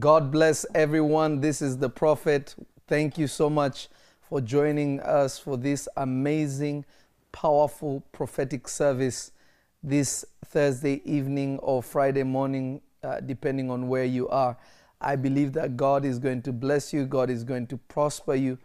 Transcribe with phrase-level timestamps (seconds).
[0.00, 1.40] God bless everyone.
[1.40, 2.56] This is the prophet.
[2.88, 3.88] Thank you so much
[4.20, 6.84] for joining us for this amazing,
[7.30, 9.30] powerful prophetic service
[9.84, 14.58] this Thursday evening or Friday morning, uh, depending on where you are.
[15.00, 18.58] I believe that God is going to bless you, God is going to prosper you,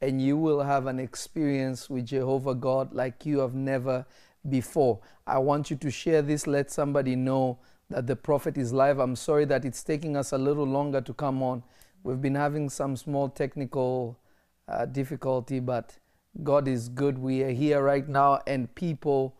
[0.00, 4.06] and you will have an experience with Jehovah God like you have never
[4.48, 5.00] before.
[5.26, 7.58] I want you to share this, let somebody know
[7.92, 8.98] that the prophet is live.
[8.98, 11.62] I'm sorry that it's taking us a little longer to come on.
[12.02, 14.18] We've been having some small technical
[14.66, 15.98] uh, difficulty, but
[16.42, 17.18] God is good.
[17.18, 19.36] We are here right now, and people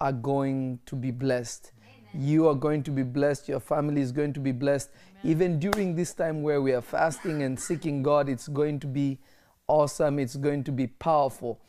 [0.00, 1.72] are going to be blessed.
[2.14, 2.28] Amen.
[2.28, 3.48] You are going to be blessed.
[3.48, 4.90] Your family is going to be blessed.
[4.90, 5.30] Amen.
[5.32, 9.18] Even during this time where we are fasting and seeking God, it's going to be
[9.66, 10.20] awesome.
[10.20, 11.60] It's going to be powerful.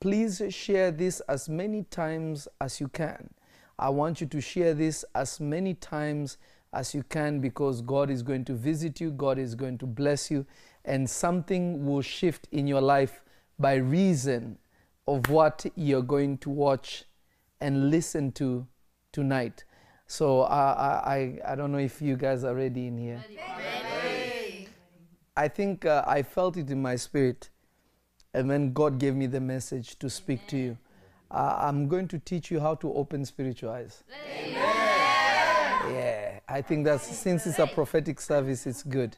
[0.00, 3.30] Please share this as many times as you can.
[3.78, 6.38] I want you to share this as many times
[6.72, 10.30] as you can because God is going to visit you, God is going to bless
[10.30, 10.44] you,
[10.84, 13.22] and something will shift in your life
[13.58, 14.58] by reason
[15.06, 17.04] of what you're going to watch
[17.60, 18.66] and listen to
[19.12, 19.64] tonight.
[20.06, 23.24] So uh, I, I don't know if you guys are ready in here.
[23.28, 24.68] Ready.
[25.36, 27.50] I think uh, I felt it in my spirit,
[28.34, 30.48] and then God gave me the message to speak Amen.
[30.48, 30.78] to you
[31.30, 34.02] uh, I'm going to teach you how to open spiritual eyes.
[34.38, 34.54] Amen.
[35.94, 39.16] Yeah, I think that since it's a prophetic service, it's good.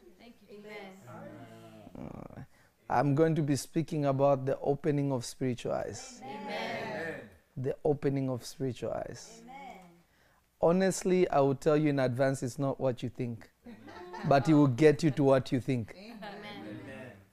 [1.97, 2.41] Uh,
[2.89, 6.21] I'm going to be speaking about the opening of spiritual eyes.
[6.23, 7.15] Amen.
[7.57, 9.41] The opening of spiritual eyes.
[9.43, 9.55] Amen.
[10.61, 13.49] Honestly, I will tell you in advance it's not what you think,
[14.27, 15.95] but it will get you to what you think.
[15.97, 16.31] Amen.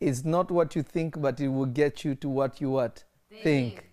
[0.01, 3.03] It's not what you think, but it will get you to what you what?
[3.31, 3.43] Think.
[3.43, 3.88] think.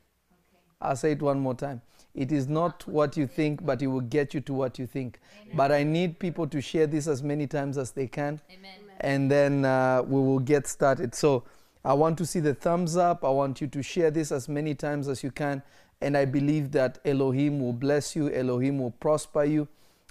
[0.81, 1.81] I'll say it one more time.
[2.13, 5.19] It is not what you think, but it will get you to what you think.
[5.41, 5.57] Amen.
[5.57, 8.39] But I need people to share this as many times as they can.
[8.49, 8.79] Amen.
[9.01, 11.13] And then uh, we will get started.
[11.13, 11.43] So
[11.83, 13.25] I want to see the thumbs up.
[13.25, 15.61] I want you to share this as many times as you can.
[16.01, 19.67] And I believe that Elohim will bless you, Elohim will prosper you,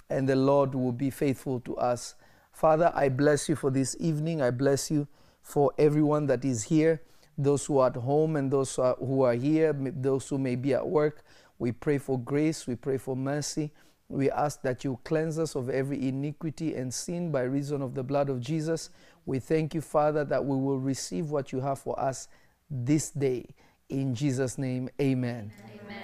[0.09, 2.15] and the Lord will be faithful to us.
[2.51, 4.41] Father, I bless you for this evening.
[4.41, 5.07] I bless you
[5.41, 7.01] for everyone that is here
[7.37, 10.87] those who are at home and those who are here, those who may be at
[10.87, 11.23] work.
[11.59, 13.71] We pray for grace, we pray for mercy.
[14.07, 18.03] We ask that you cleanse us of every iniquity and sin by reason of the
[18.03, 18.91] blood of Jesus.
[19.25, 22.27] We thank you, Father, that we will receive what you have for us
[22.69, 23.47] this day.
[23.89, 25.51] In Jesus' name, amen.
[25.63, 25.97] amen.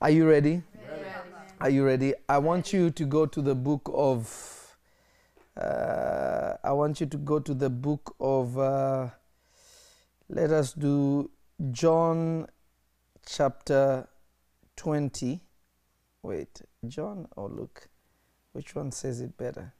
[0.00, 0.62] Are you ready?
[0.88, 1.10] ready?
[1.60, 2.14] Are you ready?
[2.28, 4.76] I want you to go to the book of.
[5.56, 8.58] Uh, I want you to go to the book of.
[8.58, 9.08] Uh,
[10.32, 11.30] let us do
[11.72, 12.46] John
[13.26, 14.08] chapter
[14.76, 15.42] 20.
[16.22, 17.88] Wait, John or Luke?
[18.52, 19.74] Which one says it better?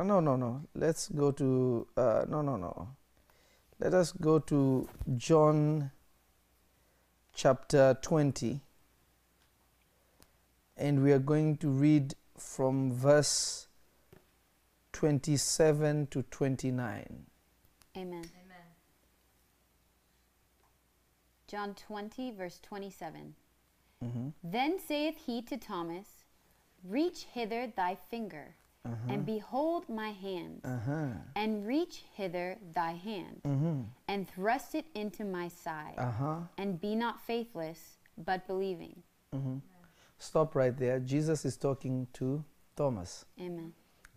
[0.00, 0.62] Oh, no, no, no.
[0.74, 2.88] Let's go to, uh, no, no, no.
[3.78, 5.92] Let us go to John
[7.32, 8.62] chapter 20.
[10.76, 13.68] And we are going to read from verse
[14.92, 17.26] 27 to 29.
[17.96, 18.24] Amen.
[21.50, 23.34] John 20, verse 27.
[24.04, 24.28] Mm-hmm.
[24.44, 26.24] Then saith he to Thomas,
[26.84, 28.54] Reach hither thy finger,
[28.86, 29.12] uh-huh.
[29.12, 31.08] and behold my hands, uh-huh.
[31.34, 33.80] and reach hither thy hand, mm-hmm.
[34.06, 36.36] and thrust it into my side, uh-huh.
[36.56, 39.02] and be not faithless, but believing.
[39.34, 39.56] Mm-hmm.
[40.18, 41.00] Stop right there.
[41.00, 42.44] Jesus is talking to
[42.76, 43.24] Thomas.
[43.40, 43.72] Amen.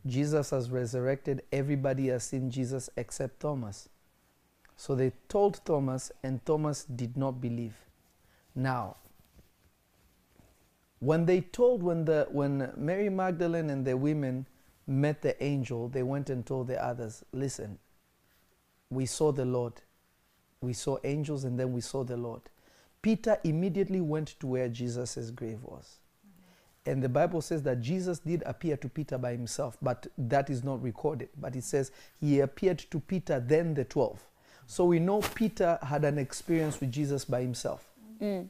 [0.05, 1.41] Jesus has resurrected.
[1.51, 3.89] Everybody has seen Jesus except Thomas.
[4.83, 7.73] So they told Thomas, and Thomas did not believe.
[8.53, 8.97] Now,
[10.99, 14.45] when they told, when, the, when Mary Magdalene and the women
[14.85, 17.79] met the angel, they went and told the others, Listen,
[18.89, 19.71] we saw the Lord.
[20.59, 22.41] We saw angels, and then we saw the Lord.
[23.01, 26.00] Peter immediately went to where Jesus' grave was.
[26.86, 30.62] And the Bible says that Jesus did appear to Peter by himself, but that is
[30.62, 31.29] not recorded.
[31.39, 34.21] But it says he appeared to Peter, then the 12.
[34.68, 37.86] So we know Peter had an experience with Jesus by himself.
[38.21, 38.48] Mm.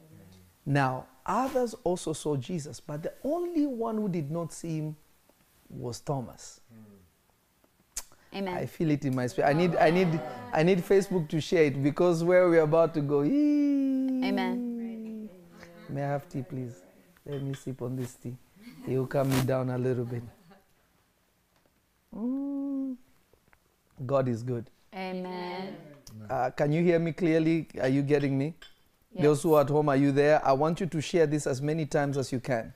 [0.66, 4.96] Now, others also saw Jesus, but the only one who did not see him
[5.70, 6.62] was Thomas.
[8.34, 8.54] Amen.
[8.54, 9.48] I feel it in my spirit.
[9.48, 10.20] I need, I need,
[10.52, 13.22] I need Facebook to share it because where we're about to go.
[13.22, 15.30] Amen.
[15.90, 16.82] May I have tea, please?
[17.26, 18.36] Let me sip on this tea.
[18.88, 20.24] It will calm me down a little bit.
[22.16, 22.96] Mm.
[24.06, 24.70] God is good.
[24.96, 25.76] Amen.
[26.30, 27.68] Uh, can you hear me clearly?
[27.82, 28.56] Are you getting me?
[29.14, 29.24] Yes.
[29.24, 30.46] Those who are at home, are you there?
[30.46, 32.74] I want you to share this as many times as you can.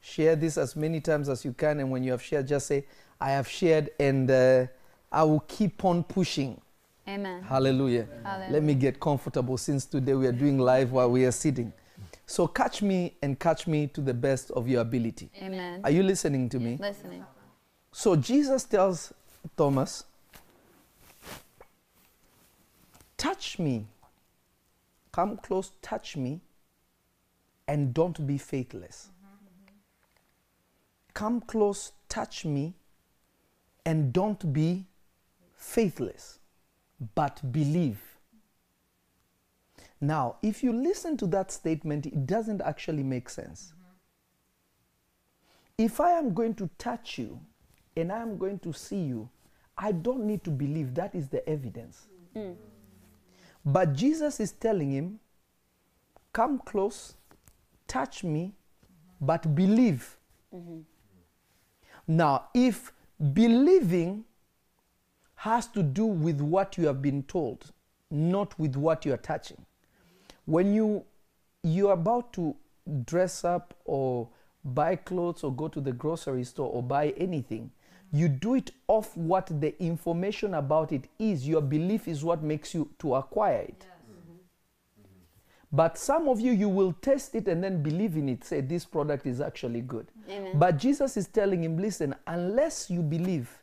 [0.00, 1.80] Share this as many times as you can.
[1.80, 2.86] And when you have shared, just say,
[3.20, 4.66] I have shared and uh,
[5.10, 6.60] I will keep on pushing.
[7.08, 7.42] Amen.
[7.42, 8.06] Hallelujah.
[8.22, 8.52] Hallelujah.
[8.52, 11.72] Let me get comfortable since today we are doing live while we are sitting.
[12.26, 15.30] So catch me and catch me to the best of your ability.
[15.42, 15.80] Amen.
[15.82, 16.78] Are you listening to me?
[16.80, 17.24] Listening.
[17.90, 19.12] So Jesus tells
[19.56, 20.04] Thomas,
[23.20, 23.86] Touch me.
[25.12, 26.40] Come close, touch me,
[27.68, 29.10] and don't be faithless.
[31.12, 32.72] Come close, touch me,
[33.84, 34.86] and don't be
[35.54, 36.38] faithless,
[37.14, 38.00] but believe.
[40.00, 43.74] Now, if you listen to that statement, it doesn't actually make sense.
[45.76, 47.38] If I am going to touch you
[47.94, 49.28] and I am going to see you,
[49.76, 50.94] I don't need to believe.
[50.94, 52.06] That is the evidence.
[52.34, 52.56] Mm.
[53.64, 55.20] But Jesus is telling him,
[56.32, 57.14] Come close,
[57.88, 58.52] touch me,
[59.20, 60.16] but believe.
[60.54, 60.80] Mm-hmm.
[62.06, 62.92] Now, if
[63.32, 64.24] believing
[65.34, 67.72] has to do with what you have been told,
[68.10, 69.64] not with what you are touching.
[70.44, 71.04] When you
[71.62, 72.56] you're about to
[73.04, 74.28] dress up or
[74.64, 77.70] buy clothes or go to the grocery store or buy anything,
[78.12, 81.46] you do it off what the information about it is.
[81.46, 83.80] Your belief is what makes you to acquire it.
[83.80, 84.12] Mm-hmm.
[84.12, 84.32] Mm-hmm.
[85.02, 85.76] Mm-hmm.
[85.76, 88.84] But some of you, you will test it and then believe in it, say this
[88.84, 90.10] product is actually good.
[90.28, 90.58] Amen.
[90.58, 93.62] But Jesus is telling him, listen, unless you believe,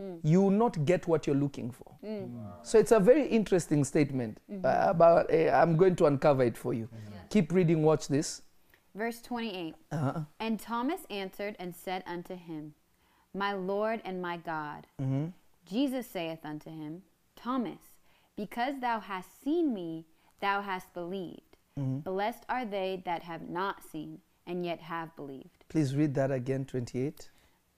[0.00, 0.18] mm.
[0.24, 1.92] you will not get what you're looking for.
[2.04, 2.30] Mm.
[2.64, 4.40] So it's a very interesting statement.
[4.64, 6.88] Uh, but uh, I'm going to uncover it for you.
[7.30, 8.42] Keep reading, watch this.
[8.94, 9.74] Verse 28.
[9.92, 10.20] Uh-huh.
[10.40, 12.74] And Thomas answered and said unto him,
[13.36, 14.86] My Lord and my God.
[15.00, 15.26] Mm-hmm.
[15.68, 17.02] Jesus saith unto him,
[17.36, 17.78] Thomas,
[18.34, 20.06] because thou hast seen me,
[20.40, 21.56] thou hast believed.
[21.78, 21.98] Mm-hmm.
[21.98, 25.64] Blessed are they that have not seen, and yet have believed.
[25.68, 27.28] Please read that again, 28.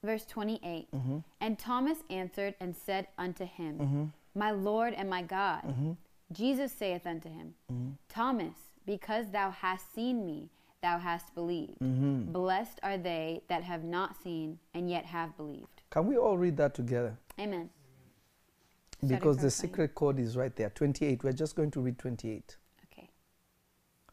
[0.01, 1.17] Verse 28 Mm-hmm.
[1.41, 5.97] And Thomas answered and said unto him, My Lord and my God.
[6.31, 7.55] Jesus saith unto him,
[8.07, 8.53] Thomas,
[8.85, 10.49] because thou hast seen me,
[10.81, 11.77] thou hast believed.
[12.31, 15.81] Blessed are they that have not seen and yet have believed.
[15.89, 17.17] Can we all read that together?
[17.39, 17.69] Amen.
[19.05, 20.69] Because the secret code is right there.
[20.69, 21.23] 28.
[21.23, 22.57] We're just going to read 28.
[22.91, 23.09] Okay.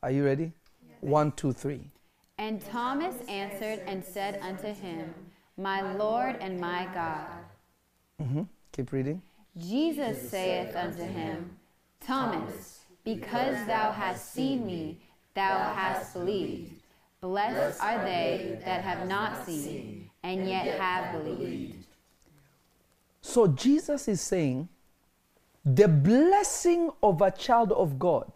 [0.02, 0.52] Are you ready?
[1.00, 1.90] One, two, three.
[2.38, 5.12] And Thomas answered and said unto him,
[5.56, 7.28] My Lord and my God.
[8.20, 8.42] hmm
[8.72, 9.22] Keep reading.
[9.56, 11.56] Jesus saith unto him,
[12.00, 15.00] Thomas, because thou hast seen me,
[15.36, 16.72] thou hast believed.
[17.20, 21.86] Blessed are they that have not seen, and yet have believed.
[23.20, 24.68] So Jesus is saying
[25.64, 28.30] the blessing of a child of God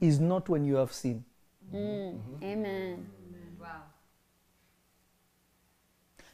[0.00, 1.24] is not when you have seen.
[1.74, 3.06] Mm, amen.
[3.60, 3.82] Wow.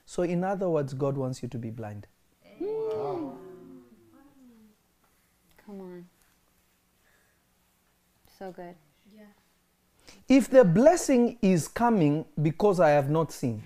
[0.06, 2.06] So, in other words, God wants you to be blind.
[5.66, 6.08] Come on.
[8.38, 8.74] So good.
[10.30, 13.64] If the blessing is coming because I have not seen,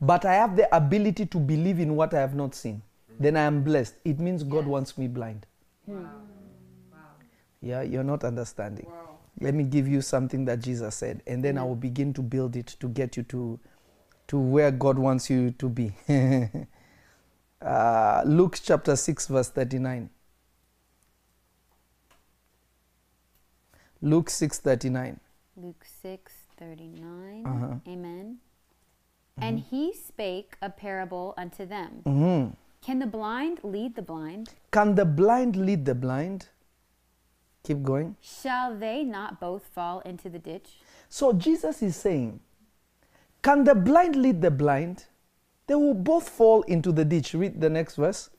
[0.00, 2.80] but I have the ability to believe in what I have not seen,
[3.20, 3.96] then I am blessed.
[4.02, 5.44] It means God wants me blind.
[5.86, 6.08] Wow.
[7.60, 8.86] Yeah, you're not understanding.
[9.38, 12.56] Let me give you something that Jesus said, and then I will begin to build
[12.56, 13.60] it to get you to,
[14.28, 15.92] to where God wants you to be.
[17.60, 20.08] uh, Luke chapter 6, verse 39.
[24.00, 25.20] Luke 6 39.
[25.56, 27.44] Luke six thirty nine.
[27.46, 27.74] Uh-huh.
[27.86, 28.38] Amen.
[29.40, 32.02] And he spake a parable unto them.
[32.04, 32.54] Mhm.
[32.82, 34.54] Can the blind lead the blind?
[34.70, 36.48] Can the blind lead the blind?
[37.64, 38.16] Keep going.
[38.20, 40.80] Shall they not both fall into the ditch?
[41.08, 42.40] So Jesus is saying,
[43.42, 45.06] Can the blind lead the blind?
[45.66, 47.34] They will both fall into the ditch.
[47.34, 48.30] Read the next verse.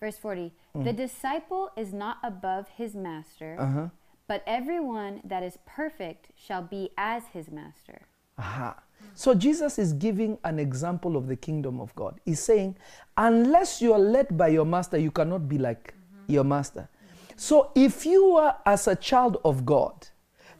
[0.00, 3.88] Verse 40 The disciple is not above his master, Uh-huh.
[4.28, 8.02] But everyone that is perfect shall be as his master.
[8.38, 8.76] Aha.
[9.14, 12.20] So Jesus is giving an example of the kingdom of God.
[12.24, 12.76] He's saying,
[13.16, 16.32] unless you are led by your master, you cannot be like mm-hmm.
[16.32, 16.88] your master.
[17.34, 20.06] So if you are as a child of God,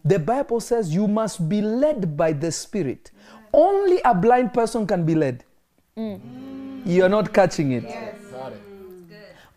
[0.04, 3.10] the Bible says you must be led by the Spirit.
[3.14, 3.44] Mm-hmm.
[3.52, 5.44] Only a blind person can be led.
[5.96, 6.82] Mm.
[6.86, 7.84] You're not catching it.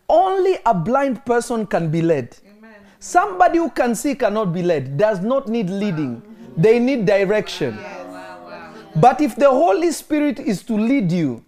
[0.08, 2.36] Only a blind person can be led.
[3.02, 6.22] Somebody who can see cannot be led, does not need leading.
[6.56, 7.76] They need direction.
[8.94, 11.44] But if the Holy Spirit is to lead you,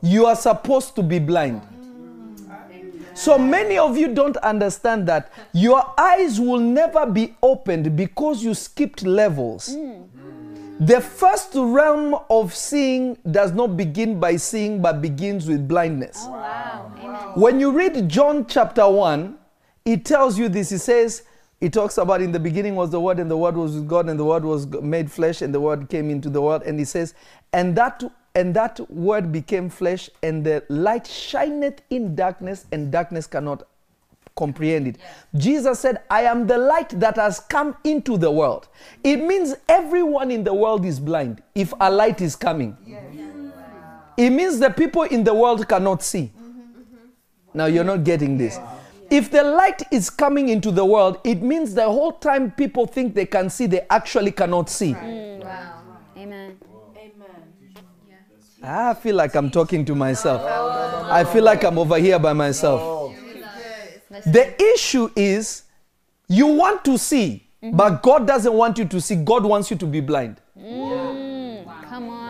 [0.00, 1.60] you are supposed to be blind.
[3.12, 8.54] So many of you don't understand that your eyes will never be opened because you
[8.54, 9.76] skipped levels.
[10.80, 16.24] The first realm of seeing does not begin by seeing, but begins with blindness.
[16.26, 16.92] Oh, wow.
[16.98, 17.20] Amen.
[17.34, 19.40] When you read John chapter 1,
[19.84, 20.72] it tells you this.
[20.72, 21.22] It says,
[21.60, 24.08] it talks about in the beginning was the Word, and the Word was with God,
[24.08, 26.62] and the Word was made flesh, and the Word came into the world.
[26.64, 27.14] And he says,
[27.52, 28.02] and that
[28.34, 33.62] and that Word became flesh, and the light shineth in darkness, and darkness cannot
[34.36, 34.96] comprehend it.
[35.36, 38.66] Jesus said, I am the light that has come into the world.
[39.04, 42.76] It means everyone in the world is blind if a light is coming.
[44.16, 46.32] It means the people in the world cannot see.
[46.36, 46.60] Mm-hmm.
[46.60, 47.58] Mm-hmm.
[47.58, 48.58] Now you're not getting this.
[49.10, 53.14] If the light is coming into the world, it means the whole time people think
[53.14, 54.92] they can see, they actually cannot see.
[54.92, 55.82] Wow.
[56.16, 56.56] Amen.
[58.62, 60.40] I feel like I'm talking to myself.
[60.42, 63.14] I feel like I'm over here by myself.
[64.26, 65.64] The issue is
[66.28, 69.16] you want to see, but God doesn't want you to see.
[69.16, 70.40] God wants you to be blind.
[70.58, 72.24] Mm, come on.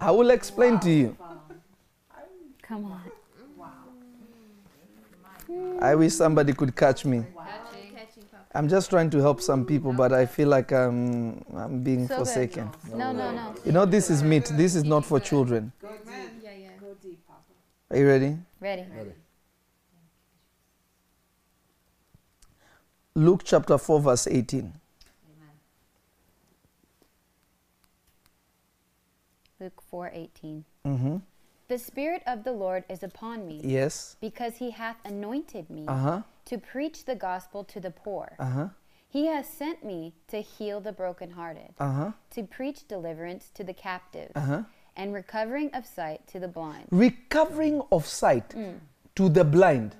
[0.00, 1.16] I will explain to you.
[2.62, 3.07] Come on.
[5.78, 7.24] I wish somebody could catch me.
[8.54, 12.14] I'm just trying to help some people, but I feel like I'm, I'm being So
[12.16, 12.72] forsaken.
[12.94, 13.40] No, no, no.
[13.64, 14.46] You know, this is meat.
[14.46, 15.72] This is not for children.
[16.44, 16.70] Yeah, yeah.
[16.80, 17.42] Go deep, Papa.
[17.90, 18.38] Are you ready?
[18.60, 18.84] Ready.
[23.14, 24.72] Luke chapter 4, verse 18.
[29.60, 30.64] Luke 4:18.
[30.84, 31.18] hmm
[31.68, 34.16] The spirit of the Lord is upon me, Yes.
[34.22, 36.22] because he hath anointed me Uh huh.
[36.46, 38.32] to preach the gospel to the poor.
[38.38, 38.68] Uh huh.
[39.10, 42.12] He has sent me to heal the brokenhearted, Uh huh.
[42.30, 44.62] to preach deliverance to the captives, Uh huh.
[44.96, 46.86] and recovering of sight to the blind.
[46.90, 48.54] Recovering of sight
[49.14, 49.96] to the blind.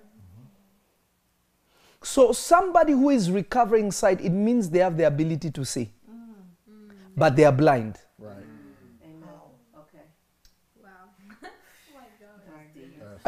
[2.02, 5.90] So, somebody who is recovering sight, it means they have the ability to see,
[7.14, 7.98] but they are blind.
[8.18, 8.46] Right.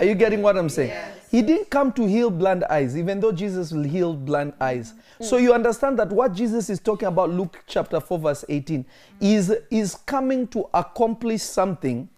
[0.01, 0.99] Are you getting what I'm saying?
[1.31, 4.95] He didn't come to heal blind eyes, even though Jesus will heal blind eyes.
[5.21, 8.87] So you understand that what Jesus is talking about, Luke chapter 4, verse 18,
[9.21, 12.09] is, is coming to accomplish something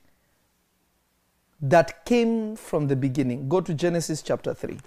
[1.61, 3.49] that came from the beginning.
[3.49, 4.79] Go to Genesis chapter 3.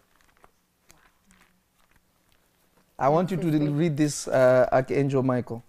[2.98, 5.62] I want you to read this, uh, Archangel Michael.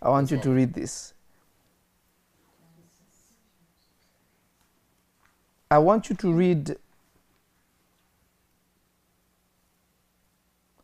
[0.00, 1.13] I want you to read this.
[5.74, 6.76] I want you to read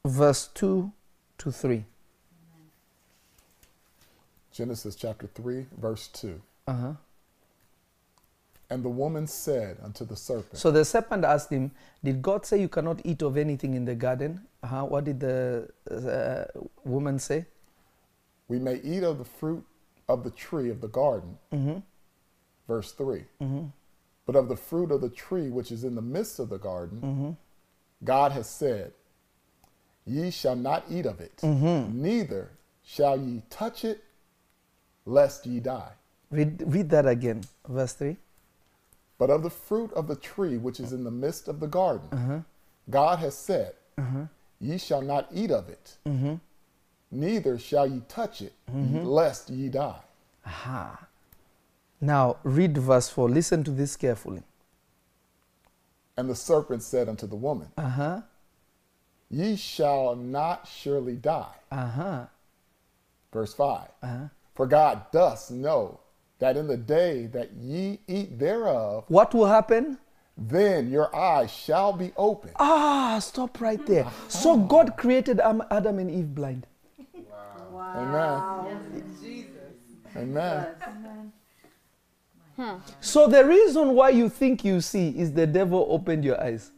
[0.04, 0.90] verse 2
[1.38, 1.84] to 3.
[4.52, 6.42] Genesis chapter 3, verse 2.
[6.66, 6.92] Uh-huh.
[8.68, 11.70] And the woman said unto the serpent, So the serpent asked him,
[12.02, 14.40] Did God say you cannot eat of anything in the garden?
[14.64, 14.86] Uh-huh.
[14.86, 17.44] What did the uh, woman say?
[18.48, 19.64] We may eat of the fruit
[20.08, 21.38] of the tree of the garden.
[21.52, 21.78] Mm-hmm.
[22.66, 23.22] Verse 3.
[24.30, 27.00] But of the fruit of the tree which is in the midst of the garden,
[27.00, 27.30] Mm-hmm.
[28.04, 28.92] God has said,
[30.06, 32.00] Ye shall not eat of it, mm-hmm.
[32.00, 32.52] neither
[32.84, 34.04] shall ye touch it,
[35.04, 35.94] lest ye die.
[36.30, 37.42] Read, read that again.
[37.68, 38.16] Verse 3.
[39.18, 42.08] But of the fruit of the tree which is in the midst of the garden,
[42.12, 42.40] uh-huh.
[42.88, 44.26] God has said, uh-huh.
[44.60, 46.34] Ye shall not eat of it, mm-hmm.
[47.10, 49.04] neither shall ye touch it, mm-hmm.
[49.04, 50.04] lest ye die.
[50.46, 51.08] Aha.
[52.00, 53.28] Now read verse 4.
[53.28, 54.42] Listen to this carefully.
[56.16, 58.22] And the serpent said unto the woman, Uh-huh.
[59.30, 61.54] Ye shall not surely die.
[61.70, 62.26] Uh-huh.
[63.32, 63.88] Verse 5.
[64.02, 64.18] Uh-huh.
[64.54, 66.00] For God doth know
[66.40, 69.98] that in the day that ye eat thereof, What will happen?
[70.36, 72.54] then your eyes shall be opened.
[72.58, 74.10] Ah, stop right there.
[74.28, 76.66] So God created Adam and Eve blind.
[77.12, 77.70] Wow.
[77.72, 78.66] wow.
[78.70, 79.16] Amen.
[79.20, 80.16] Jesus.
[80.16, 80.66] Amen.
[83.00, 86.70] So the reason why you think you see is the devil opened your eyes.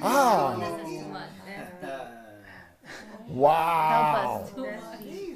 [0.00, 0.56] Ah.
[3.28, 4.48] Wow.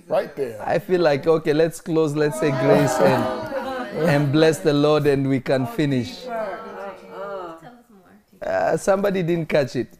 [0.09, 0.62] Right there.
[0.62, 2.15] I feel like okay, let's close.
[2.15, 3.25] Let's say grace and
[4.09, 6.27] and bless the Lord, and we can finish.
[8.41, 9.99] Uh, somebody didn't catch it.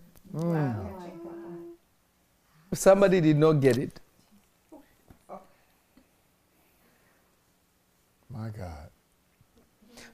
[2.75, 4.01] Somebody did not get it.
[8.29, 8.89] My God.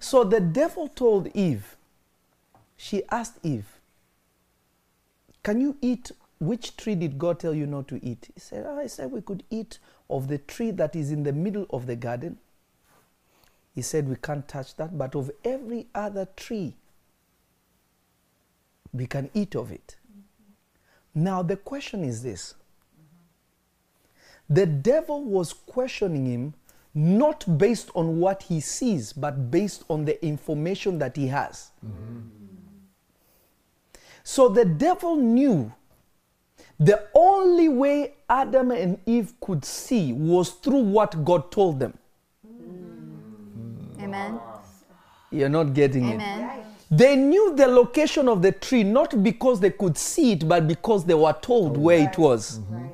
[0.08, 1.76] So the devil told Eve,
[2.78, 3.66] she asked Eve,
[5.42, 6.12] Can you eat?
[6.40, 8.30] Which tree did God tell you not to eat?
[8.32, 11.32] He said, "Ah, I said we could eat of the tree that is in the
[11.34, 12.38] middle of the garden.
[13.74, 16.74] He said, We can't touch that, but of every other tree,
[18.94, 19.96] we can eat of it.
[21.14, 22.54] Now, the question is this
[24.48, 26.54] the devil was questioning him
[26.94, 31.70] not based on what he sees, but based on the information that he has.
[31.84, 32.20] Mm-hmm.
[34.24, 35.72] So the devil knew
[36.78, 41.96] the only way Adam and Eve could see was through what God told them.
[42.46, 44.02] Mm.
[44.02, 44.40] Amen.
[45.30, 46.14] You're not getting it.
[46.14, 46.64] Amen.
[46.90, 51.04] They knew the location of the tree not because they could see it, but because
[51.04, 52.60] they were told where it was.
[52.60, 52.90] Mm.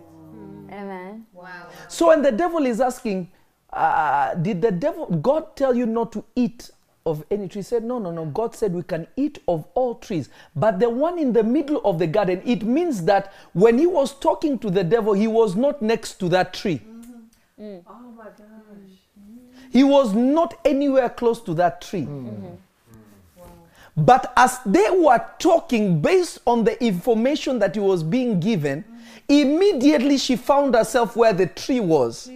[0.73, 1.27] Amen.
[1.33, 1.69] Wow.
[1.89, 3.31] So when the devil is asking,
[3.75, 6.71] uh, did the devil, God tell you not to eat
[7.05, 7.61] of any tree?
[7.61, 8.27] He said, no, no, no.
[8.27, 10.29] God said we can eat of all trees.
[10.57, 14.13] But the one in the middle of the garden, it means that when he was
[14.19, 16.81] talking to the devil, he was not next to that tree.
[17.59, 17.79] Mm-hmm.
[17.87, 18.39] Oh my gosh.
[19.71, 22.03] He was not anywhere close to that tree.
[22.03, 22.29] Mm-hmm.
[22.29, 22.55] Mm-hmm.
[23.97, 28.85] But as they were talking based on the information that he was being given,
[29.29, 32.31] immediately she found herself where the tree was.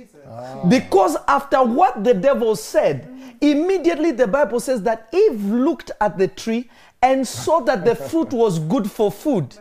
[0.68, 3.08] Because after what the devil said,
[3.40, 6.68] immediately the Bible says that Eve looked at the tree
[7.02, 9.56] and saw that the fruit was good for food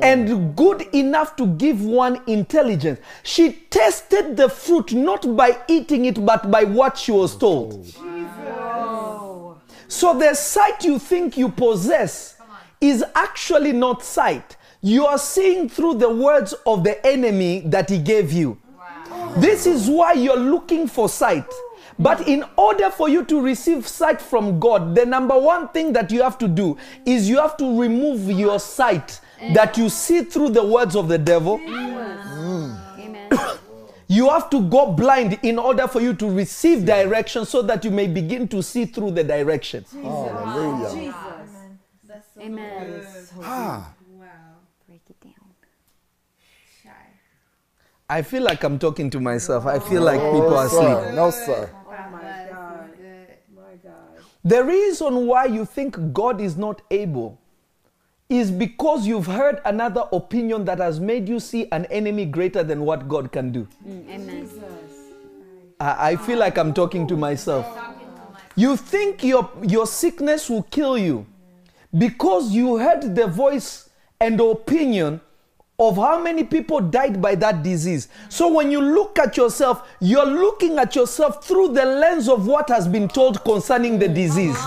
[0.00, 3.00] and good enough to give one intelligence.
[3.22, 7.86] She tasted the fruit not by eating it, but by what she was told.
[7.98, 9.58] Oh,
[9.88, 12.36] so the sight you think you possess
[12.80, 14.56] is actually not sight.
[14.80, 18.58] You are seeing through the words of the enemy that he gave you.
[19.36, 21.46] This is why you're looking for sight.
[21.98, 26.10] But in order for you to receive sight from God, the number one thing that
[26.10, 29.20] you have to do is you have to remove your sight
[29.54, 31.60] that you see through the words of the devil.
[31.66, 33.28] Amen.
[34.08, 37.90] You have to go blind in order for you to receive direction so that you
[37.90, 39.84] may begin to see through the direction.
[39.90, 40.90] Hallelujah.
[40.94, 41.32] Jesus.
[42.38, 43.04] Amen.
[43.42, 43.94] Ah,
[44.86, 45.32] Break it down.
[48.12, 49.64] I feel like I'm talking to myself.
[49.64, 51.14] I feel like people are asleep.
[51.14, 51.70] No, sir.
[51.86, 52.12] My
[52.50, 52.90] God.
[53.56, 53.94] My God.
[54.44, 57.38] The reason why you think God is not able
[58.28, 62.82] is because you've heard another opinion that has made you see an enemy greater than
[62.82, 63.66] what God can do.
[63.86, 64.50] Mm, Amen.
[65.80, 67.66] I, I feel like I'm talking to myself.
[68.56, 71.24] You think your, your sickness will kill you
[71.96, 73.88] because you heard the voice
[74.20, 75.22] and opinion
[75.78, 78.08] of how many people died by that disease.
[78.28, 82.68] So when you look at yourself, you're looking at yourself through the lens of what
[82.68, 84.58] has been told concerning the disease.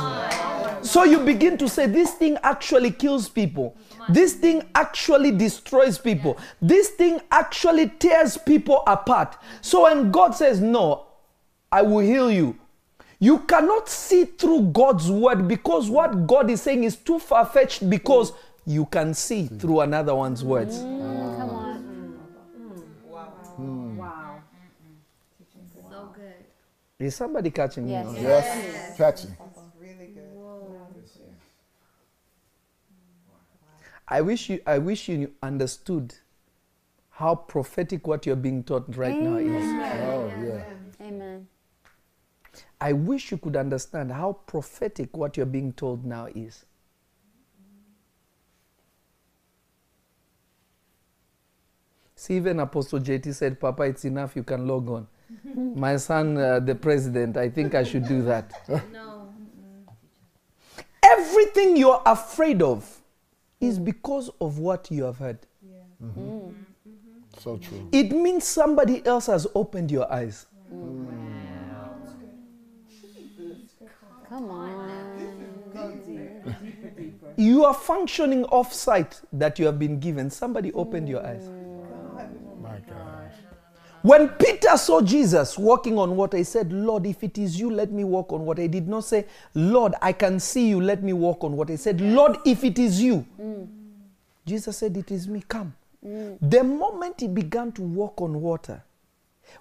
[0.82, 3.76] So you begin to say, This thing actually kills people.
[4.08, 6.38] This thing actually destroys people.
[6.62, 9.38] This thing actually tears people apart.
[9.62, 11.08] So when God says, No,
[11.72, 12.58] I will heal you,
[13.20, 17.90] you cannot see through God's word because what God is saying is too far fetched
[17.90, 18.34] because
[18.66, 20.80] you can see through another one's words.
[20.80, 21.38] Mm, mm.
[21.38, 21.54] Come mm.
[21.54, 21.76] on.
[23.08, 23.34] Wow.
[23.58, 24.42] Wow!
[25.90, 27.06] So good.
[27.06, 28.08] Is somebody catching Yes.
[28.08, 28.22] me?
[28.22, 28.98] Yes.
[28.98, 29.38] Catching.
[29.80, 30.34] Really good.
[30.34, 30.88] Wow.
[34.08, 36.16] I wish you I wish you understood
[37.12, 39.64] how prophetic what you're being taught right now is.
[39.64, 41.08] Oh, yeah.
[41.08, 41.48] Amen.
[42.82, 46.66] I wish you could understand how prophetic what you're being told now is.
[52.16, 55.08] See, even Apostle JT said, Papa, it's enough, you can log on.
[55.76, 58.54] My son, uh, the president, I think I should do that.
[58.92, 59.12] No.
[61.04, 63.02] Everything you're afraid of
[63.62, 65.38] is because of what you have heard.
[65.62, 65.78] Yeah.
[66.04, 66.20] Mm-hmm.
[66.20, 66.48] Mm-hmm.
[66.50, 67.40] Mm-hmm.
[67.40, 67.88] So true.
[67.92, 70.48] It means somebody else has opened your eyes.
[70.74, 71.08] Mm.
[74.28, 74.86] Come on.
[77.38, 80.30] You are functioning off sight that you have been given.
[80.30, 81.44] Somebody opened your eyes.
[81.44, 81.65] Mm.
[84.06, 87.92] When Peter saw Jesus walking on water, he said, Lord, if it is you, let
[87.92, 88.62] me walk on water.
[88.62, 91.74] He did not say, Lord, I can see you, let me walk on water.
[91.74, 93.26] He said, Lord, if it is you.
[93.42, 93.68] Mm.
[94.46, 95.74] Jesus said, It is me, come.
[96.06, 96.38] Mm.
[96.40, 98.84] The moment he began to walk on water,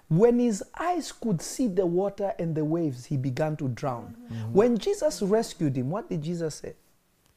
[0.09, 4.15] when his eyes could see the water and the waves, he began to drown.
[4.31, 4.53] Mm-hmm.
[4.53, 6.75] When Jesus rescued him, what did Jesus say?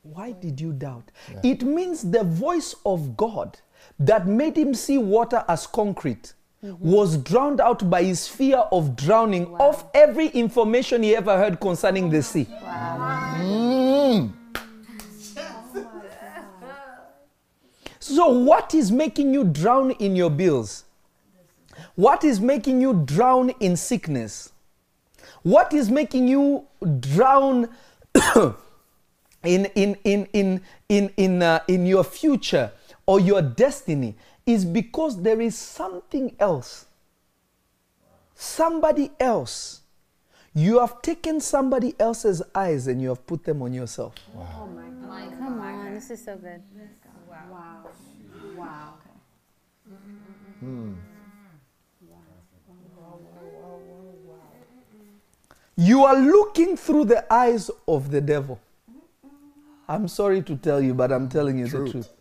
[0.02, 1.10] Why did you doubt?
[1.42, 3.58] It means the voice of God
[3.98, 9.54] that made him see water as concrete was drowned out by his fear of drowning
[9.60, 12.46] of every information he ever heard concerning the sea.
[18.00, 20.84] So, what is making you drown in your bills?
[21.94, 24.52] What is making you drown in sickness?
[25.42, 26.66] What is making you
[27.00, 27.68] drown
[29.44, 32.72] in, in, in, in, in, in, uh, in your future
[33.06, 34.16] or your destiny
[34.48, 36.86] is because there is something else.
[38.34, 39.82] Somebody else.
[40.54, 44.14] You have taken somebody else's eyes and you have put them on yourself.
[44.34, 45.38] Oh my God!
[45.38, 46.62] Come on, this is so good.
[47.28, 47.90] Wow.
[48.56, 48.94] Wow.
[50.60, 50.64] Hmm.
[50.64, 50.94] Mm-hmm.
[55.76, 58.58] You are looking through the eyes of the devil.
[59.86, 62.17] I'm sorry to tell you, but I'm telling you the Truth.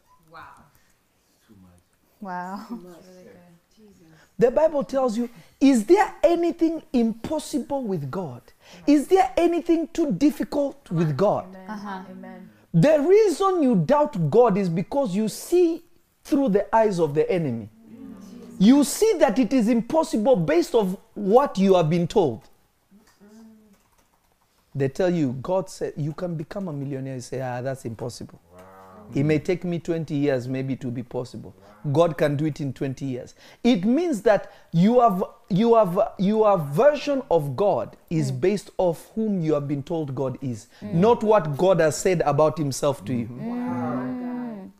[2.19, 2.29] Truth.
[2.29, 2.65] Wow.
[4.39, 8.43] The Bible tells you, is there anything impossible with God?
[8.85, 11.57] Is there anything too difficult with God?
[11.67, 12.47] Amen.
[12.71, 15.81] The reason you doubt God is because you see
[16.23, 17.69] through the eyes of the enemy.
[18.59, 22.41] You see that it is impossible based of what you have been told.
[24.75, 27.15] They tell you, God said you can become a millionaire.
[27.15, 28.39] You say, ah, that's impossible.
[29.13, 31.55] It may take me 20 years maybe to be possible.
[31.91, 33.35] God can do it in 20 years.
[33.63, 38.41] It means that you have you have your version of God is mm.
[38.41, 40.93] based off whom you have been told God is, mm.
[40.93, 43.27] not what God has said about himself to you.
[43.27, 44.71] Mm.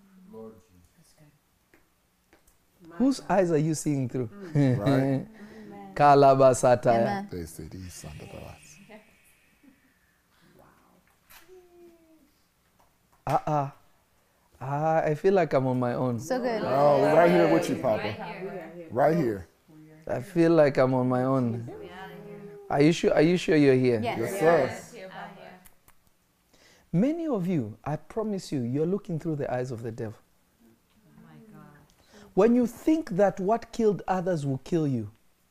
[2.97, 4.29] Whose eyes are you seeing through?
[4.53, 5.25] Right?
[5.95, 7.01] Kalabasataya.
[7.01, 7.27] Amen.
[7.31, 8.67] They say these sons of us.
[13.27, 13.69] Uh-uh.
[14.59, 16.19] Ah, I feel like I'm on my own.
[16.19, 16.63] So good.
[16.63, 18.15] Oh, we're right here with you, Papa.
[18.89, 19.47] Right here.
[20.07, 21.69] I feel like I'm on my own.
[22.69, 23.13] Are you sure?
[23.13, 23.99] Are you sure you're here?
[24.01, 24.17] Yes.
[24.19, 25.07] Yes, sir.
[26.91, 30.17] Many of you, I promise you, you're looking through the eyes of the devil.
[32.33, 35.09] When you think that what killed others will kill you,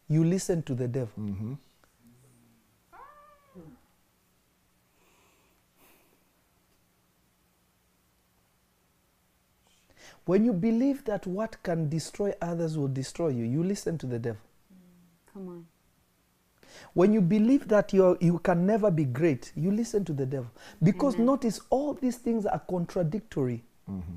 [0.08, 1.12] you listen to the devil.
[1.18, 1.54] Mm-hmm.
[10.26, 14.18] When you believe that what can destroy others will destroy you, you listen to the
[14.18, 14.42] devil.
[14.72, 15.66] Mm, come on.
[16.94, 20.50] When you believe that you're, you can never be great, you listen to the devil.
[20.82, 24.16] Because notice all these things are contradictory mm-hmm.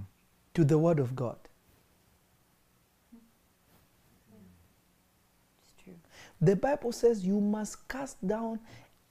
[0.55, 1.37] to the word of God.
[5.63, 5.93] It's true.
[6.41, 8.59] The Bible says you must cast down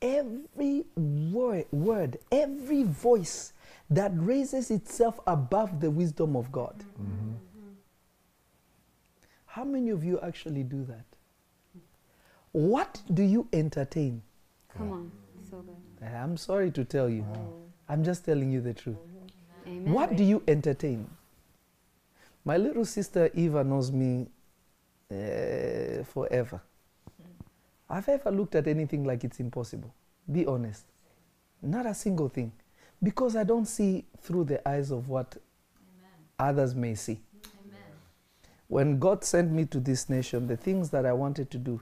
[0.03, 3.53] every word, word, every voice
[3.91, 6.85] that raises itself above the wisdom of God.
[9.47, 11.05] How many of you actually do that?
[12.53, 14.23] What do you entertain?
[14.77, 15.13] Come on.
[15.51, 16.09] So good.
[16.09, 17.25] I'm sorry to tell you.
[17.89, 18.99] I'm just telling you the truth.
[19.67, 19.93] Amen.
[19.93, 21.09] What do you entertain?
[22.45, 24.29] My little sister Eva knows me
[25.11, 26.61] uh, forever.
[27.91, 29.93] I've ever looked at anything like it's impossible.
[30.31, 30.85] Be honest.
[31.63, 32.53] Not a single thing.
[33.03, 35.37] Because I don't see through the eyes of what
[36.39, 37.21] others may see.
[38.67, 41.81] When God sent me to this nation, the things that I wanted to do,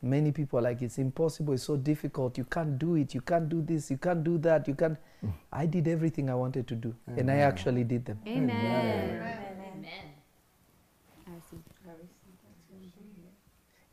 [0.00, 3.48] many people are like, it's impossible, it's so difficult, you can't do it, you can't
[3.48, 4.96] do this, you can't do that, you can't.
[5.52, 8.20] I did everything I wanted to do, and I actually did them.
[8.26, 9.20] Amen.
[11.26, 11.60] I receive.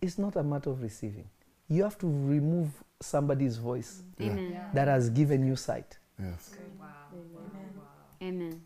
[0.02, 1.28] It's not a matter of receiving.
[1.68, 2.70] You have to remove
[3.02, 4.70] somebody's voice Amen.
[4.74, 5.98] that has given you sight.
[6.20, 6.56] Yes.
[8.22, 8.62] Amen.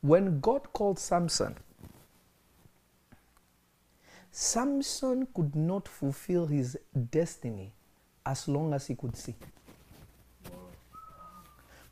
[0.00, 1.56] When God called Samson,
[4.32, 6.76] Samson could not fulfill his
[7.10, 7.72] destiny
[8.26, 9.34] as long as he could see.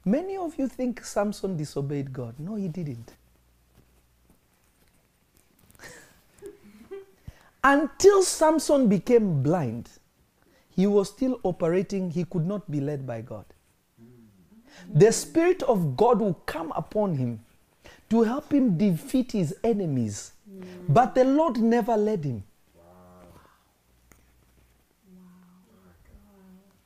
[0.04, 2.35] Many of you think Samson disobeyed God.
[2.38, 3.12] No, he didn't.
[7.62, 9.90] Until Samson became blind,
[10.70, 13.44] he was still operating, he could not be led by God.
[14.93, 17.40] The Spirit of God will come upon him
[18.11, 20.33] to help him defeat his enemies.
[20.88, 22.43] But the Lord never led him.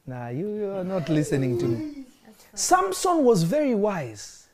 [0.07, 2.05] Nah, you, you are not listening to me.
[2.53, 4.49] Samson was very wise.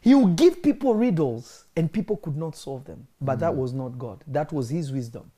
[0.00, 3.06] He would give people riddles and people could not solve them.
[3.20, 3.58] But that hmm.
[3.58, 5.30] was not God, that was his wisdom.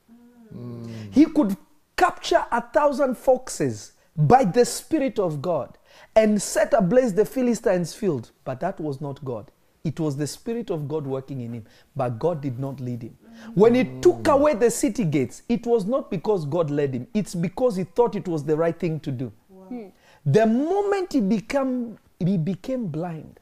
[1.11, 1.55] He could
[1.95, 5.77] capture a thousand foxes by the Spirit of God
[6.15, 8.31] and set ablaze the Philistines' field.
[8.43, 9.51] But that was not God.
[9.83, 13.17] It was the Spirit of God working in him, but God did not lead him.
[13.55, 14.33] When he took mm.
[14.33, 18.15] away the city gates, it was not because God led him, it's because he thought
[18.15, 19.31] it was the right thing to do.
[19.69, 19.87] Hmm.
[20.25, 23.39] The moment he became, he became blind,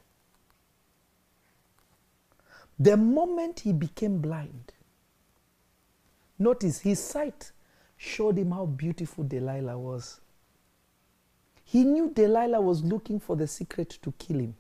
[2.80, 4.72] the moment he became blind,
[6.38, 7.52] notice his sight
[7.98, 10.22] showed him how beautiful Delilah was.
[11.72, 14.56] He knew Delilah was looking for the secret to kill him.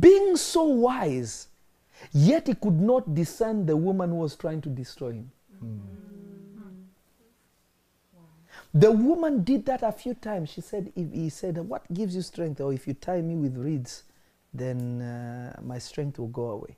[0.00, 1.48] being so wise,
[2.12, 5.30] yet he could not discern the woman who was trying to destroy him.
[8.74, 10.50] The woman did that a few times.
[10.50, 12.60] She said, he said, What gives you strength?
[12.60, 14.02] Or if you tie me with reeds,
[14.52, 16.76] then uh, my strength will go away.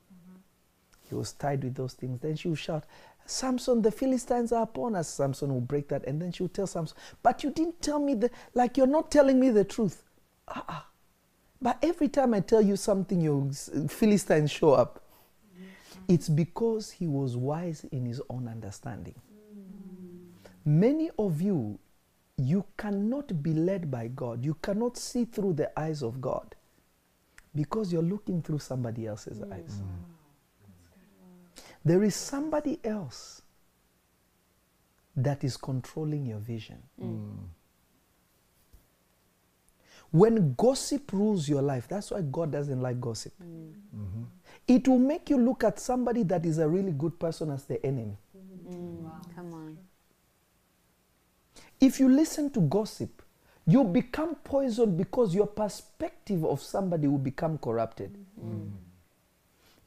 [1.09, 2.21] He was tied with those things.
[2.21, 2.85] Then she would shout,
[3.29, 5.07] Samson, the Philistines are upon us.
[5.07, 6.05] Samson will break that.
[6.05, 9.11] And then she will tell Samson, But you didn't tell me the, like you're not
[9.11, 10.03] telling me the truth.
[10.47, 10.87] Ah, ah.
[11.61, 13.51] But every time I tell you something, your
[13.87, 15.03] Philistines show up.
[15.55, 16.13] Mm-hmm.
[16.13, 19.15] It's because he was wise in his own understanding.
[19.15, 20.79] Mm-hmm.
[20.79, 21.77] Many of you,
[22.37, 24.43] you cannot be led by God.
[24.43, 26.55] You cannot see through the eyes of God
[27.53, 29.81] because you're looking through somebody else's eyes.
[29.81, 30.18] Mm.
[31.89, 33.41] There is somebody else
[35.15, 36.77] that is controlling your vision.
[37.01, 37.47] Mm.
[40.11, 43.33] When gossip rules your life, that's why God doesn't like gossip.
[43.43, 43.73] Mm.
[43.97, 44.23] Mm-hmm.
[44.67, 47.83] It will make you look at somebody that is a really good person as the
[47.83, 48.19] enemy.
[48.69, 49.35] Mm.
[49.35, 49.77] Come on.
[51.81, 53.23] If you listen to gossip,
[53.65, 58.15] you become poisoned because your perspective of somebody will become corrupted.
[58.39, 58.88] Mm-hmm.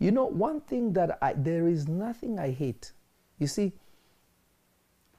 [0.02, 2.90] You know, one thing that I, there is nothing I hate.
[3.38, 3.72] You see,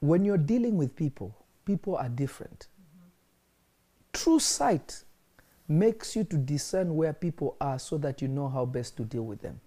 [0.00, 2.68] when you're dealing with people, people are different.
[4.12, 5.04] True sight
[5.66, 9.22] makes you to discern where people are so that you know how best to deal
[9.22, 9.58] with them.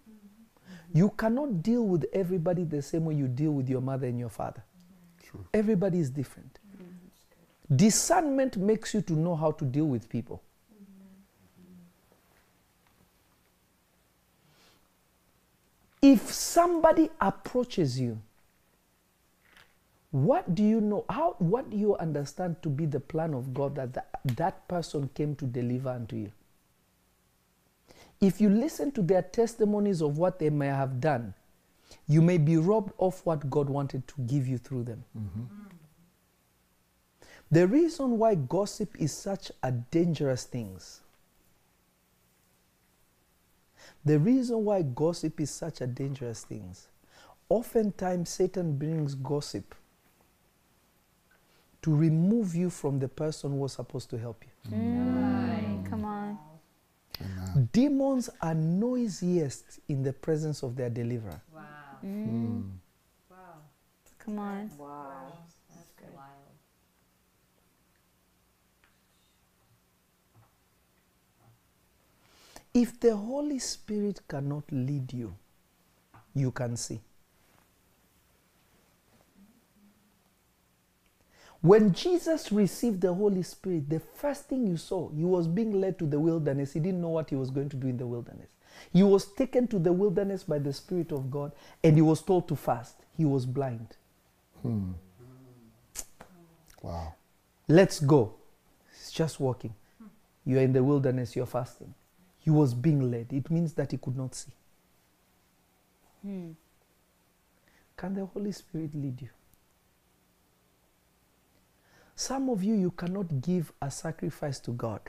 [0.93, 4.30] You cannot deal with everybody the same way you deal with your mother and your
[4.30, 4.63] father.
[5.51, 6.60] Everybody is different.
[6.75, 7.75] Mm-hmm.
[7.75, 10.43] Discernment makes you to know how to deal with people.
[16.01, 18.19] If somebody approaches you,
[20.12, 21.05] what do you know?
[21.10, 25.10] How what do you understand to be the plan of God that that, that person
[25.13, 26.31] came to deliver unto you?
[28.21, 31.33] If you listen to their testimonies of what they may have done,
[32.07, 35.03] you may be robbed of what God wanted to give you through them.
[35.17, 35.43] Mm-hmm.
[37.51, 40.79] The reason why gossip is such a dangerous thing,
[44.08, 46.76] the reason why gossip is such a dangerous thing,
[47.50, 49.76] oftentimes Satan brings gossip
[51.82, 54.78] to remove you from the person who was supposed to help you.
[54.78, 55.89] Mm.
[55.89, 56.38] Come on.
[57.72, 61.41] Demons are noisiest in the presence of their deliverer.
[61.54, 61.63] Wow.
[62.04, 62.26] Mm.
[62.26, 62.62] Hmm.
[63.30, 63.38] Wow.
[64.20, 64.70] Come on.
[72.78, 75.34] If the Holy Spirit cannot lead you,
[76.36, 77.02] you can see.
[81.62, 85.98] When Jesus received the Holy Spirit, the first thing you saw, he was being led
[85.98, 86.74] to the wilderness.
[86.74, 88.50] He didn't know what he was going to do in the wilderness.
[88.94, 92.48] He was taken to the wilderness by the Spirit of God and he was told
[92.50, 92.98] to fast.
[93.18, 93.98] He was blind.
[94.62, 94.92] Hmm.
[96.84, 97.16] Wow.
[97.68, 98.36] Let's go.
[98.92, 99.74] He's just walking.
[100.46, 101.96] You're in the wilderness, you're fasting.
[102.47, 103.33] He was being led.
[103.33, 104.53] It means that he could not see.
[106.21, 106.51] Hmm.
[107.97, 109.27] Can the Holy Spirit lead you?
[112.15, 115.01] Some of you, you cannot give a sacrifice to God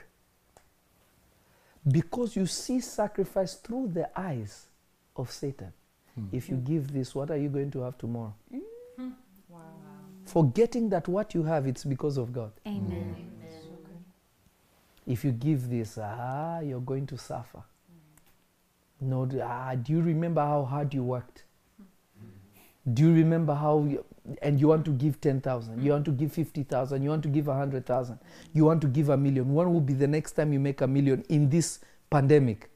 [1.89, 4.65] because you see sacrifice through the eyes
[5.15, 5.71] of Satan.
[6.15, 6.25] Hmm.
[6.33, 8.33] If you give this, what are you going to have tomorrow?
[8.51, 9.11] Hmm.
[10.25, 12.51] Forgetting that what you have, it's because of God.
[12.67, 13.28] Amen.
[15.09, 17.63] If you give this, ah, you're going to suffer.
[19.01, 21.45] No, ah, do you remember how hard you worked?
[22.93, 24.05] Do you remember how, you,
[24.43, 27.47] and you want to give 10,000, you want to give 50,000, you want to give
[27.47, 28.19] 100,000,
[28.53, 29.51] you want to give a million.
[29.51, 31.79] When will be the next time you make a million in this
[32.11, 32.69] pandemic?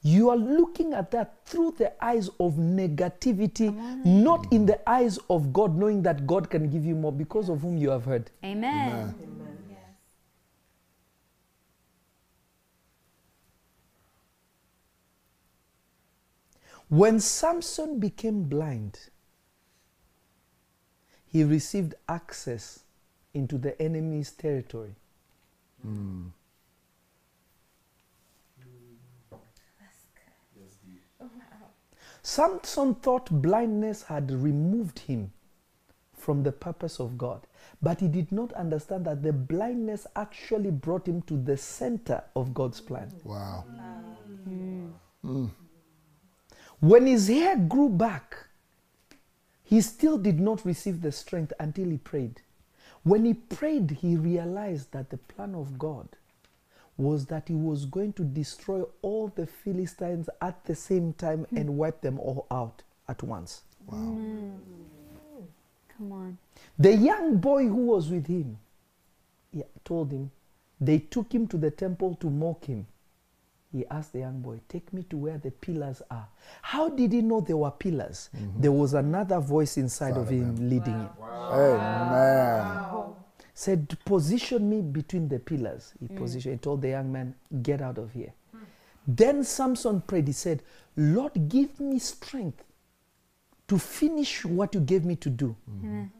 [0.00, 3.74] You are looking at that through the eyes of negativity,
[4.06, 7.60] not in the eyes of God, knowing that God can give you more because of
[7.60, 8.30] whom you have heard.
[8.42, 9.14] Amen.
[16.88, 18.98] When Samson became blind,
[21.26, 22.80] he received access
[23.34, 24.94] into the enemy's territory.
[32.22, 35.32] Samson thought blindness had removed him
[36.14, 37.46] from the purpose of God,
[37.80, 42.52] but he did not understand that the blindness actually brought him to the center of
[42.52, 43.12] God's plan.
[43.24, 43.64] Wow.
[44.48, 44.92] Mm.
[45.24, 45.50] Mm.
[46.80, 48.36] When his hair grew back,
[49.64, 52.40] he still did not receive the strength until he prayed.
[53.02, 56.08] When he prayed, he realized that the plan of God
[56.96, 61.56] was that he was going to destroy all the Philistines at the same time hmm.
[61.56, 63.62] and wipe them all out at once.
[63.86, 63.98] Wow.
[63.98, 64.50] Hmm.
[65.96, 66.38] Come on.
[66.78, 68.58] The young boy who was with him
[69.52, 70.30] he told him,
[70.80, 72.86] they took him to the temple to mock him.
[73.70, 76.26] He asked the young boy, Take me to where the pillars are.
[76.62, 78.30] How did he know there were pillars?
[78.34, 78.60] Mm-hmm.
[78.62, 81.10] There was another voice inside of him leading him.
[81.22, 83.14] Amen.
[83.52, 85.92] Said, Position me between the pillars.
[86.00, 86.16] He mm.
[86.16, 88.32] positioned, he told the young man, Get out of here.
[88.52, 88.58] Hmm.
[89.06, 90.62] Then Samson prayed, he said,
[90.96, 92.64] Lord, give me strength
[93.66, 95.56] to finish what you gave me to do.
[95.70, 96.10] Mm.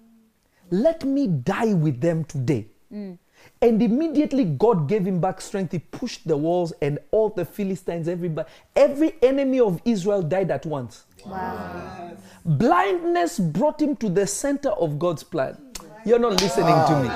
[0.71, 2.67] Let me die with them today.
[2.93, 3.19] Mm.
[3.61, 5.73] And immediately God gave him back strength.
[5.73, 10.65] He pushed the walls, and all the Philistines, everybody, every enemy of Israel died at
[10.65, 11.05] once.
[11.27, 12.13] Wow.
[12.45, 15.57] Blindness brought him to the center of God's plan.
[16.05, 17.11] You're not listening to me.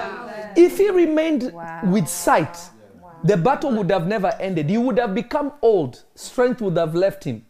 [0.56, 1.80] If he remained Wow.
[1.84, 2.58] with sight,
[3.24, 4.68] the battle would have never ended.
[4.68, 7.44] He would have become old, strength would have left him,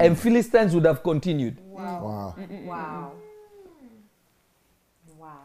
[0.00, 1.58] and Philistines would have continued.
[1.68, 2.34] Wow.
[2.64, 3.12] Wow.
[5.18, 5.38] Wow.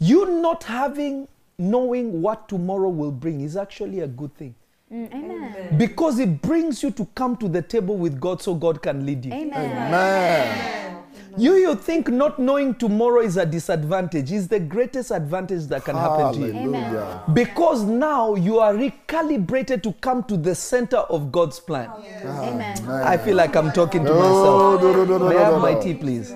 [0.00, 4.54] You not having, knowing what tomorrow will bring is actually a good thing
[4.90, 5.76] Mm, amen.
[5.76, 9.22] because it brings you to come to the table with God so God can lead
[9.26, 9.32] you.
[9.34, 9.52] Amen.
[9.54, 11.02] Amen.
[11.36, 15.94] You, you think not knowing tomorrow is a disadvantage, is the greatest advantage that can
[15.94, 16.52] happen to you.
[16.52, 17.22] Hallelujah.
[17.34, 21.90] Because now you are recalibrated to come to the center of God's plan.
[22.24, 22.88] Amen.
[22.88, 24.80] I feel like I'm talking to No, myself.
[24.82, 26.32] no, no, no, no, May I no, have my tea, please?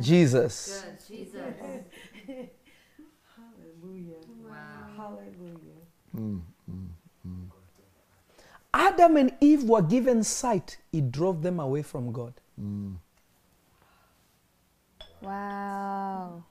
[0.00, 0.84] Jesus.
[1.06, 1.34] Jesus.
[3.36, 4.16] Hallelujah.
[4.48, 5.18] Wow.
[6.20, 7.50] Hallelujah.
[8.72, 12.34] Adam and Eve were given sight, it drove them away from God.
[15.22, 16.44] Wow.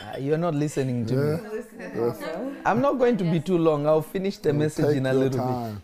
[0.00, 1.38] Ah, you're not listening to me.
[1.78, 2.22] Yes.
[2.64, 3.86] I'm not going to be too long.
[3.86, 5.54] I'll finish the message in a your little bit.
[5.54, 5.82] time.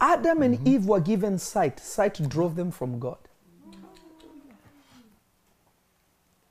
[0.00, 1.78] Adam and Eve were given sight.
[1.78, 3.18] Sight drove them from God.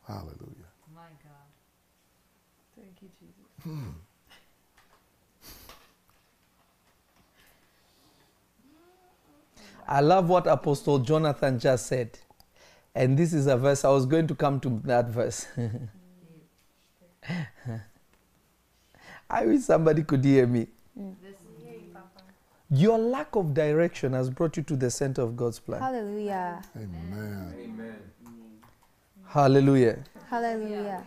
[0.08, 0.70] Hallelujah.
[0.96, 1.50] My God.
[2.76, 3.10] Thank you,
[3.70, 3.94] Jesus.
[9.88, 12.20] I love what Apostle Jonathan just said.
[12.94, 15.48] And this is a verse, I was going to come to that verse.
[19.30, 20.68] I wish somebody could hear me.
[22.72, 25.82] Your lack of direction has brought you to the center of God's plan.
[25.82, 26.62] Hallelujah.
[26.76, 27.96] Amen.
[29.26, 30.04] Hallelujah.
[30.30, 31.04] Hallelujah.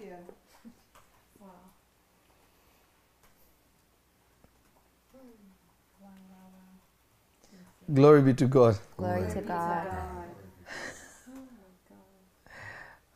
[7.90, 8.78] Glory be to God.
[8.96, 9.86] Glory to God.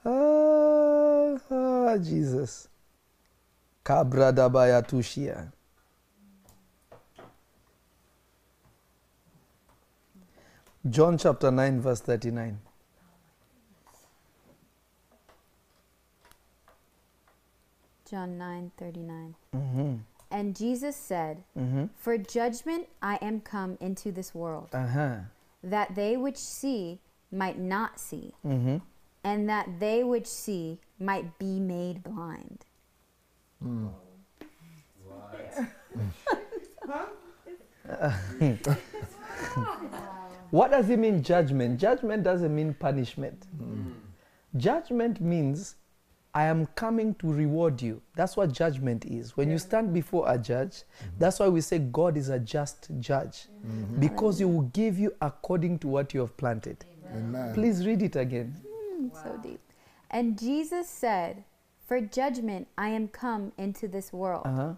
[0.05, 2.69] oh, ah, Jesus.
[3.85, 5.53] Kabra dabaya tushia.
[10.89, 12.59] John chapter 9, verse 39.
[18.09, 19.35] John 9 39.
[19.55, 20.16] Mm-hmm.
[20.37, 21.85] And Jesus said, Mm-hmm.
[21.97, 25.17] For judgment I am come into this world, Uh-huh.
[25.65, 27.01] that they which see
[27.33, 28.77] might not see, Mm-hmm.
[29.25, 32.67] and that they which see might be made blind.
[40.51, 41.79] What does it mean, judgment?
[41.81, 43.47] Judgment doesn't mean punishment.
[44.57, 45.77] Judgment means
[46.37, 48.03] I am coming to reward you.
[48.15, 49.37] That's what judgment is.
[49.39, 50.83] When you stand before a judge,
[51.19, 53.49] that's why we say God is a just judge
[53.99, 56.85] because he will give you according to what you have planted.
[57.15, 57.55] Amen.
[57.55, 58.55] Please read it again.
[59.23, 59.61] So deep.
[60.11, 61.43] And Jesus said,
[61.87, 64.75] For judgment I am come into this world, Uh-huh.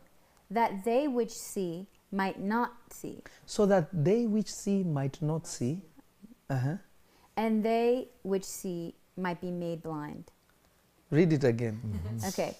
[0.50, 5.82] that they which see might not see, So that they which see might not see.
[6.48, 6.76] Uh-huh.
[7.36, 10.30] and they which see might be made blind.
[11.10, 11.80] Read it again.
[12.28, 12.56] Okay.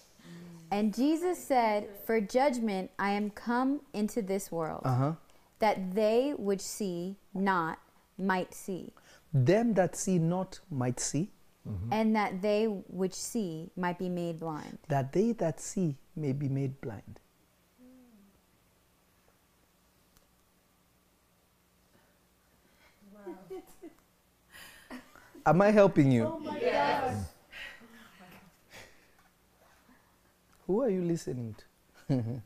[0.71, 5.13] And Jesus said, For judgment I am come into this world, Uh-huh.
[5.59, 7.79] that they which see not
[8.19, 8.93] might see,
[9.33, 11.31] Them that see not might see,
[11.93, 14.79] and that they which see might be made blind.
[14.89, 17.21] that they that see may be made blind.
[25.47, 26.43] Am I helping you?
[30.69, 31.57] Who are you listening
[32.09, 32.15] to?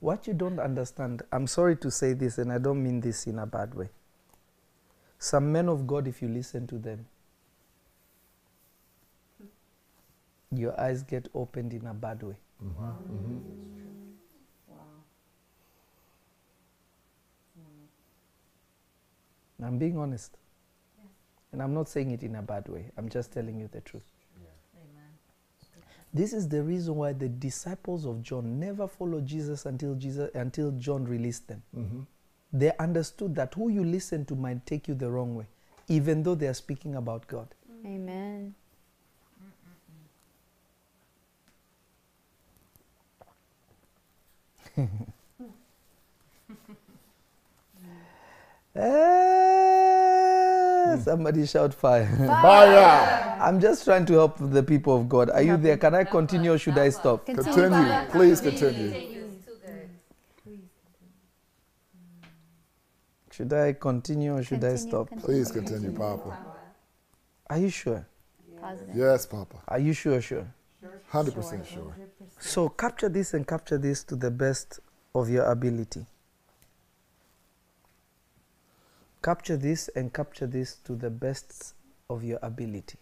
[0.00, 3.38] what you don't understand, I'm sorry to say this, and I don't mean this in
[3.40, 3.88] a bad way.
[5.18, 7.06] Some men of God, if you listen to them,
[10.52, 12.36] your eyes get opened in a bad way.
[12.64, 12.84] Mm-hmm.
[12.84, 13.38] Mm-hmm.
[14.68, 14.76] Wow.
[19.62, 20.36] I'm being honest.
[21.52, 22.90] And I'm not saying it in a bad way.
[22.96, 24.02] I'm just telling you the truth.
[24.76, 25.10] Amen.
[26.12, 30.72] This is the reason why the disciples of John never followed Jesus until Jesus until
[30.72, 31.62] John released them.
[31.76, 32.00] Mm-hmm.
[32.52, 35.46] They understood that who you listen to might take you the wrong way,
[35.86, 37.46] even though they are speaking about God.
[37.86, 38.54] Amen.
[48.76, 48.82] Eh,
[51.02, 52.06] somebody shout fire.
[52.26, 53.36] Fire!
[53.40, 55.30] I'm just trying to help the people of God.
[55.30, 55.76] Are you there?
[55.76, 57.26] Can I continue or should I stop?
[57.26, 58.08] Continue.
[58.10, 58.90] Please continue.
[58.90, 59.90] Please continue.
[63.30, 65.08] Should I continue or should I stop?
[65.08, 66.36] continue, Please continue, Papa.
[67.50, 68.06] Are you sure?
[68.60, 68.94] Positive.
[68.96, 69.56] Yes, Papa.
[69.68, 70.20] Are you sure?
[70.20, 70.46] Sure.
[71.12, 71.94] 100% sure.
[72.40, 74.80] So capture this and capture this to the best
[75.14, 76.06] of your ability.
[79.24, 81.72] Capture this and capture this to the best
[82.10, 82.98] of your ability.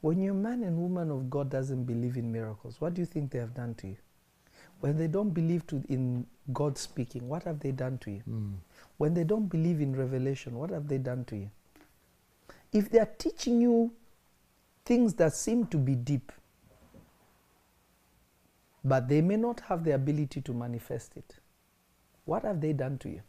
[0.00, 3.30] When your man and woman of God doesn't believe in miracles, what do you think
[3.30, 3.96] they have done to you?
[4.80, 8.22] When they don't believe to, in God speaking, what have they done to you?
[8.28, 8.54] Mm.
[8.96, 11.50] When they don't believe in revelation, what have they done to you?
[12.72, 13.92] If they are teaching you
[14.84, 16.32] things that seem to be deep,
[18.84, 21.36] but they may not have the ability to manifest it,
[22.24, 23.22] what have they done to you?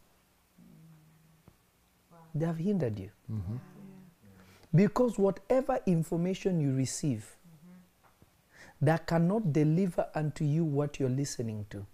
[2.35, 3.09] They have hindered you.
[3.31, 3.55] Mm-hmm.
[4.75, 7.35] Because whatever information you receive
[8.81, 11.85] that cannot deliver unto you what you're listening to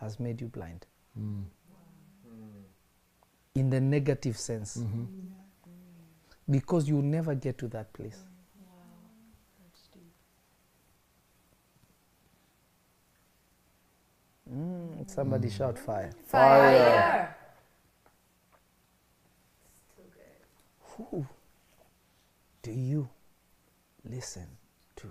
[0.00, 0.86] has made you blind.
[1.18, 1.42] Mm.
[3.54, 4.76] In the negative sense.
[4.78, 5.04] Mm-hmm.
[6.48, 8.18] Because you'll never get to that place.
[14.52, 16.10] Mm, somebody shout fire.
[16.26, 17.34] Fire.
[20.96, 21.26] Who
[22.62, 23.08] do you
[24.08, 24.46] listen
[24.96, 25.10] to?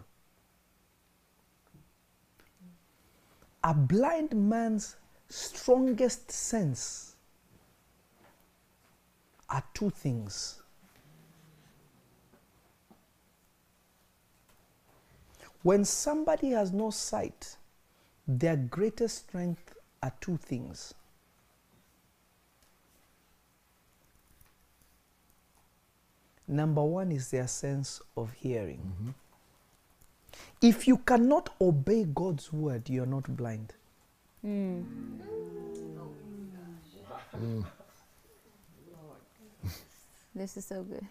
[3.64, 4.96] A blind man's
[5.30, 7.16] strongest sense
[9.50, 10.62] are two things.
[15.64, 17.58] When somebody has no sight,
[18.28, 19.74] their greatest strength
[20.04, 20.94] are two things.
[26.48, 28.80] Number one is their sense of hearing.
[28.80, 29.10] Mm-hmm.
[30.62, 33.74] If you cannot obey God's word, you're not blind.
[34.42, 34.82] Hmm.
[37.36, 37.66] Mm.
[40.34, 41.06] This is so good.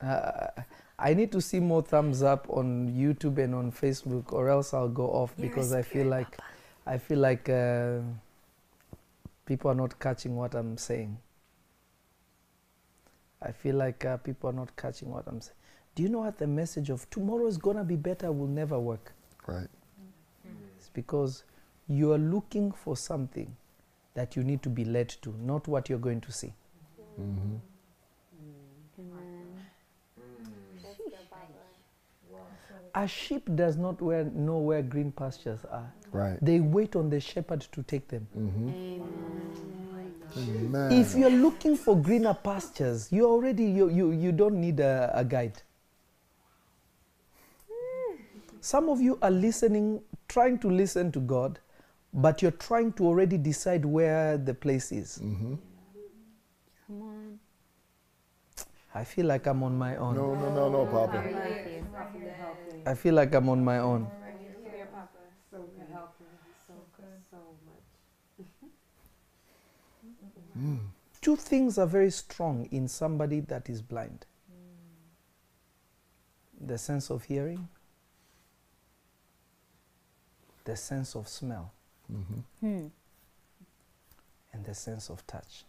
[0.00, 0.48] Uh,
[0.98, 4.88] I need to see more thumbs up on YouTube and on Facebook, or else I'll
[4.88, 6.38] go off because I feel like
[6.86, 7.98] I feel like uh,
[9.44, 11.18] people are not catching what I'm saying.
[13.42, 15.56] I feel like uh, people are not catching what I'm saying.
[15.94, 19.12] Do you know what the message of tomorrow is gonna be better will never work?
[19.46, 19.68] Right.
[20.76, 21.44] It's because
[21.88, 23.54] you are looking for something
[24.14, 26.52] that you need to be led to, not what you're going to see.
[27.20, 27.56] Mm-hmm.
[32.96, 35.92] A sheep does not where, know where green pastures are.
[36.12, 36.38] Right.
[36.42, 38.26] They wait on the shepherd to take them.
[38.36, 38.68] Mm-hmm.
[38.70, 40.14] Amen.
[40.38, 40.92] Amen.
[40.92, 45.24] If you're looking for greener pastures, you already you, you, you don't need a, a
[45.24, 45.62] guide.
[48.60, 51.60] Some of you are listening, trying to listen to God,
[52.12, 55.20] but you're trying to already decide where the place is.
[55.22, 55.54] mm-hmm.
[56.86, 57.15] Come on.
[58.96, 60.14] I feel like I'm on my own.
[60.14, 61.22] No, no, no, no, Papa.
[62.86, 62.90] I.
[62.90, 64.10] I feel like I'm on my own.
[65.50, 65.86] So good.
[65.92, 66.26] Helping.
[66.66, 67.20] So good.
[67.30, 67.36] So
[67.66, 68.46] much.
[70.58, 70.78] Mm.
[71.20, 74.24] Two things are very strong in somebody that is blind
[76.60, 77.68] the sense of hearing,
[80.64, 81.72] the sense of smell,
[82.12, 82.40] Mm-hmm.
[82.60, 82.86] Hmm.
[84.52, 85.64] and the sense of touch.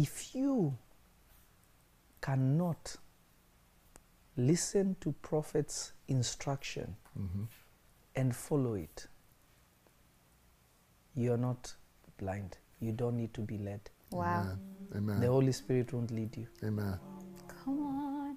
[0.00, 0.78] If you
[2.20, 2.96] cannot
[4.36, 7.44] listen to prophet's instruction hmm
[8.14, 9.06] and follow it,
[11.14, 11.72] you're not
[12.16, 12.56] blind.
[12.80, 13.80] You don't need to be led.
[14.10, 14.40] Wow.
[14.40, 14.58] Amen.
[14.96, 15.20] Amen.
[15.20, 16.46] The Holy Spirit won't lead you.
[16.64, 16.98] Amen.
[17.64, 18.36] Come on.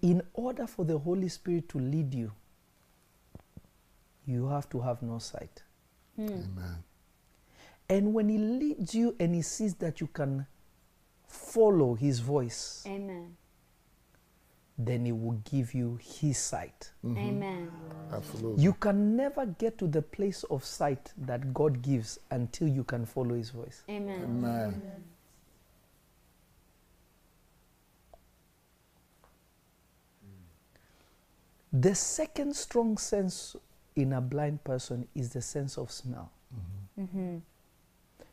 [0.00, 2.32] In order for the Holy Spirit to lead you,
[4.26, 5.62] you have to have no sight.
[6.16, 6.28] Hmm.
[6.28, 6.84] Amen.
[7.92, 10.46] And when He leads you and He sees that you can
[11.28, 13.36] follow His voice, Amen.
[14.78, 16.90] then He will give you His sight.
[17.04, 17.70] Amen.
[18.10, 18.62] Absolutely.
[18.62, 23.04] You can never get to the place of sight that God gives until you can
[23.04, 23.82] follow His voice.
[23.90, 24.22] Amen.
[24.24, 24.82] Amen.
[31.74, 33.54] The second strong sense
[33.96, 36.30] in a blind person is the sense of smell.
[36.98, 37.36] Mm-hmm.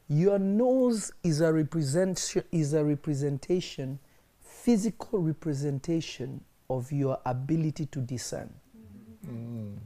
[0.09, 3.99] Your nose is a, representation, is a representation,
[4.41, 8.51] physical representation of your ability to discern.
[9.27, 9.77] Mm.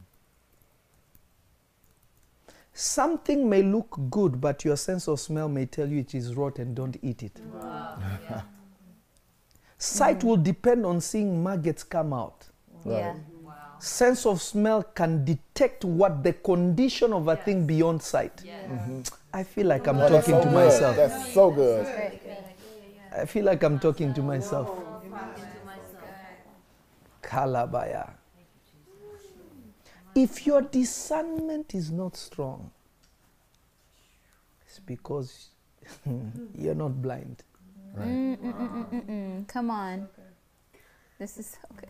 [2.74, 6.74] Something may look good, but your sense of smell may tell you it is rotten,
[6.74, 7.40] don't eat it.
[9.78, 12.46] Sight will depend on seeing maggots come out.
[12.86, 13.16] Yeah.
[13.84, 13.88] Wow.
[13.90, 18.46] Sense of smell can detect what the condition of a thing beyond sight.
[18.70, 19.12] Yes.
[19.34, 20.54] I feel like I'm Oh, talking so to good.
[20.54, 20.96] myself.
[20.96, 21.88] That's so good.
[23.12, 24.70] I feel like I'm talking to myself.
[25.66, 26.16] Myself.
[27.22, 28.10] Kalabaya.
[30.16, 32.72] If your discernment is not strong,
[34.66, 35.50] it's because
[36.58, 37.44] you're not blind.
[37.96, 38.08] Right.
[38.08, 39.48] Mm, mm, mm, mm, mm, mm.
[39.48, 40.08] Come on.
[41.20, 41.90] This is so good.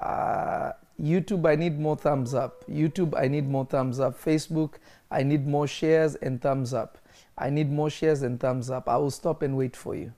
[0.00, 2.64] Uh, YouTube, I need more thumbs up.
[2.66, 4.18] YouTube, I need more thumbs up.
[4.22, 4.74] Facebook,
[5.10, 6.98] I need more shares and thumbs up.
[7.38, 8.88] I need more shares and thumbs up.
[8.88, 10.12] I will stop and wait for you.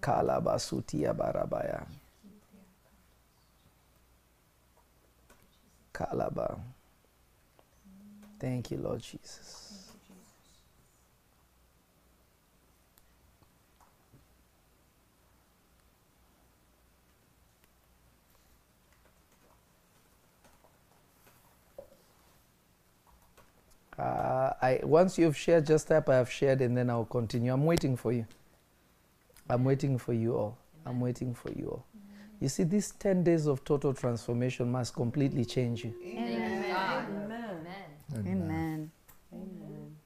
[0.00, 1.86] Kalabasutia barabaya.
[5.92, 6.58] Kalaba.
[8.38, 9.65] Thank you, Lord Jesus.
[23.98, 27.52] Uh, I once you've shared, just type I have shared, and then I'll continue.
[27.52, 28.26] I'm waiting for you.
[29.48, 30.58] I'm waiting for you all.
[30.84, 31.86] I'm waiting for you all.
[32.40, 35.94] You see, these 10 days of total transformation must completely change you.
[36.04, 36.64] Amen.
[36.70, 37.66] Amen.
[38.12, 38.26] Amen.
[38.26, 38.90] Amen.
[39.32, 39.96] Amen.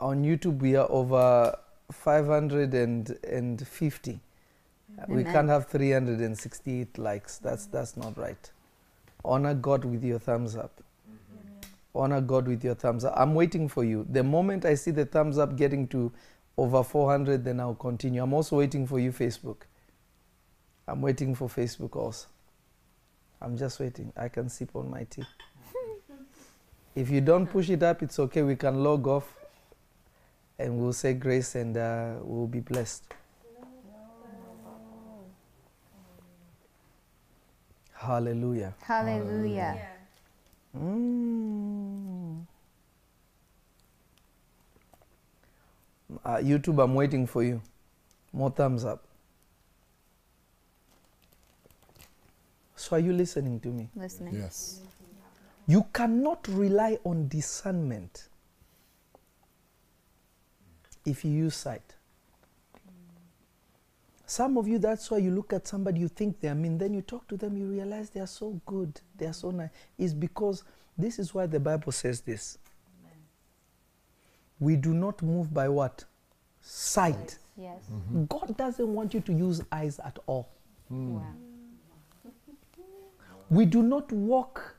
[0.00, 1.56] On YouTube, we are over
[1.90, 4.20] 550.
[5.08, 7.38] We can't have 368 likes.
[7.38, 8.50] That's, that's not right.
[9.24, 10.82] Honor God with your thumbs up.
[11.94, 13.14] Honor God with your thumbs up.
[13.16, 14.06] I'm waiting for you.
[14.08, 16.12] The moment I see the thumbs up getting to
[16.56, 18.22] over 400, then I'll continue.
[18.22, 19.62] I'm also waiting for you, Facebook.
[20.86, 22.26] I'm waiting for Facebook also.
[23.40, 24.12] I'm just waiting.
[24.16, 25.24] I can sip on my tea.
[26.94, 28.42] if you don't push it up, it's okay.
[28.42, 29.34] We can log off
[30.58, 33.14] and we'll say grace and uh, we'll be blessed.
[38.00, 38.74] Hallelujah.
[38.80, 39.76] Hallelujah.
[40.74, 42.46] Mm.
[46.24, 47.60] Uh, YouTube, I'm waiting for you.
[48.32, 49.04] More thumbs up.
[52.74, 53.90] So, are you listening to me?
[53.94, 54.34] Listening.
[54.34, 54.80] Yes.
[55.66, 58.28] You cannot rely on discernment
[61.04, 61.96] if you use sight.
[64.30, 67.02] Some of you, that's why you look at somebody, you think they're mean, then you
[67.02, 69.70] talk to them, you realize they are so good, they are so nice.
[69.98, 70.62] It's because
[70.96, 72.56] this is why the Bible says this.
[74.60, 76.04] We do not move by what?
[76.60, 77.38] Sight.
[77.56, 77.82] Yes.
[77.92, 78.26] Mm-hmm.
[78.26, 80.48] God doesn't want you to use eyes at all.
[80.88, 81.14] Hmm.
[81.16, 81.22] Wow.
[83.50, 84.76] We do not walk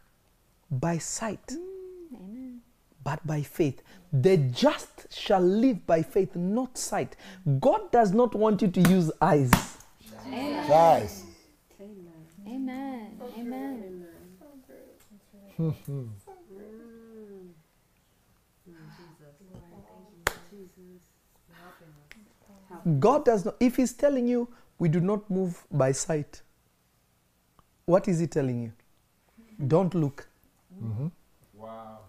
[0.71, 1.51] by sight.
[1.51, 2.61] Hmm, amen.
[3.03, 3.81] but by faith.
[4.13, 7.15] The just shall live by faith, not sight.
[7.59, 9.51] God does not want you to use eyes.
[10.29, 11.23] Guys.
[12.47, 13.17] Amen.
[13.39, 14.07] Amen.
[22.99, 24.47] God does not, if He's telling you
[24.79, 26.41] we do not move by sight,
[27.85, 28.73] what is He telling you?
[29.67, 30.27] Don't look.
[30.83, 31.07] Mm-hmm.
[31.53, 31.99] Wow.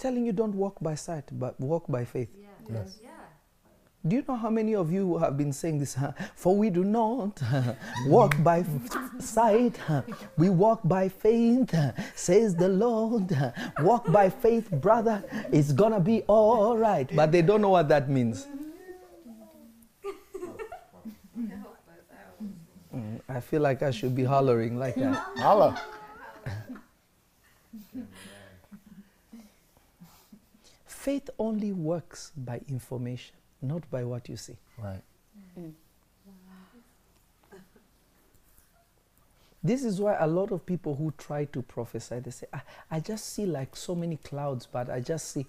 [0.00, 2.30] He's telling you don't walk by sight, but walk by faith.
[2.34, 2.46] Yeah.
[2.72, 2.98] Yes.
[3.02, 3.10] Yeah.
[4.08, 5.94] Do you know how many of you have been saying this?
[6.34, 7.38] For we do not
[8.06, 8.64] walk by
[9.18, 9.78] sight,
[10.38, 11.74] we walk by faith,
[12.14, 13.28] says the Lord.
[13.80, 15.22] Walk by faith, brother.
[15.52, 17.14] It's gonna be all right.
[17.14, 18.46] But they don't know what that means.
[22.96, 25.14] Mm, I feel like I should be hollering like that.
[25.36, 25.78] Holla.
[31.00, 34.58] Faith only works by information, not by what you see.
[34.76, 35.00] Right.
[35.58, 35.72] Mm.
[39.62, 43.00] This is why a lot of people who try to prophesy, they say, I, I
[43.00, 45.46] just see like so many clouds, but I just see.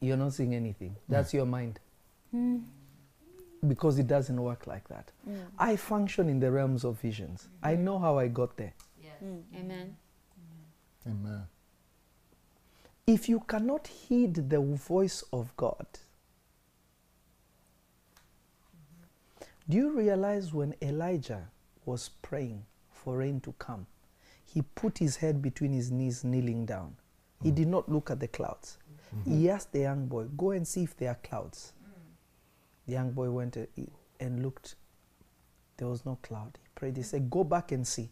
[0.00, 0.92] You're not seeing anything.
[0.92, 1.10] Mm.
[1.10, 1.78] That's your mind.
[2.34, 2.62] Mm.
[3.66, 5.10] Because it doesn't work like that.
[5.58, 7.48] I function in the realms of visions.
[7.62, 8.72] I know how I got there.
[9.02, 9.22] Yes.
[9.54, 9.96] Amen.
[11.06, 11.42] Amen.
[13.08, 15.86] If you cannot heed the voice of God,
[19.66, 21.48] do you realize when Elijah
[21.86, 23.86] was praying for rain to come,
[24.44, 26.96] he put his head between his knees, kneeling down.
[27.42, 28.76] He did not look at the clouds.
[29.24, 29.50] He mm-hmm.
[29.52, 31.72] asked the young boy, Go and see if there are clouds.
[32.86, 33.56] The young boy went
[34.20, 34.74] and looked.
[35.78, 36.58] There was no cloud.
[36.60, 36.98] He prayed.
[36.98, 38.10] He said, Go back and see.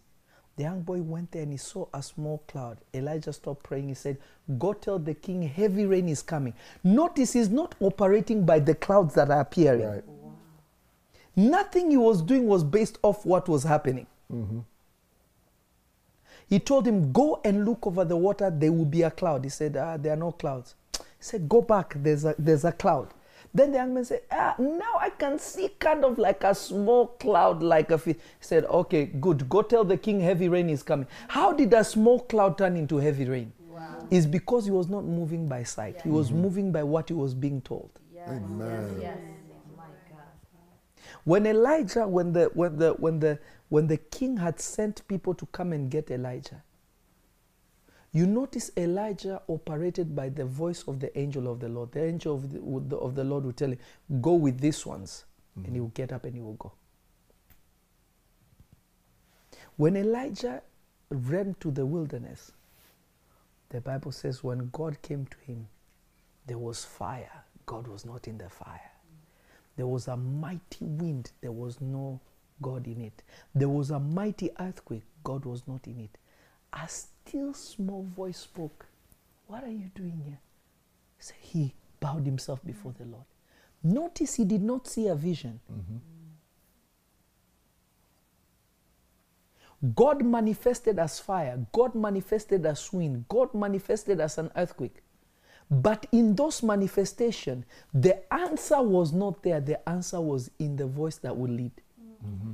[0.56, 2.78] The young boy went there and he saw a small cloud.
[2.94, 3.88] Elijah stopped praying.
[3.88, 4.16] He said,
[4.58, 6.54] Go tell the king heavy rain is coming.
[6.82, 9.86] Notice he's not operating by the clouds that are appearing.
[9.86, 10.04] Right.
[11.36, 14.06] Nothing he was doing was based off what was happening.
[16.48, 19.44] He told him, Go and look over the water, there will be a cloud.
[19.44, 20.74] He said, Ah, there are no clouds.
[20.92, 23.12] He said, Go back, there's a, there's a cloud.
[23.56, 27.06] Then the young man said, Ah, now I can see kind of like a small
[27.06, 28.16] cloud, like a fish.
[28.16, 29.48] He said, Okay, good.
[29.48, 31.06] Go tell the king heavy rain is coming.
[31.28, 33.52] How did a small cloud turn into heavy rain?
[34.10, 37.34] It's because he was not moving by sight, he was moving by what he was
[37.34, 37.90] being told.
[38.28, 38.98] Amen.
[39.00, 39.18] Yes.
[39.76, 40.26] My God.
[41.24, 43.38] When Elijah, when the when the when the
[43.68, 46.62] when the king had sent people to come and get Elijah,
[48.16, 51.92] you notice Elijah operated by the voice of the angel of the Lord.
[51.92, 53.78] The angel of the, of the Lord would tell him,
[54.20, 55.24] "Go with these ones,"
[55.56, 56.72] and he will get up and he will go.
[59.76, 60.62] When Elijah
[61.10, 62.52] ran to the wilderness,
[63.68, 65.68] the Bible says when God came to him,
[66.46, 67.44] there was fire.
[67.66, 68.92] God was not in the fire.
[69.76, 71.32] There was a mighty wind.
[71.42, 72.20] There was no
[72.62, 73.22] God in it.
[73.54, 75.02] There was a mighty earthquake.
[75.24, 76.16] God was not in it.
[76.72, 78.86] A still small voice spoke.
[79.46, 80.38] What are you doing here?
[81.18, 83.24] So he bowed himself before the Lord.
[83.82, 85.60] Notice he did not see a vision.
[85.72, 85.96] Mm-hmm.
[89.94, 91.66] God manifested as fire.
[91.72, 93.26] God manifested as wind.
[93.28, 95.02] God manifested as an earthquake.
[95.70, 99.60] But in those manifestations, the answer was not there.
[99.60, 101.72] The answer was in the voice that would lead.
[102.24, 102.52] Mm-hmm.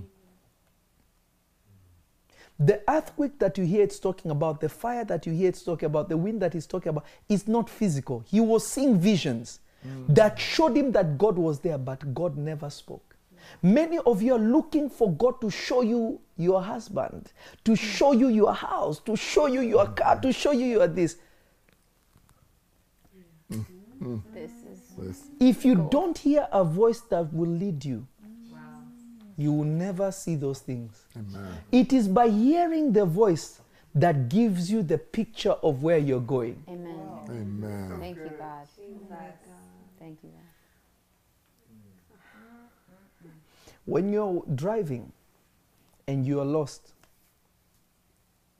[2.65, 5.87] The earthquake that you hear it's talking about, the fire that you hear it's talking
[5.87, 8.21] about, the wind that he's talking about, is not physical.
[8.27, 10.15] He was seeing visions mm.
[10.15, 13.17] that showed him that God was there, but God never spoke.
[13.63, 17.33] Many of you are looking for God to show you your husband,
[17.65, 17.79] to mm.
[17.79, 19.97] show you your house, to show you your mm.
[19.97, 21.17] car, to show you your this.
[24.33, 28.07] This is Let's- If you don't hear a voice that will lead you, Wow.
[29.43, 31.05] You will never see those things.
[31.17, 31.59] Amen.
[31.71, 33.61] It is by hearing the voice
[33.95, 36.63] that gives you the picture of where you're going.
[36.69, 36.99] Amen.
[37.29, 37.97] Amen.
[38.01, 38.67] Thank you, God.
[39.99, 40.39] Thank you, God.
[43.85, 45.13] When you're driving
[46.07, 46.93] and you're lost,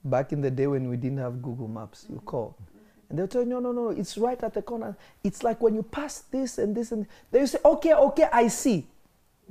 [0.05, 2.25] back in the day when we didn't have Google Maps, you mm-hmm.
[2.27, 2.57] call.
[3.09, 4.97] And they'll tell you, no, no, no, it's right at the corner.
[5.23, 8.87] It's like when you pass this and this and they say, okay, okay, I see.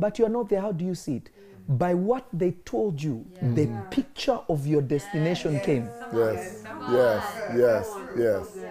[0.01, 0.61] But you're not there.
[0.61, 1.29] How do you see it?
[1.67, 5.93] By what they told you, the picture of your destination came.
[6.11, 6.65] Yes.
[6.87, 7.41] Yes.
[7.47, 7.99] Yes.
[8.15, 8.65] Yes.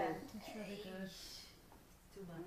[2.15, 2.45] Too much.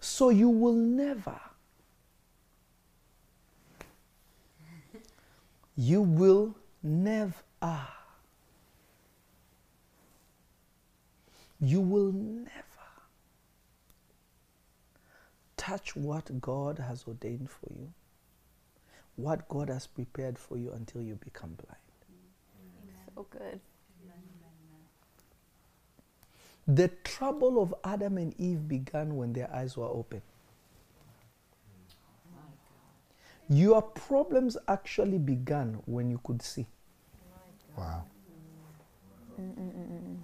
[0.00, 1.40] So you will never,
[5.76, 7.34] you will never,
[11.60, 12.71] you will never
[15.62, 17.92] touch what God has ordained for you,
[19.14, 21.78] what God has prepared for you until you become blind.
[23.14, 23.60] So good.
[26.66, 30.22] The trouble of Adam and Eve began when their eyes were open.
[33.48, 36.66] Your problems actually began when you could see.
[37.76, 38.04] Wow.
[39.40, 40.16] Mm, mm, mm,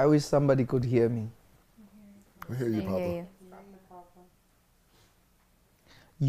[0.00, 1.28] I wish somebody could hear me.
[2.48, 3.00] We hear you, I Papa.
[3.00, 3.26] you.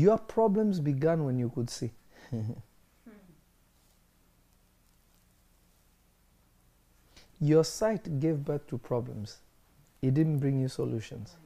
[0.05, 1.91] Your problems began when you could see.
[7.39, 9.37] Your sight gave birth to problems.
[10.01, 11.37] It didn't bring you solutions.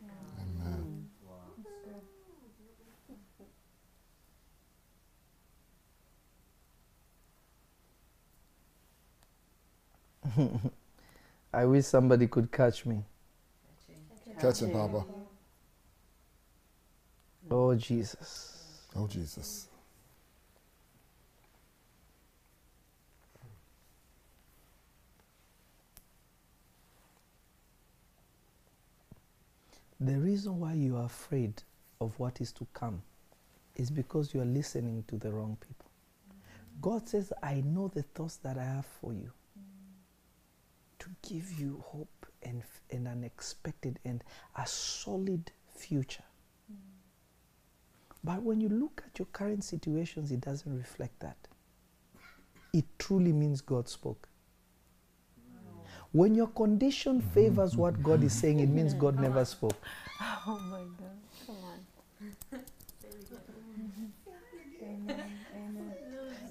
[10.35, 10.71] Amen.
[11.55, 13.01] I wish somebody could catch me.
[14.41, 15.05] Catch him, Papa.
[17.49, 18.81] Oh, Jesus.
[18.93, 19.69] Oh, Jesus.
[30.01, 31.63] The reason why you are afraid
[32.01, 33.01] of what is to come
[33.77, 35.89] is because you are listening to the wrong people.
[36.81, 39.31] God says, I know the thoughts that I have for you
[41.05, 44.23] to give you hope and, and an expected and
[44.57, 46.23] a solid future.
[48.23, 51.37] But when you look at your current situations, it doesn't reflect that.
[52.73, 54.27] It truly means God spoke.
[56.11, 59.75] When your condition favors what God is saying, it means God never spoke.
[60.47, 61.17] Oh my God.
[61.45, 61.55] Come
[62.53, 62.61] on.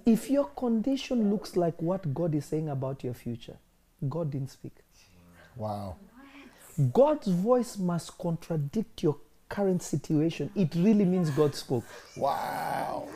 [0.05, 3.57] If your condition looks like what God is saying about your future,
[4.09, 4.73] God didn't speak.
[5.57, 5.97] Wow.
[6.93, 9.17] God's voice must contradict your
[9.49, 10.51] current situation.
[10.57, 11.85] It really means God spoke.
[12.17, 13.09] Wow.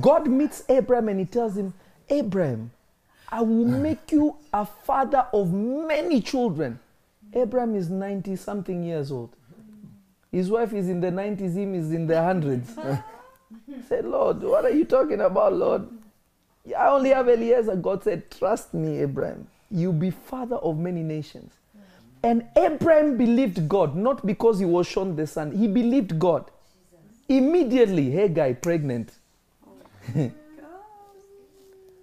[0.00, 1.72] God meets Abraham and he tells him,
[2.08, 2.70] Abraham,
[3.28, 6.78] I will make you a father of many children.
[7.32, 9.34] Abraham is 90 something years old.
[10.30, 12.74] His wife is in the 90s, him is in the hundreds.
[13.88, 15.88] said, Lord, what are you talking about, Lord?
[16.66, 17.76] I only have Eliezer.
[17.76, 19.46] God said, Trust me, Abraham.
[19.70, 21.52] You'll be father of many nations.
[22.22, 25.50] And Abraham believed God, not because he was shown the son.
[25.50, 26.44] He believed God.
[27.28, 29.12] Immediately, Hagar pregnant.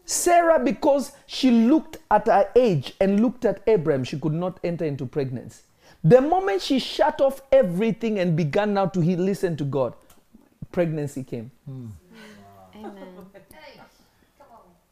[0.05, 4.83] Sarah, because she looked at her age and looked at Abraham, she could not enter
[4.83, 5.61] into pregnancy.
[6.03, 9.93] The moment she shut off everything and began now to he- listen to God,
[10.71, 11.51] pregnancy came.
[11.65, 11.87] Hmm.
[12.75, 12.93] Amen.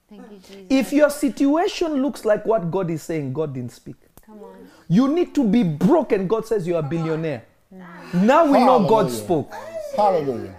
[0.09, 0.65] Thank you, Jesus.
[0.69, 3.95] If your situation looks like what God is saying, God didn't speak.
[4.25, 4.69] Come on.
[4.87, 6.27] You need to be broken.
[6.27, 7.45] God says you're a billionaire.
[8.13, 9.53] Now we know God spoke.
[9.95, 10.55] Hallelujah.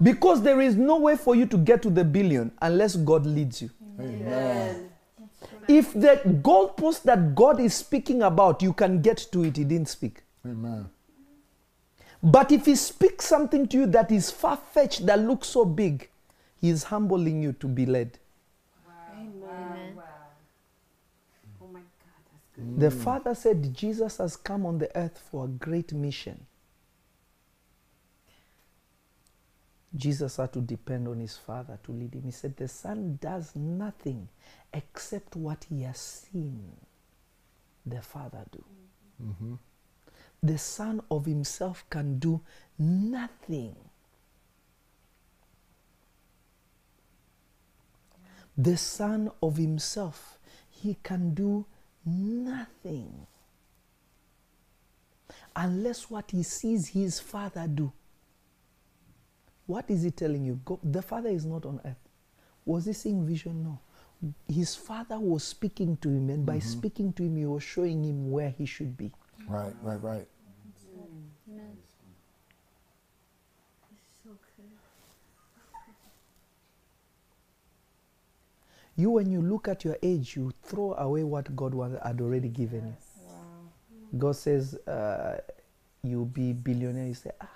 [0.00, 3.62] Because there is no way for you to get to the billion unless God leads
[3.62, 3.70] you.
[3.98, 4.90] Amen.
[5.66, 9.88] If the goalpost that God is speaking about, you can get to it, He didn't
[9.88, 10.22] speak.
[10.46, 10.88] Amen.
[12.22, 16.08] But if He speaks something to you that is far fetched, that looks so big,
[16.60, 18.18] He is humbling you to be led.
[19.14, 19.98] Amen.
[21.60, 21.86] Oh my God,
[22.32, 22.80] that's good.
[22.80, 26.46] The Father said Jesus has come on the earth for a great mission.
[29.96, 32.22] Jesus had to depend on his Father to lead him.
[32.24, 34.28] He said, The Son does nothing
[34.72, 36.72] except what he has seen
[37.86, 38.64] the Father do.
[39.24, 39.54] Mm-hmm.
[40.42, 42.40] The Son of himself can do
[42.78, 43.74] nothing.
[48.58, 50.38] The Son of himself,
[50.68, 51.64] he can do
[52.04, 53.26] nothing
[55.54, 57.92] unless what he sees his Father do.
[59.66, 60.60] What is he telling you?
[60.64, 62.08] Go, the Father is not on earth.
[62.64, 63.62] Was he seeing vision?
[63.62, 63.78] No.
[64.52, 66.68] His Father was speaking to him, and by mm-hmm.
[66.68, 69.12] speaking to him, he was showing him where he should be.
[69.46, 70.28] Right, right, right.
[78.98, 81.72] You, when you look at your age, you throw away what God
[82.04, 84.18] had already given you.
[84.18, 85.38] God says, uh,
[86.02, 87.06] you'll be billionaire.
[87.06, 87.48] You say, ah,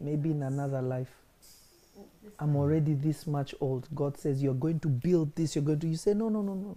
[0.00, 1.10] maybe in another life.
[2.38, 3.88] I'm already this much old.
[3.94, 5.54] God says, you're going to build this.
[5.54, 5.86] You're going to.
[5.88, 6.76] You say, no, no, no, no.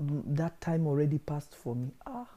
[0.00, 1.88] Mm, That time already passed for me.
[2.06, 2.28] Ah.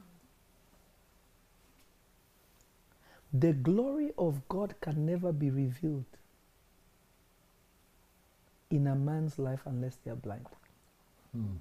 [3.32, 6.04] The glory of God can never be revealed
[8.70, 10.46] in a man's life unless they are blind.
[11.34, 11.56] Hmm.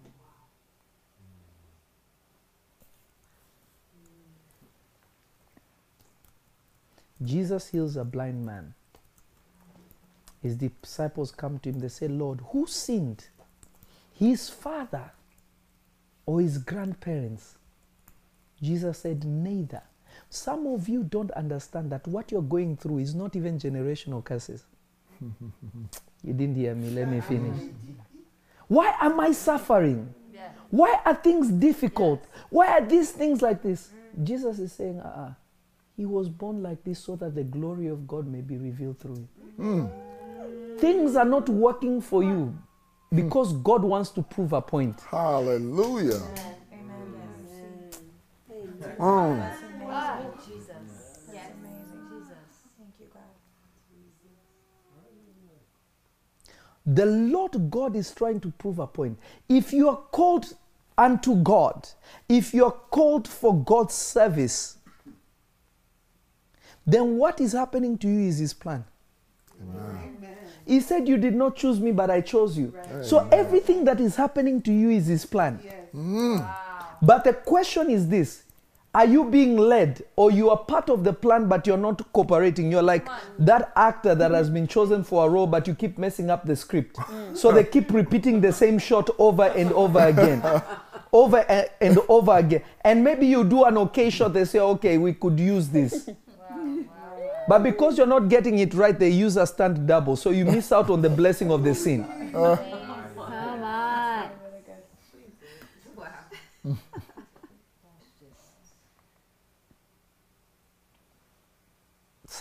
[7.24, 8.74] Jesus heals a blind man.
[10.41, 13.28] His disciples come to him, they say, Lord, who sinned?
[14.13, 15.11] His father
[16.26, 17.57] or his grandparents?
[18.61, 19.84] Jesus said, Neither.
[20.30, 24.63] Some of you don't understand that what you're going through is not even generational curses.
[25.22, 27.69] you didn't hear me, let me finish.
[28.72, 30.13] Why am I suffering?
[30.34, 30.49] Yes.
[30.69, 32.24] Why are things difficult?
[32.49, 33.89] Why are these things like this?
[34.24, 35.34] Jesus is saying, uh-uh.
[35.97, 39.28] He was born like this so that the glory of God may be revealed through
[39.57, 39.89] him.
[40.78, 42.57] Things are not working for you
[43.13, 45.01] because God wants to prove a point.
[45.01, 46.22] Hallelujah.
[48.97, 49.01] Mm.
[49.01, 49.53] Ah,
[56.86, 59.18] The Lord God is trying to prove a point.
[59.48, 60.54] If you are called
[60.98, 61.88] unto God,
[62.28, 64.78] if you are called for God's service,
[66.86, 68.84] then what is happening to you is His plan.
[70.66, 72.74] He said, You did not choose me, but I chose you.
[73.04, 75.60] So everything that is happening to you is His plan.
[75.64, 75.76] Yes.
[75.94, 76.56] Mm.
[77.02, 78.44] But the question is this
[78.94, 82.70] Are you being led, or you are part of the plan, but you're not cooperating?
[82.70, 83.08] You're like
[83.39, 86.58] that actor that has been chosen for a role, but you keep messing up the
[86.58, 86.98] script.
[87.34, 90.44] So they keep repeating the same shot over and over again.
[91.14, 92.64] Over eh, and over again.
[92.86, 96.10] And maybe you do an okay shot, they say, okay, we could use this.
[97.50, 100.16] But because you're not getting it right, they use a stunt double.
[100.16, 102.06] So you miss out on the blessing of the scene.
[102.32, 102.58] Come on.
[102.64, 104.62] Really
[106.66, 106.78] good.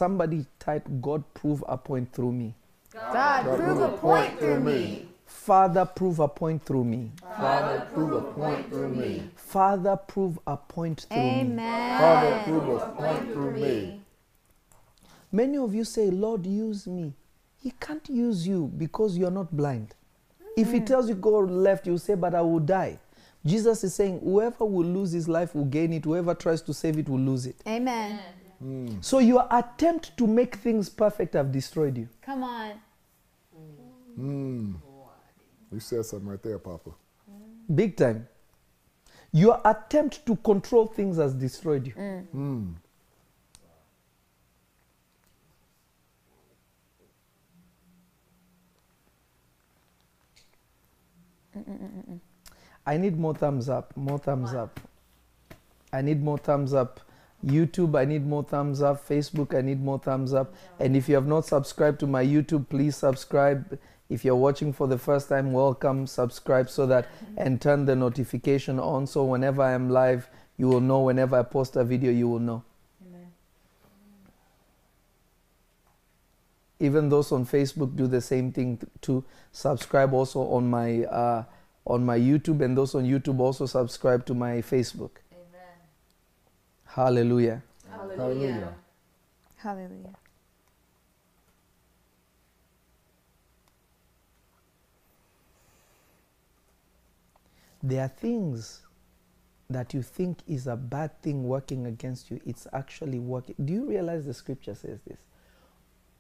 [0.01, 2.55] Somebody type, God prove a point through me.
[2.95, 5.07] God, prove a point through me.
[5.27, 7.13] Father, prove a point through me.
[7.21, 9.31] Father, prove a point through me.
[9.37, 11.41] Father, prove a point through me.
[11.43, 12.01] Amen.
[12.01, 14.01] Father, prove a point through me.
[15.31, 17.13] Many of you say, Lord, use me.
[17.63, 19.95] He can't use you because you're not blind.
[20.57, 22.99] If he tells you go left, you say, but I will die.
[23.45, 26.07] Jesus is saying, whoever will lose his life will gain it.
[26.07, 27.57] Whoever tries to save it will lose it.
[27.67, 28.19] Amen.
[29.01, 32.09] So your attempt to make things perfect have destroyed you.
[32.21, 32.73] Come on.
[34.19, 34.75] Mm.
[35.73, 36.91] You said something right there, Papa.
[37.75, 38.29] Big time.
[39.33, 41.95] Your attempt to control things has destroyed you.
[41.95, 42.75] Mm.
[52.87, 54.81] I need more thumbs up, more thumbs up.
[55.93, 57.01] I need more thumbs up.
[57.45, 59.07] YouTube, I need more thumbs up.
[59.09, 60.55] Facebook, I need more thumbs up.
[60.79, 63.79] And if you have not subscribed to my YouTube, please subscribe.
[64.11, 66.07] If you're watching for the first time, welcome.
[66.07, 70.29] Subscribe so that and turn the notification on so whenever I'm live,
[70.59, 71.01] you will know.
[71.01, 72.65] Whenever I post a video, you will know.
[73.07, 73.29] Amen.
[76.81, 81.45] Even those on Facebook do the same thing to subscribe also on my uh,
[81.87, 85.11] on my YouTube, and those on YouTube also subscribe to my Facebook.
[86.97, 87.17] Amen.
[87.17, 87.63] Hallelujah.
[87.91, 88.75] Hallelujah.
[89.57, 90.15] Hallelujah.
[97.83, 98.83] There are things
[99.71, 102.41] that you think is a bad thing working against you.
[102.45, 103.55] It's actually working.
[103.65, 105.21] Do you realize the scripture says this?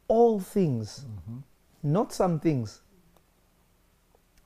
[0.08, 1.38] All things, mm-hmm.
[1.82, 2.80] not some things,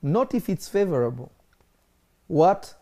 [0.02, 1.30] not if it's favorable.
[2.26, 2.74] What?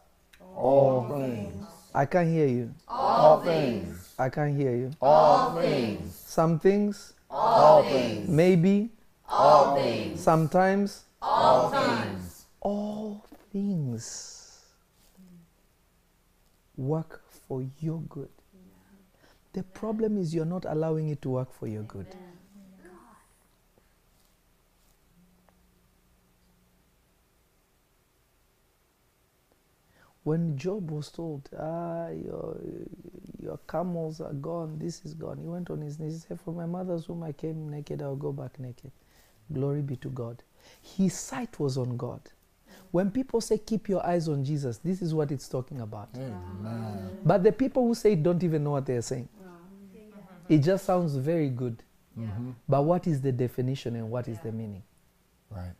[0.57, 1.67] All things.
[1.95, 2.75] I can't hear you.
[2.89, 4.15] All things.
[4.19, 4.91] I can't hear you.
[5.01, 6.15] All things.
[6.15, 8.29] Some things, All things.
[8.29, 8.91] maybe,
[9.29, 10.21] All things.
[10.21, 12.47] sometimes, All things.
[12.61, 14.61] all things
[16.77, 18.31] work for your good.
[19.53, 22.07] The problem is you're not allowing it to work for your good.
[30.25, 32.57] When Job was told, ah, your,
[33.43, 36.13] your camels are gone, this is gone, he went on his knees.
[36.15, 38.93] He said, For my mother's womb I came naked, I'll go back naked.
[39.53, 40.43] Glory be to God.
[40.81, 42.21] His sight was on God.
[42.93, 46.09] When people say, Keep your eyes on Jesus, this is what it's talking about.
[46.15, 47.19] Amen.
[47.25, 49.29] But the people who say it don't even know what they're saying.
[50.49, 51.83] It just sounds very good.
[52.19, 52.55] Mhm.
[52.69, 54.83] But what is the definition and what is the meaning?
[55.51, 55.73] Right.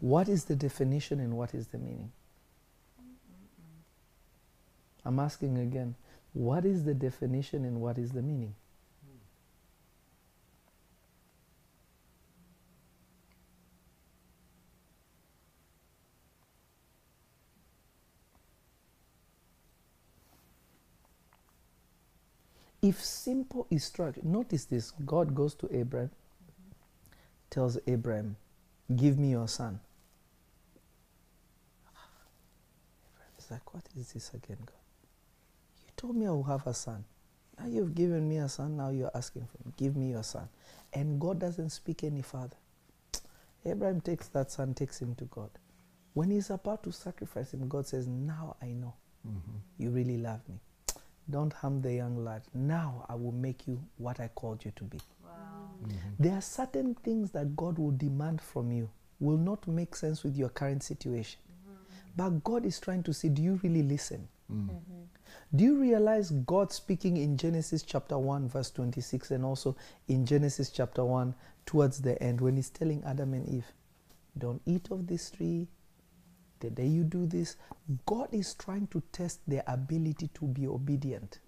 [0.00, 2.12] What is the definition and what is the meaning?
[5.04, 5.96] I'm asking again.
[6.34, 8.54] What is the definition and what is the meaning?
[22.80, 26.10] If simple is structured, notice this God goes to Abraham,
[27.50, 28.36] tells Abraham,
[28.94, 29.80] Give me your son.
[33.48, 34.74] Abraham like, What is this again, God?
[35.86, 37.04] You told me I will have a son.
[37.58, 39.72] Now you've given me a son, now you're asking for me.
[39.76, 40.48] Give me your son.
[40.92, 42.56] And God doesn't speak any further.
[43.66, 45.50] Abraham takes that son, takes him to God.
[46.14, 48.94] When he's about to sacrifice him, God says, Now I know
[49.26, 49.56] mm-hmm.
[49.78, 50.60] you really love me.
[51.30, 52.42] Don't harm the young lad.
[52.54, 54.98] Now I will make you what I called you to be.
[54.98, 55.96] Mm-hmm.
[56.18, 58.90] There are certain things that God will demand from you,
[59.20, 61.38] will not make sense with your current situation.
[62.18, 64.26] But God is trying to say, Do you really listen?
[65.54, 69.76] Do you realize God speaking in Genesis chapter 1, verse 26, and also
[70.08, 71.32] in Genesis chapter 1,
[71.64, 73.66] towards the end, when He's telling Adam and Eve,
[74.36, 75.68] Don't eat of this tree.
[76.58, 77.54] The day you do this,
[78.04, 81.38] God is trying to test their ability to be obedient.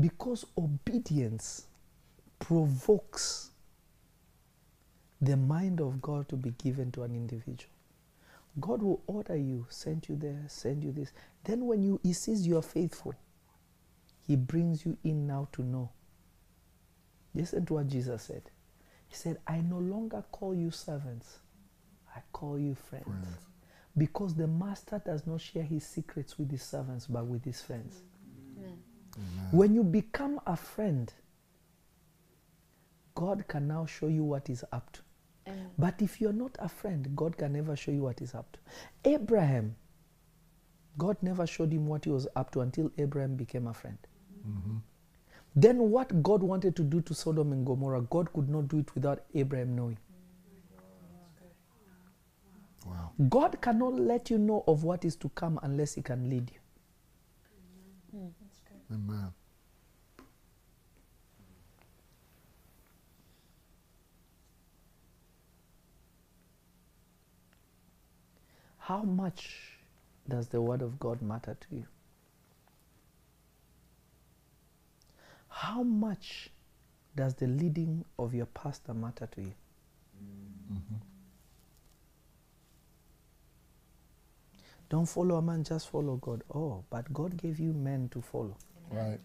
[0.00, 1.66] Because obedience
[2.38, 3.50] provokes
[5.24, 7.70] the mind of God to be given to an individual.
[8.60, 11.12] God will order you, send you there, send you this.
[11.42, 13.14] Then when you he sees you are faithful,
[14.26, 15.90] he brings you in now to know.
[17.34, 18.42] Listen to what Jesus said.
[19.08, 21.38] He said, I no longer call you servants,
[22.14, 23.06] I call you friends.
[23.06, 23.38] Friends.
[23.96, 28.02] Because the master does not share his secrets with his servants, but with his friends.
[28.58, 28.78] Amen.
[29.52, 31.12] When you become a friend,
[33.14, 35.00] God can now show you what he's up to.
[35.46, 35.70] Amen.
[35.78, 38.58] But if you're not a friend, God can never show you what he's up to.
[39.10, 39.76] Abraham,
[40.96, 43.98] God never showed him what he was up to until Abraham became a friend.
[44.48, 44.76] Mm-hmm.
[45.56, 48.94] Then, what God wanted to do to Sodom and Gomorrah, God could not do it
[48.94, 49.98] without Abraham knowing.
[52.84, 53.12] Wow.
[53.28, 58.20] God cannot let you know of what is to come unless he can lead you.
[58.20, 58.32] Mm.
[58.92, 59.32] Amen.
[68.84, 69.78] How much
[70.28, 71.86] does the Word of God matter to you?
[75.48, 76.50] How much
[77.16, 79.54] does the leading of your pastor matter to you?
[84.90, 86.42] Don't follow a man, just follow God.
[86.54, 88.54] Oh, but God gave you men to follow.
[88.90, 89.18] Right.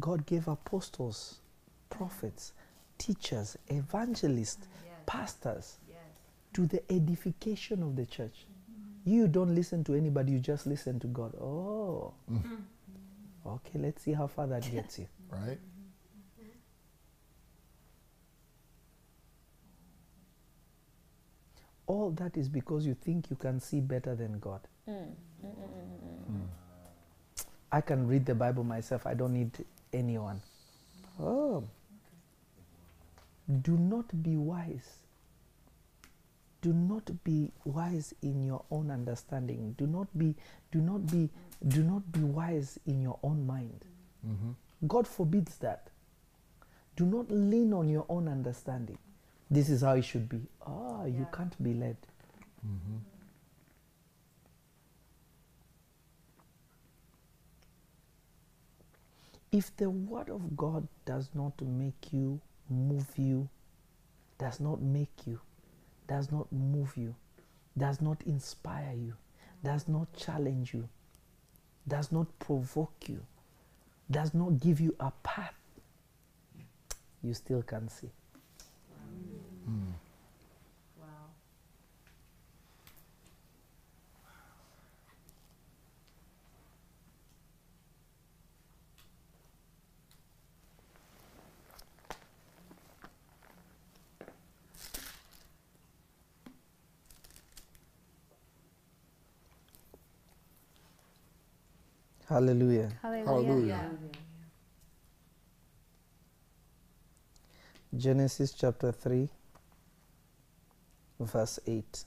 [0.00, 1.40] God gave apostles,
[1.90, 2.54] prophets,
[2.96, 4.66] teachers, evangelists,
[5.04, 5.76] pastors
[6.54, 8.46] to the edification of the church.
[8.70, 9.10] Mm-hmm.
[9.10, 11.34] You don't listen to anybody, you just listen to God.
[11.36, 12.14] Oh.
[12.30, 12.54] Mm-hmm.
[13.46, 15.06] Okay, let's see how far that gets you.
[15.30, 15.58] Right.
[15.58, 16.48] Mm-hmm.
[21.86, 24.60] All that is because you think you can see better than God.
[24.88, 25.08] Mm.
[25.42, 26.40] Hmm.
[27.70, 29.50] I can read the Bible myself, I don't need
[29.92, 30.40] anyone.
[31.20, 31.64] Oh.
[33.62, 35.02] Do not be wise.
[36.60, 39.74] Do not be wise in your own understanding.
[39.78, 40.34] Do not be
[40.72, 41.28] do not be
[41.66, 43.84] do not be wise in your own mind.
[44.86, 45.90] God forbids that.
[46.96, 48.98] Do not lean on your own understanding.
[49.50, 50.40] This is how it should be.
[50.66, 51.96] Ah, you can't be led.
[59.50, 63.48] If the word of God does not make you, move you,
[64.38, 65.40] does not make you,
[66.08, 67.14] does not move you,
[67.76, 69.14] does not inspire you,
[69.62, 70.88] does not challenge you,
[71.86, 73.20] does not provoke you,
[74.10, 75.54] does not give you a path,
[77.22, 78.10] you still can see.
[79.66, 79.74] Wow.
[102.28, 102.90] Hallelujah.
[103.02, 103.24] Hallelujah.
[103.26, 103.90] Hallelujah.
[107.96, 109.28] Genesis chapter 3,
[111.20, 112.04] verse 8.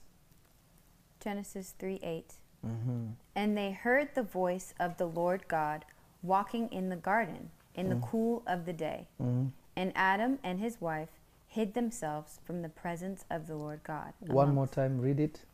[1.20, 2.34] Genesis 3 8.
[2.64, 3.14] Mhm.
[3.34, 5.84] And they heard the voice of the Lord God
[6.22, 9.08] walking in the garden in the cool of the day.
[9.74, 11.08] And Adam and his wife
[11.48, 14.12] hid themselves from the presence of the Lord God.
[14.20, 15.44] One more time, read it.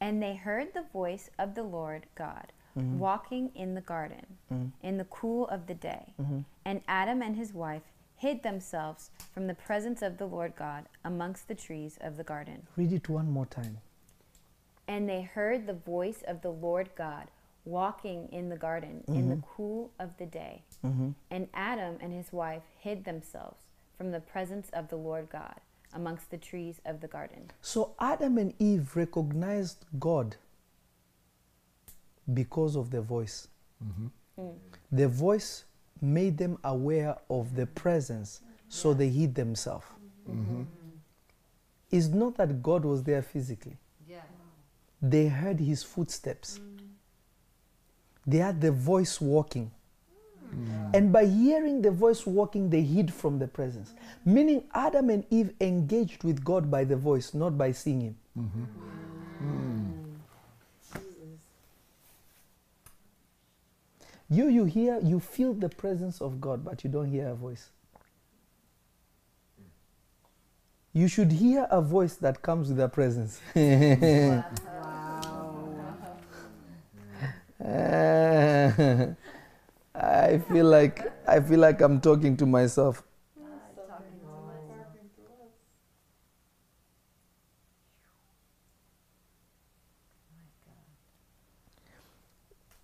[0.00, 3.00] And they heard the voice of the Lord God Mm-hmm.
[3.00, 4.68] walking in the garden mm-hmm.
[4.86, 6.14] in the cool of the day.
[6.22, 6.40] Mm-hmm.
[6.64, 7.82] And Adam and his wife
[8.16, 12.68] hid themselves from the presence of the Lord God amongst the trees of the garden.
[12.76, 13.78] Read it one more time.
[14.86, 17.26] And they heard the voice of the Lord God
[17.64, 20.62] walking in the garden in the cool of the day.
[21.30, 23.62] And Adam and his wife hid themselves
[23.96, 25.56] from the presence of the Lord God
[25.92, 27.50] amongst the trees of the garden.
[27.62, 30.36] So Adam and Eve recognized God
[32.34, 33.48] because of the voice.
[33.84, 34.06] Mm-hmm.
[34.42, 34.54] Mm.
[34.92, 35.64] The voice
[36.00, 39.86] made them aware of the presence, so they hid themselves.
[40.28, 40.60] Mm-hmm.
[40.60, 40.66] Mm.
[41.90, 43.76] It's not that God was there physically,
[44.08, 44.22] Yeah.
[45.02, 46.58] they heard his footsteps.
[46.58, 46.78] Mm.
[48.26, 49.70] They had the voice walking.
[50.92, 53.94] And by hearing the voice walking, they hid from the presence.
[54.24, 58.16] Meaning, Adam and Eve engaged with God by the voice, not by seeing him.
[58.36, 58.64] Mm-hmm.
[64.30, 67.70] You, you hear, you feel the presence of God, but you don't hear a voice.
[70.92, 73.40] You should hear a voice that comes with a presence.
[79.94, 83.02] I feel like I feel like I'm talking to myself.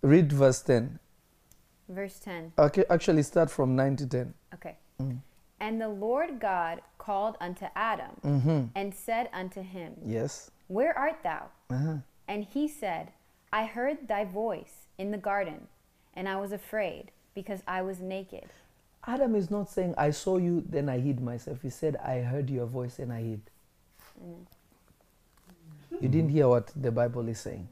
[0.01, 0.99] Read verse 10.
[1.89, 2.53] Verse 10.
[2.59, 4.33] Okay, actually start from 9 to 10.
[4.53, 4.75] Okay.
[5.59, 8.65] And the Lord God called unto Adam Mm-hmm.
[8.75, 10.51] and said unto him, Yes.
[10.67, 11.47] Where art thou?
[11.69, 11.97] Uh-huh.
[12.27, 13.11] And he said,
[13.53, 15.67] I heard thy voice in the garden,
[16.13, 18.45] and I was afraid, because I was naked.
[19.05, 21.61] Adam is not saying, I saw you, then I hid myself.
[21.61, 23.41] He said, I heard your voice and I hid.
[26.01, 27.67] You didn't hear what the Bible is saying.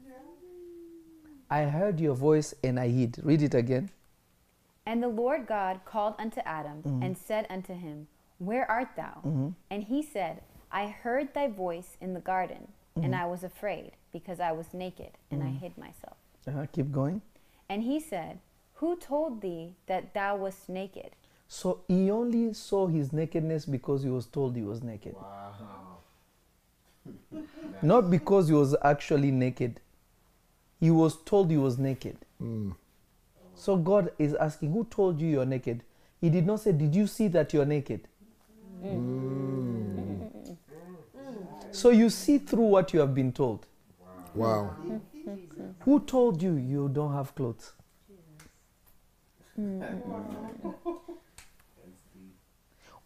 [1.50, 3.18] I heard your voice and I hid.
[3.22, 3.90] Read it again.
[4.86, 7.02] And the Lord God called unto Adam mm-hmm.
[7.02, 8.06] and said unto him,
[8.38, 9.20] Where art thou?
[9.26, 9.48] Mm-hmm.
[9.70, 13.22] And he said, I heard thy voice in the garden, and mm-hmm.
[13.22, 16.16] I was afraid, because I was naked, and I hid myself.
[16.46, 16.66] Uh-huh.
[16.72, 17.20] Keep going.
[17.68, 18.38] And he said,
[18.74, 21.10] Who told thee that thou wast naked?
[21.48, 25.14] So he only saw his nakedness because he was told he was naked.
[25.14, 25.98] Wow.
[27.82, 29.80] Not because he was actually naked.
[30.80, 32.18] He was told he was naked.
[32.42, 32.74] Mm.
[33.56, 35.82] So God is asking, Who told you you're naked?
[36.20, 38.06] He did not say, Did you see that you're naked?
[38.84, 40.56] Mm.
[41.72, 43.66] So you see through what you have been told.
[44.34, 44.76] Wow.
[45.80, 47.72] Who told you you don't have clothes?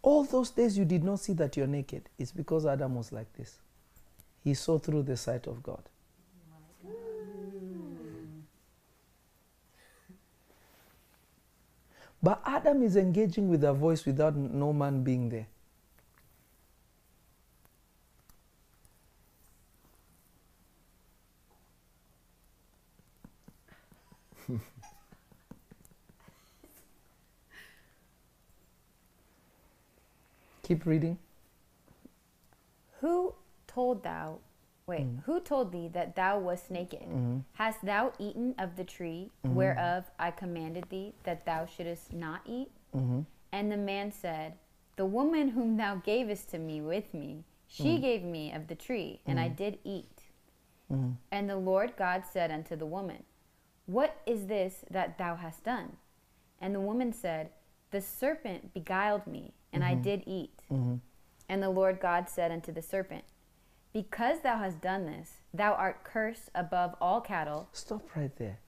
[0.03, 2.09] All those days you did not see that you're naked.
[2.19, 3.61] It's because Adam was like this.
[4.43, 5.83] He saw through the sight of God.
[12.23, 15.47] But Adam is engaging with a voice without no man being there.
[30.63, 31.19] Keep reading.
[33.01, 33.35] Who
[33.67, 34.41] told thou,
[34.91, 35.23] wait, mm.
[35.25, 37.03] who told thee that thou wast naked?
[37.03, 37.39] Mm-hmm.
[37.55, 39.55] Hast thou eaten of the tree mm-hmm.
[39.55, 42.71] whereof I commanded thee that thou shouldest not eat?
[42.95, 43.21] Mm-hmm.
[43.53, 44.55] And the man said,
[44.97, 48.01] The woman whom thou gavest to me with me, she mm.
[48.01, 50.23] gave me of the tree, and I did eat.
[51.31, 53.23] And the Lord God said unto the woman,
[53.87, 55.99] What is this that thou hast done?
[56.61, 57.51] And the woman said,
[57.93, 60.59] The serpent beguiled me, and I did eat.
[61.49, 63.25] And the Lord God said unto the serpent,
[63.93, 67.69] Because thou hast done this, thou art cursed above all cattle.
[67.73, 68.59] Stop right there.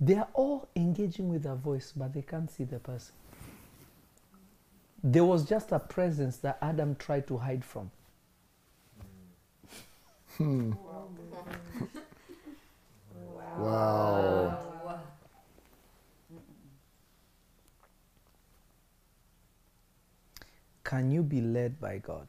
[0.00, 3.14] They are all engaging with their voice, but they can't see the person.
[5.02, 7.90] There was just a presence that Adam tried to hide from.
[10.36, 10.72] Hmm.
[13.58, 14.58] Wow.
[20.84, 22.26] Can you be led by God?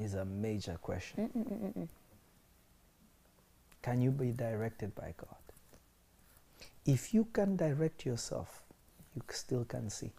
[0.00, 1.28] Is a major question.
[1.36, 1.88] Mm, mm, mm,
[3.82, 5.36] can you be directed by God?
[6.86, 8.62] If you can direct yourself,
[9.14, 10.10] you still can see.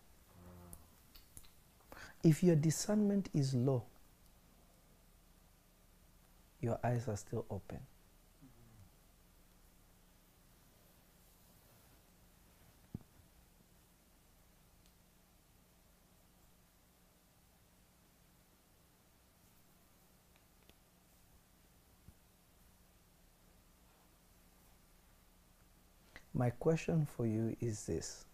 [2.24, 3.84] If your discernment is low,
[6.60, 7.80] your eyes are still open.
[26.34, 28.26] My question for you is this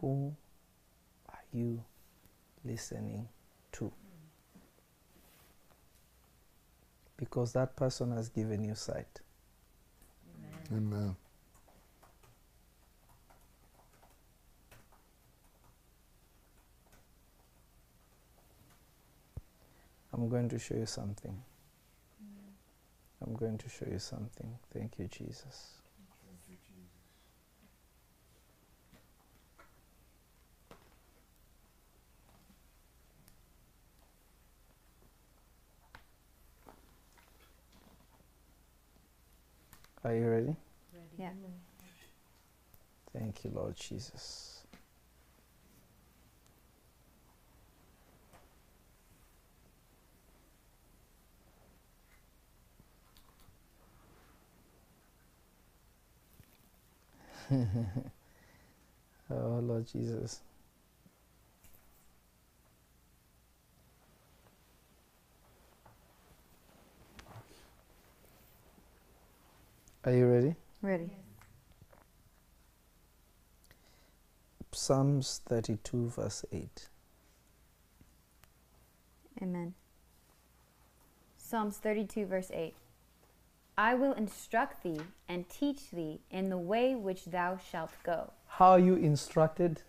[0.00, 0.34] Who
[1.28, 1.82] are you
[2.64, 3.28] listening
[3.72, 3.92] to?
[7.16, 9.20] Because that person has given you sight.
[10.72, 11.16] Amen.
[20.18, 21.40] I'm going to show you something.
[23.24, 24.58] I'm going to show you something.
[24.74, 25.74] Thank you, Jesus.
[40.04, 40.56] Are you ready?
[41.16, 41.30] Yeah.
[43.16, 44.57] Thank you, Lord Jesus.
[59.30, 60.42] oh, Lord Jesus.
[70.04, 70.54] Are you ready?
[70.82, 71.10] Ready.
[74.72, 76.88] Psalms 32, verse 8.
[79.42, 79.74] Amen.
[81.36, 82.74] Psalms 32, verse 8.
[83.78, 88.32] I will instruct thee and teach thee in the way which thou shalt go.
[88.48, 89.82] How are you instructed?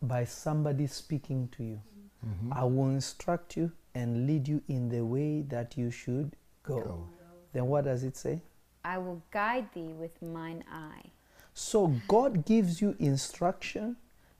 [0.00, 1.82] By somebody speaking to you.
[2.26, 2.54] Mm-hmm.
[2.54, 6.80] I will instruct you and lead you in the way that you should go.
[6.80, 7.08] Go.
[7.52, 8.40] Then what does it say?
[8.86, 11.10] I will guide thee with mine eye.
[11.52, 13.96] So God gives you instruction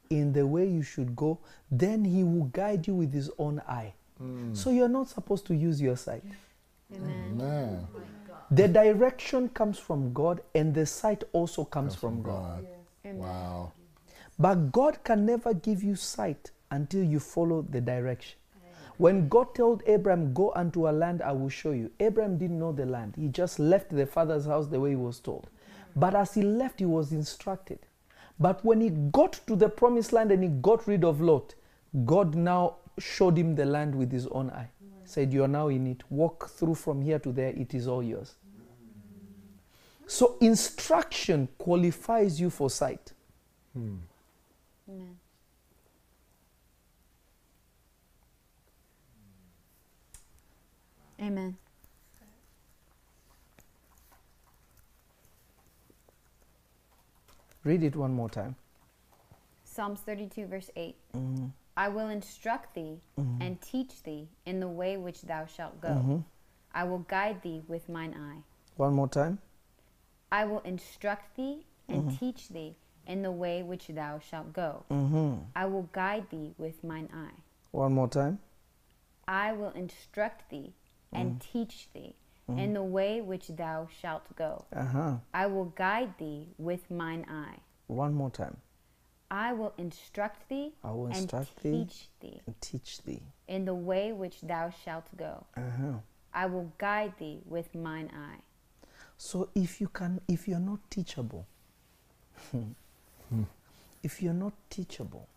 [0.09, 1.39] in the way you should go,
[1.71, 3.93] then He will guide you with His own eye.
[4.23, 4.57] Mm.
[4.57, 6.25] So you're not supposed to use your sight.
[6.95, 7.37] Amen.
[7.37, 7.87] Man.
[8.51, 12.67] The direction comes from God, and the sight also comes from God.
[13.05, 13.19] Amen.
[13.19, 13.73] Wow.
[14.39, 18.37] But God can never give you sight until you follow the direction.
[18.97, 22.73] When God told Abraham, Go unto a land I will show you, Abraham didn't know
[22.73, 23.15] the land.
[23.17, 25.49] He just left the father's house the way he was told.
[25.97, 27.79] But as he left, he was instructed.
[28.39, 31.55] But when he got to the promised land and he got rid of Lot,
[32.05, 34.69] God now showed him the land with his own eye.
[35.11, 36.05] Said, You are now in it.
[36.09, 38.37] Walk through from here to there, it is all yours.
[40.07, 43.13] So, instruction qualifies you for sight.
[43.73, 43.97] Hmm.
[44.89, 45.17] Amen.
[51.21, 51.57] Amen.
[57.65, 58.55] Read it one more time.
[59.65, 60.95] Psalms 32, verse 8.
[61.17, 61.47] Mm-hmm.
[61.81, 66.25] I will instruct thee and teach thee in the way which thou shalt go.
[66.75, 68.43] I will guide thee with mine eye.
[68.77, 69.39] One more time.
[70.31, 72.77] I will instruct thee and teach thee
[73.07, 74.85] in the way which thou shalt go.
[74.91, 75.37] Mm-hmm.
[75.57, 77.41] I will guide thee with mine eye.
[77.71, 78.41] One more time.
[79.27, 80.75] I will instruct thee
[81.15, 81.59] and mm-hmm.
[81.59, 82.15] teach thee
[82.59, 84.67] in the way which thou shalt go.
[84.71, 85.15] Uh huh.
[85.33, 87.61] I will guide thee with mine eye.
[87.87, 88.59] One more time.
[89.31, 93.23] I will instruct thee I will and instruct thee teach thee and teach thee.
[93.47, 95.47] in the way which thou shalt go.
[95.57, 95.93] Uh huh.
[96.35, 98.41] I will guide thee with mine eye.
[99.17, 101.47] So if you can, if you're not teachable,
[104.03, 105.29] if you're not teachable,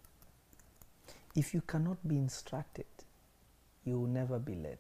[1.36, 2.86] if you cannot be instructed,
[3.84, 4.78] you will never be led.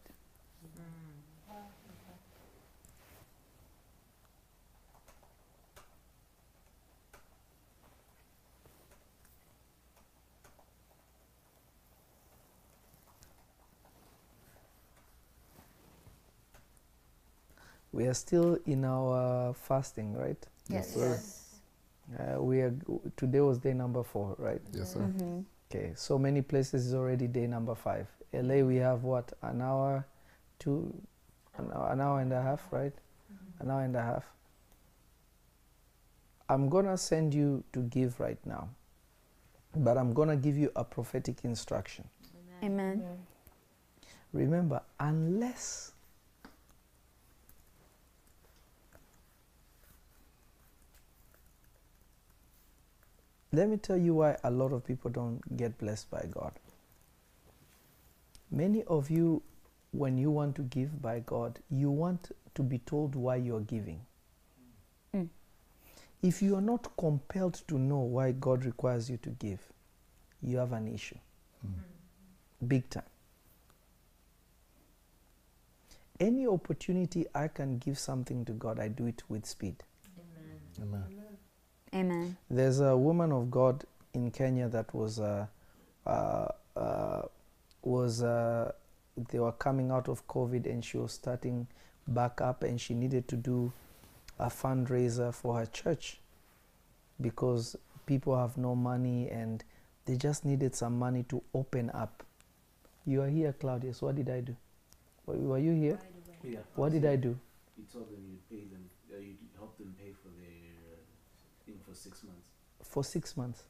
[17.93, 20.43] We are still in our fasting, right?
[20.67, 21.19] Yes, sir.
[22.19, 22.73] Uh, we are
[23.15, 24.61] today was day number four, right?
[24.73, 24.99] Yes, sir.
[24.99, 25.41] Mm-hmm.
[25.69, 28.07] Okay, so many places is already day number five.
[28.33, 30.05] LA, we have what an hour,
[30.57, 30.93] two,
[31.57, 32.93] an hour, an hour and a half, right?
[33.59, 34.25] An hour and a half.
[36.49, 38.69] I'm gonna send you to give right now,
[39.75, 42.09] but I'm gonna give you a prophetic instruction.
[42.63, 43.03] Amen.
[44.33, 45.93] Remember, unless
[53.53, 56.51] let me tell you why a lot of people don't get blessed by God.
[58.49, 59.41] Many of you,
[59.91, 64.01] when you want to give by God, you want to be told why you're giving.
[65.15, 65.29] Mm.
[66.21, 69.59] If you are not compelled to know why God requires you to give,
[70.41, 71.17] you have an issue.
[72.67, 73.03] Big time.
[76.19, 79.83] Any opportunity I can give something to God, I do it with speed.
[80.81, 81.03] Amen.
[81.09, 81.22] Amen.
[82.49, 83.83] There's a woman of God
[84.13, 85.45] in Kenya that was uh,
[86.05, 87.21] uh, uh,
[87.83, 88.71] was uh,
[89.31, 91.67] they were coming out of COVID and she was starting
[92.07, 93.71] back up and she needed to do
[94.39, 96.19] a fundraiser for her church
[97.21, 97.75] because
[98.05, 99.63] people have no money and
[100.05, 102.23] they just needed some money to open up.
[103.05, 104.01] You are here, Claudius.
[104.01, 104.55] What did I do?
[105.25, 105.99] Were were you here?
[106.43, 106.59] Yeah.
[106.75, 107.37] What did I do?
[107.77, 110.22] You told them you pay them, uh, you help them pay for their thing
[111.93, 112.47] for six months.
[112.83, 113.63] For six months.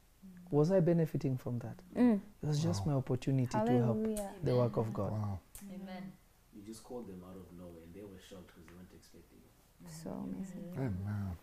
[0.50, 1.76] Was I benefiting from that?
[1.96, 2.20] Mm.
[2.42, 4.30] It was just my opportunity to help Hallelujah.
[4.42, 5.12] the work of God.
[5.12, 5.38] Wow.
[5.72, 6.12] Amen.
[6.54, 9.38] You just called them out of nowhere, and they were shocked because they weren't expecting
[9.38, 9.90] it.
[9.90, 10.70] So amazing.
[10.76, 11.36] Amen.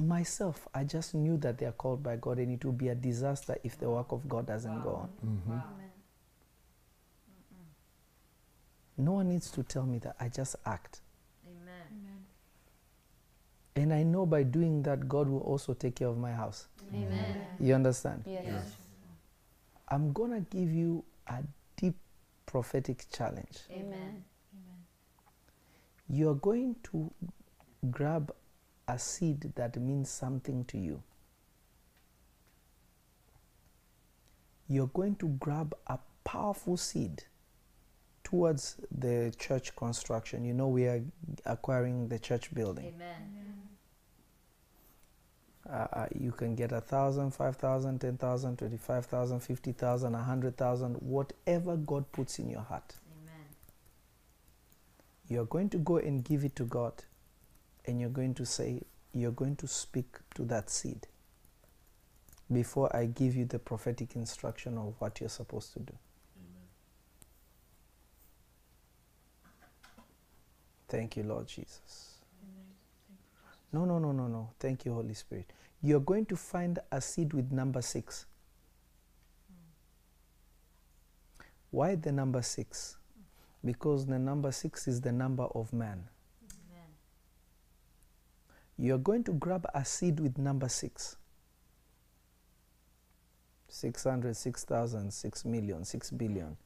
[0.00, 2.94] Myself, I just knew that they are called by God, and it would be a
[2.94, 5.08] disaster if the work of God doesn't go on.
[5.20, 5.62] hmm Amen.
[8.96, 10.16] No one needs to tell me that.
[10.18, 11.00] I just act.
[13.78, 13.90] Amen.
[13.92, 16.68] And I know by doing that, God will also take care of my house.
[16.94, 17.46] Amen.
[17.60, 18.24] You understand?
[18.26, 18.44] Yes.
[18.46, 18.76] Yes.
[19.88, 21.42] I'm going to give you a
[21.76, 21.96] deep
[22.46, 23.58] prophetic challenge.
[23.70, 24.24] Amen.
[26.10, 27.10] You're going to
[27.90, 28.34] grab
[28.86, 31.02] a seed that means something to you.
[34.68, 37.24] You're going to grab a powerful seed
[38.24, 40.44] towards the church construction.
[40.44, 41.02] You know, we are
[41.46, 42.92] acquiring the church building.
[42.94, 43.47] Amen.
[45.70, 50.14] Uh, uh, you can get a thousand, five thousand, ten thousand, twenty-five thousand, fifty thousand,
[50.14, 52.94] a hundred thousand, whatever God puts in your heart.
[53.22, 53.44] Amen.
[55.28, 56.94] You're going to go and give it to God,
[57.84, 58.80] and you're going to say,
[59.12, 61.06] you're going to speak to that seed
[62.50, 65.92] before I give you the prophetic instruction of what you're supposed to do.
[66.38, 66.68] Amen.
[70.88, 72.17] Thank you, Lord Jesus.
[73.72, 74.50] No, no, no, no, no.
[74.58, 75.52] Thank you, Holy Spirit.
[75.82, 78.26] You're going to find a seed with number six.
[81.70, 82.96] Why the number six?
[83.64, 86.04] Because the number six is the number of man.
[86.50, 86.88] Amen.
[88.78, 91.16] You're going to grab a seed with number six.
[93.68, 96.56] 600, 6,000, 6 million, 6 billion.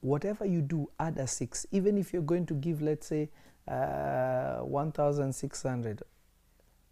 [0.00, 1.66] Whatever you do, add a six.
[1.72, 3.30] Even if you're going to give, let's say,
[3.66, 6.02] uh, 1,600,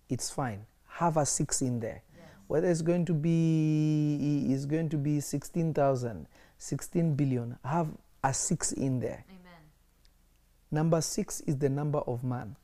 [0.08, 0.66] it's fine.
[0.86, 2.02] Have a six in there.
[2.16, 2.26] Yes.
[2.46, 6.26] Whether it's going to be is going to be 16,000,
[6.58, 7.88] 16 billion, have
[8.22, 9.24] a six in there.
[9.28, 9.60] Amen.
[10.70, 12.56] Number six is the number of man.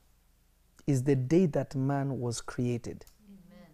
[0.86, 3.04] Is the day that man was created.
[3.28, 3.66] Amen.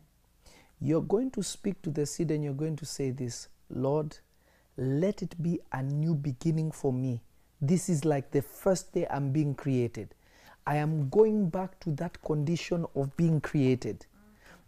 [0.81, 4.19] You're going to speak to the seed and you're going to say this Lord,
[4.77, 7.23] let it be a new beginning for me.
[7.61, 10.15] This is like the first day I'm being created.
[10.69, 14.05] I am going back to that condition of being created.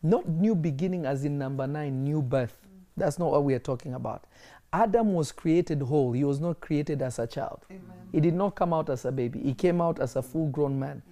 [0.02, 2.56] Not new beginning as in number nine, new birth.
[2.96, 4.24] That's not what we are talking about.
[4.72, 6.12] Adam was created whole.
[6.12, 7.66] He was not created as a child.
[8.12, 9.40] He did not come out as a baby.
[9.40, 11.02] He came out as a full grown man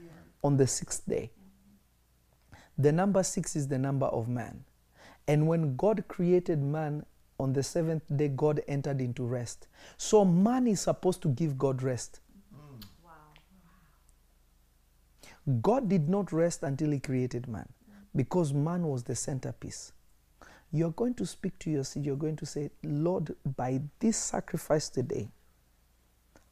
[0.43, 1.31] on the sixth day.
[2.79, 4.65] The number six is the number of man.
[5.27, 7.05] And when God created man
[7.39, 9.69] on the seventh day, God entered into rest.
[9.99, 12.21] So man is supposed to give God rest.
[13.05, 13.11] Wow.
[15.49, 17.69] God did not rest until he created man
[18.15, 19.93] because man was the centerpiece.
[20.71, 24.91] You're going to speak to your seed, you're going to say, Lord, by this sacrifice
[24.91, 25.31] today,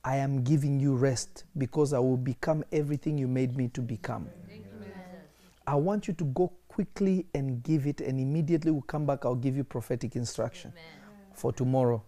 [0.03, 4.29] I am giving you rest because I will become everything you made me to become.
[4.49, 4.67] Jesus.
[5.67, 9.25] I want you to go quickly and give it, and immediately we'll come back.
[9.25, 11.35] I'll give you prophetic instruction Amen.
[11.35, 12.03] for tomorrow.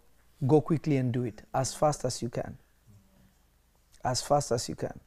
[0.46, 2.56] Go quickly and do it as fast as you can.
[4.04, 5.00] As fast as you can.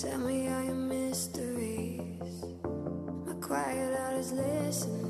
[0.00, 2.44] Tell me all your mysteries.
[3.26, 5.09] My quiet heart is listening.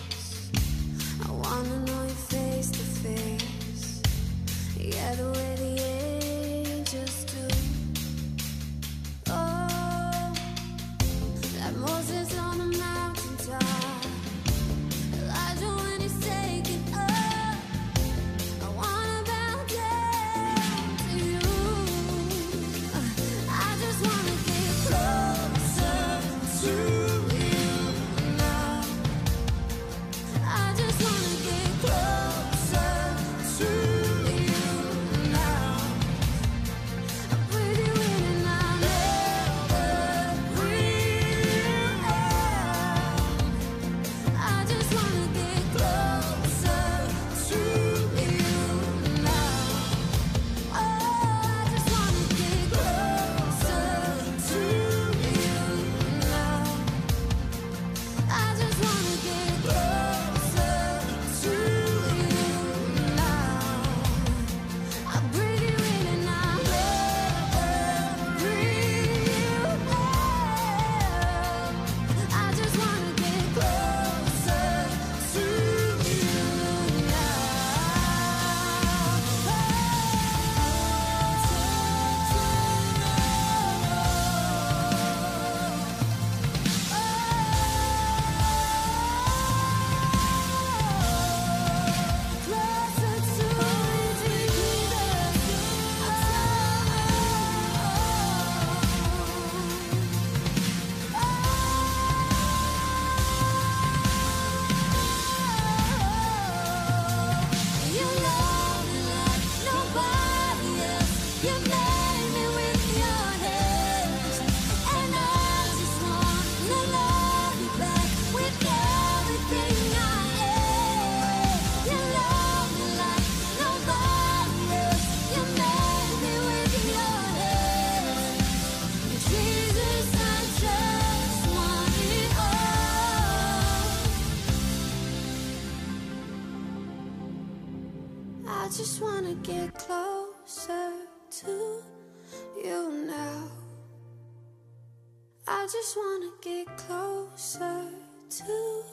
[145.71, 147.85] just wanna get closer
[148.29, 148.83] to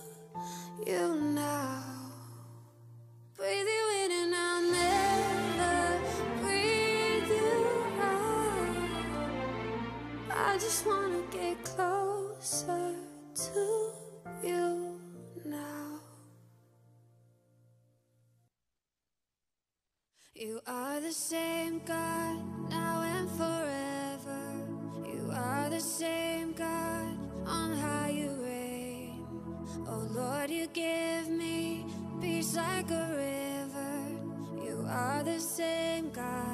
[0.86, 1.97] you now.
[36.14, 36.47] God,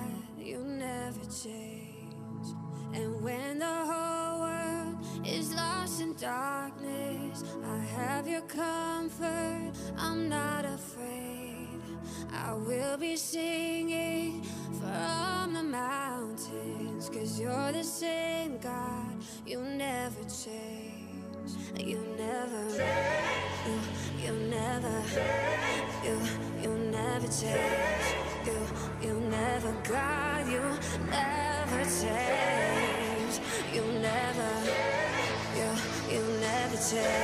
[36.95, 37.23] never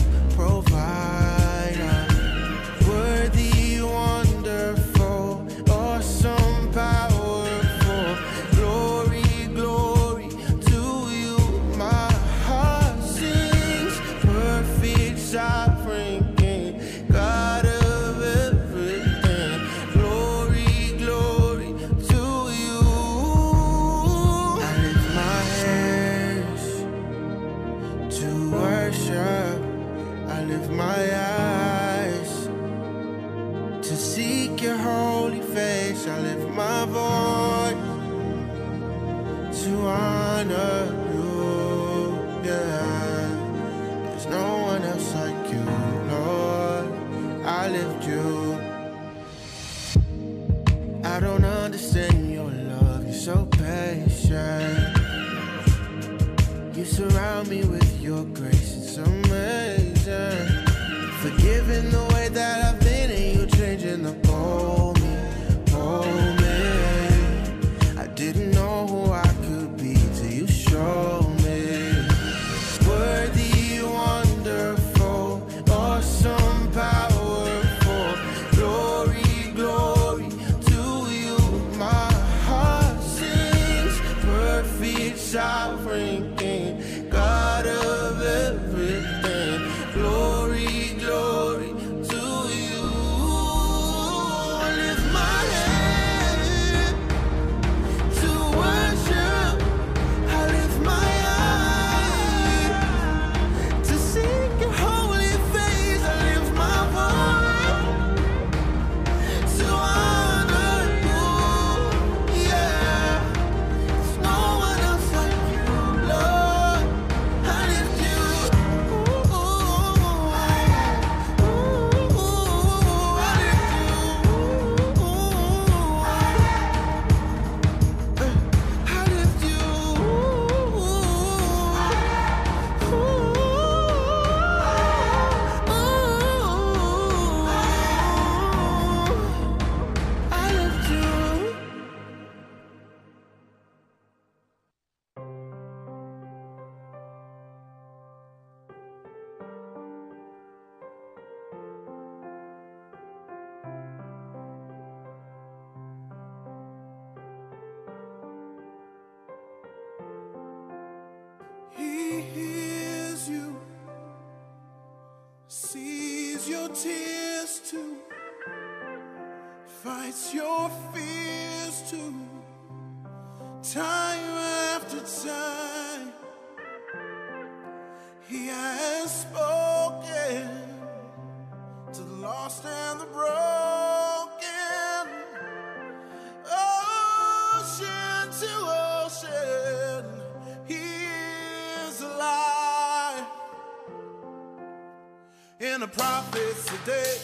[196.49, 197.17] it's the day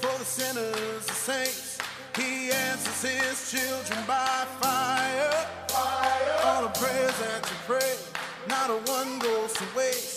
[0.00, 1.78] for the sinners, and saints.
[2.16, 5.46] He answers his children by fire.
[5.68, 6.36] fire.
[6.44, 7.94] All the prayers that you pray,
[8.48, 10.09] not a one goes to waste.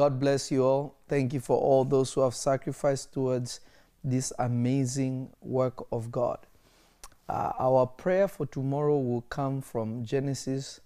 [0.00, 0.94] God bless you all.
[1.08, 3.60] Thank you for all those who have sacrificed towards
[4.02, 6.38] this amazing work of God.
[7.28, 10.80] Uh, our prayer for tomorrow will come from Genesis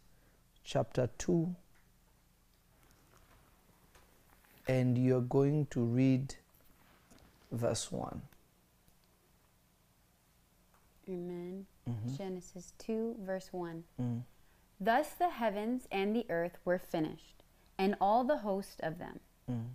[0.64, 1.54] chapter 2,
[4.66, 6.34] and you're going to read
[7.52, 8.20] verse 1.
[11.08, 11.66] Amen.
[12.18, 13.84] Genesis 2, verse 1.
[14.80, 17.33] Thus the heavens and the earth were finished,
[17.78, 19.20] and all the host of them.
[19.50, 19.68] Mm-hmm.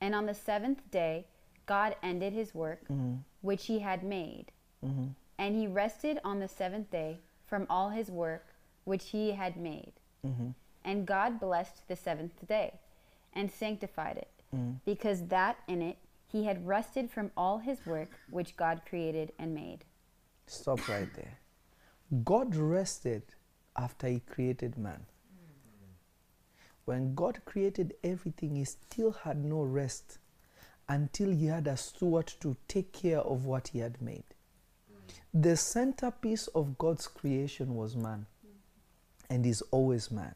[0.00, 1.26] And on the seventh day,
[1.66, 3.14] God ended his work, mm-hmm.
[3.40, 4.46] which he had made.
[4.84, 5.08] Mm-hmm.
[5.38, 8.46] And he rested on the seventh day from all his work
[8.84, 9.92] which he had made.
[10.84, 12.74] And God blessed the seventh day
[13.34, 14.30] and sanctified it,
[14.84, 19.54] because that in it he had rested from all his work which God created and
[19.54, 19.84] made.
[20.46, 21.38] Stop right there.
[22.24, 23.22] God rested
[23.76, 25.04] after He created man.
[26.88, 30.16] When God created everything, He still had no rest
[30.88, 34.24] until He had a steward to take care of what He had made.
[35.34, 38.24] The centerpiece of God's creation was man,
[39.28, 40.34] and is always man.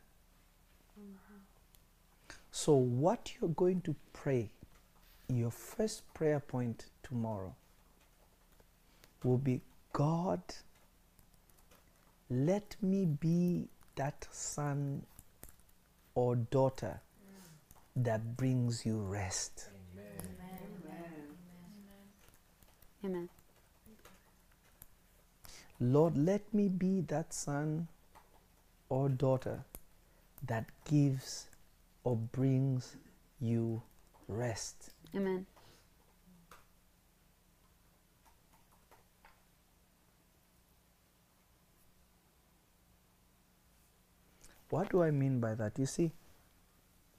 [2.50, 4.50] So, what you're going to pray,
[5.28, 7.54] your first prayer point tomorrow,
[9.24, 9.62] will be
[9.94, 10.42] God,
[12.28, 15.06] let me be that son
[16.14, 17.01] or daughter
[17.97, 19.68] that brings you rest.
[23.05, 23.28] Amen.
[25.80, 27.89] Lord, let me be that son
[28.89, 29.64] or daughter
[30.47, 31.47] that gives
[32.05, 32.97] or brings
[33.40, 33.82] you
[34.28, 34.90] rest.
[35.14, 35.47] Amen.
[44.73, 45.78] What do I mean by that?
[45.78, 46.12] You see,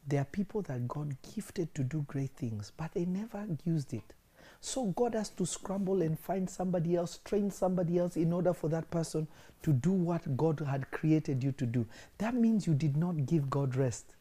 [0.08, 4.16] there are people that God gifted to do great things, but they never used it.
[4.60, 8.70] So God has to scramble and find somebody else, train somebody else in order for
[8.70, 9.28] that person
[9.62, 11.86] to do what God had created you to do.
[12.18, 14.16] That means you did not give God rest.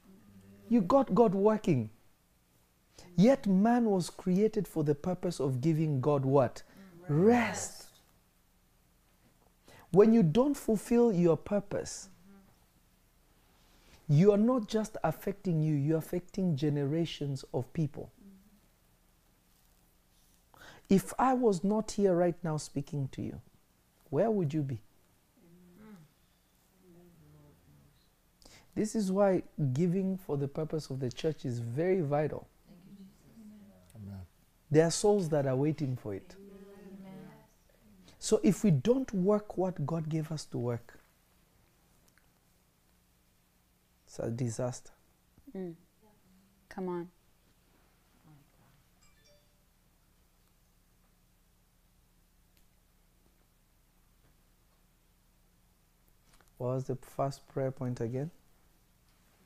[0.68, 1.88] You got God working.
[3.16, 6.64] Yet man was created for the purpose of giving God what?
[7.08, 7.86] Rest.
[9.90, 12.10] When you don't fulfill your purpose,
[14.08, 18.10] you are not just affecting you, you're affecting generations of people.
[20.88, 23.40] If I was not here right now speaking to you,
[24.10, 24.78] where would you be?
[28.74, 29.42] This is why
[29.72, 32.48] giving for the purpose of the church is very vital.
[34.70, 36.34] There are souls that are waiting for it.
[38.18, 40.98] So if we don't work what God gave us to work,
[44.12, 44.90] it's a disaster.
[45.56, 45.74] Mm.
[46.68, 47.08] Come on.
[56.58, 58.30] What was the first prayer point again?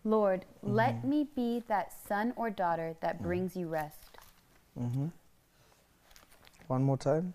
[0.05, 4.19] Lord, let me be that son or daughter that brings you rest.
[4.79, 5.07] Mm-hmm.
[6.67, 7.35] One more time.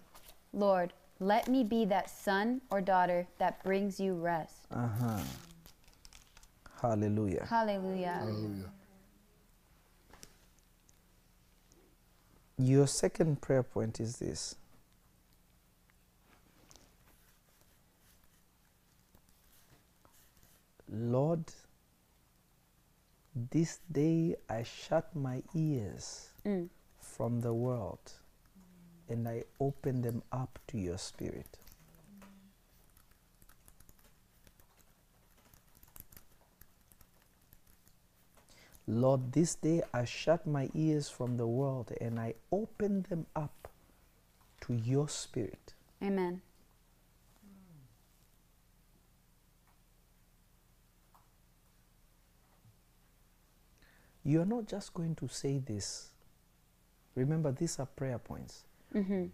[0.53, 0.91] Lord,
[1.21, 4.67] let me be that son or daughter that brings you rest.
[4.69, 5.19] Uh huh.
[6.81, 7.45] Hallelujah.
[7.47, 8.13] Hallelujah.
[8.19, 8.71] Hallelujah.
[12.57, 14.55] Your second prayer point is this
[20.89, 21.45] Lord,
[23.35, 26.69] this day I shut my ears Mm.
[26.99, 28.13] from the world
[29.07, 31.57] and I open them up to your spirit.
[38.91, 43.69] Lord, this day I shut my ears from the world and I open them up
[44.61, 45.73] to your spirit.
[46.03, 46.41] Amen.
[54.23, 56.09] You are not just going to say this.
[57.15, 58.65] Remember, these are prayer points.
[58.93, 59.26] hmm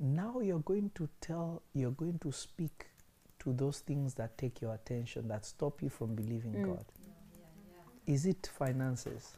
[0.00, 2.86] Now you're going to tell, you're going to speak
[3.40, 6.64] to those things that take your attention, that stop you from believing Mm.
[6.64, 6.84] God.
[8.06, 9.36] Is it finances?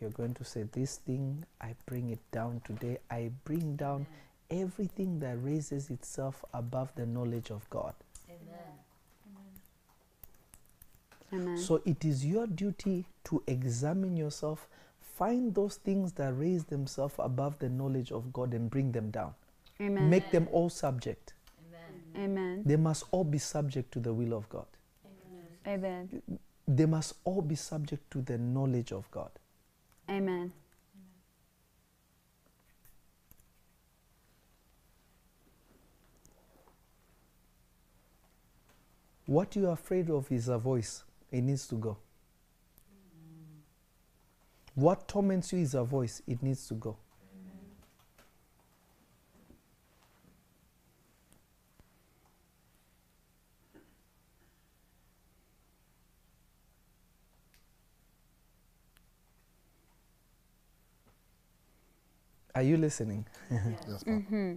[0.00, 2.98] You're going to say, This thing, I bring it down today.
[3.10, 4.06] I bring down
[4.50, 7.94] everything that raises itself above the knowledge of God.
[11.32, 11.56] Amen.
[11.56, 14.68] So it is your duty to examine yourself,
[15.00, 19.32] find those things that raise themselves above the knowledge of God and bring them down.
[19.80, 20.10] Amen.
[20.10, 21.32] Make them all subject.
[22.16, 22.62] Amen.
[22.66, 24.66] They must all be subject to the will of God.
[25.66, 26.22] Amen.
[26.66, 29.30] They must all be subject to the knowledge of God.
[30.08, 30.52] Amen.
[39.26, 41.04] What you are afraid of is a voice.
[41.30, 41.96] It needs to go.
[44.74, 46.22] What torments you is a voice.
[46.26, 46.96] It needs to go.
[62.54, 63.26] Are you listening?
[63.50, 64.20] Yes, Papa.
[64.20, 64.54] hmm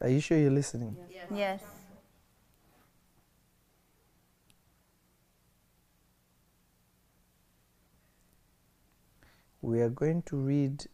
[0.00, 0.96] Are you sure you're listening?
[1.30, 1.60] Yes.
[9.62, 10.86] We are going to read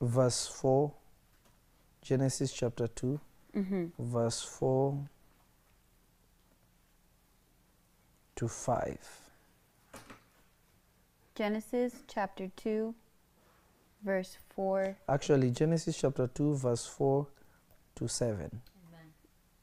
[0.00, 0.92] verse 4,
[2.02, 3.20] Genesis chapter 2,
[3.54, 5.08] hmm verse 4
[8.36, 8.98] to 5.
[11.34, 12.94] Genesis chapter 2,
[14.04, 14.96] verse 4.
[15.08, 17.26] Actually, Genesis chapter 2, verse 4
[17.96, 18.60] to 7.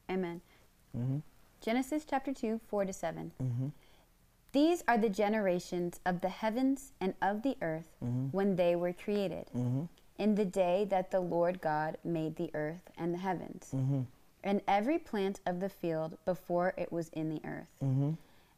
[0.10, 0.42] Amen.
[0.96, 1.18] hmm
[1.60, 3.32] Genesis chapter 2, 4 to 7.
[3.40, 3.68] hmm
[4.54, 8.94] These are the generations of the heavens and of the earth hmm when they were
[8.94, 9.84] created, hmm
[10.18, 14.02] in the day that the Lord God made the earth and the heavens, hmm
[14.44, 18.12] and every plant of the field before it was in the earth, hmm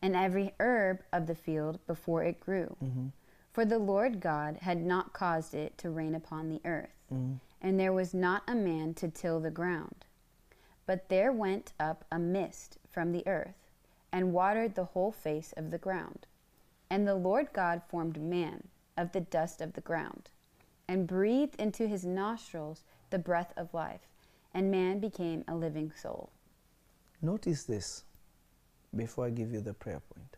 [0.04, 2.76] and every herb of the field before it grew.
[3.60, 7.78] For the Lord God had not caused it to rain upon the earth, hmm and
[7.78, 10.06] there was not a man to till the ground.
[10.86, 13.68] But there went up a mist from the earth,
[14.14, 16.26] and watered the whole face of the ground.
[16.90, 20.30] And the Lord God formed man of the dust of the ground,
[20.88, 24.08] and breathed into his nostrils the breath of life,
[24.54, 26.30] and man became a living soul.
[27.22, 28.06] Notice this
[28.96, 30.38] before I give you the prayer point.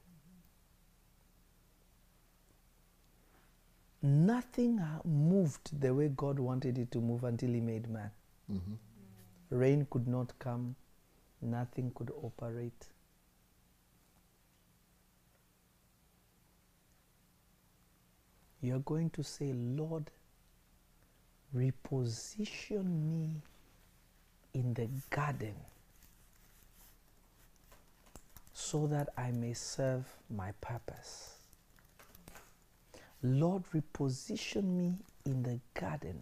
[4.02, 8.12] Nothing moved the way God wanted it to move until He made man.
[8.50, 8.78] Mhm.
[9.52, 10.76] Rain could not come,
[11.42, 12.90] nothing could operate.
[18.62, 20.12] You're going to say, Lord,
[21.56, 23.42] reposition me
[24.54, 25.56] in the garden
[28.54, 31.41] so that I may serve my purpose.
[33.24, 34.96] Lord, reposition me
[35.26, 36.20] in the garden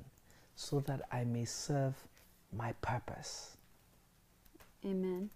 [0.56, 1.96] so that I may serve
[2.52, 3.56] my purpose.
[4.86, 5.30] Amen.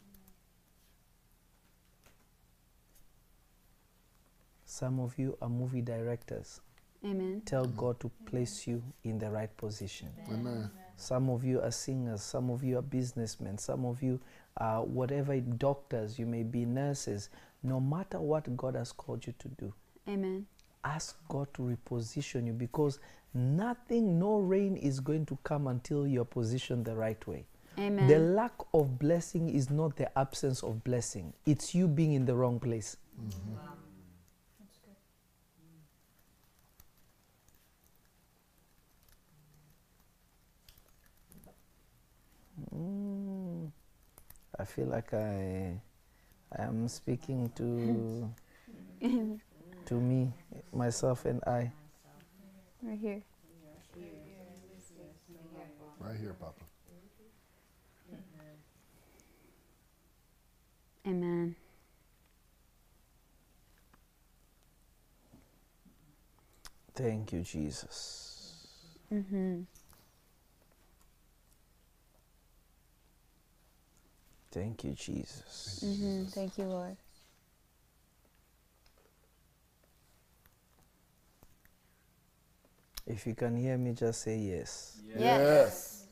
[4.66, 6.60] Some of you are movie directors.
[7.06, 7.42] Amen.
[7.46, 10.10] Tell God to place you in the right position.
[10.30, 10.70] Amen.
[10.96, 14.20] Some of you are singers, some of you are businessmen, some of you
[14.58, 17.30] are whatever doctors, you may be nurses.
[17.62, 19.74] No matter what God has called you to do,
[20.08, 20.46] Amen.
[20.84, 23.00] Ask God to reposition you because
[23.34, 27.46] nothing, no rain is going to come until you're positioned the right way.
[27.80, 28.08] Amen.
[28.08, 32.36] The lack of blessing is not the absence of blessing, it's you being in the
[32.36, 32.98] wrong place.
[42.76, 43.72] Mm,
[44.60, 45.80] I feel like I,
[46.58, 48.30] I am speaking to
[49.86, 50.34] to me,
[50.74, 51.72] myself, and I.
[52.82, 53.22] Right here.
[56.00, 56.64] Right here, Papa.
[61.06, 61.56] Amen.
[66.96, 68.68] Thank you, Jesus.
[69.12, 69.62] Mm-hmm.
[74.52, 75.84] Thank you, Jesus.
[75.84, 76.26] Mm-hmm.
[76.26, 76.96] Thank you, Lord.
[83.06, 85.02] If you can hear me, just say yes.
[85.18, 86.08] Yes.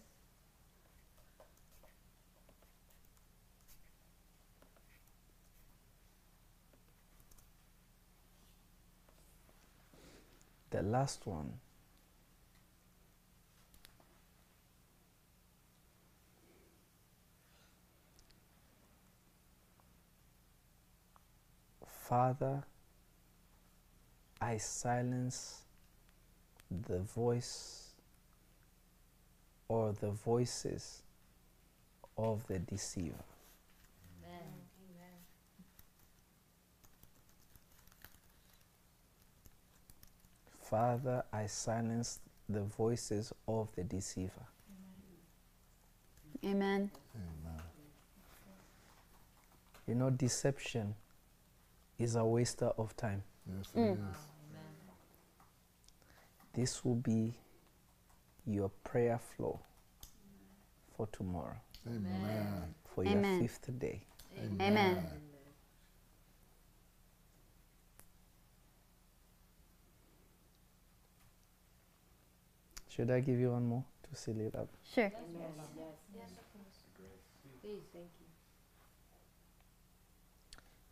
[10.70, 11.54] The last one.
[21.88, 22.64] Father,
[24.42, 25.62] I silence
[26.88, 27.89] the voice
[29.68, 31.03] or the voices
[32.18, 33.23] of the deceiver.
[40.72, 44.48] Father, I silence the voices of the deceiver.
[46.45, 46.89] Amen.
[47.14, 47.61] Amen.
[49.85, 50.95] You know, deception
[51.99, 53.22] is a waster of time.
[53.45, 54.11] Yes, it mm.
[54.11, 54.18] is.
[56.53, 57.34] This will be
[58.45, 59.60] your prayer flow
[60.98, 61.56] for tomorrow,
[61.88, 62.76] Amen.
[62.94, 63.40] for your Amen.
[63.40, 64.02] fifth day.
[64.60, 64.98] Amen.
[72.90, 74.68] Should I give you one more to seal it up?
[74.94, 75.10] Sure.
[75.10, 75.41] Can you?
[77.61, 78.06] Please, thank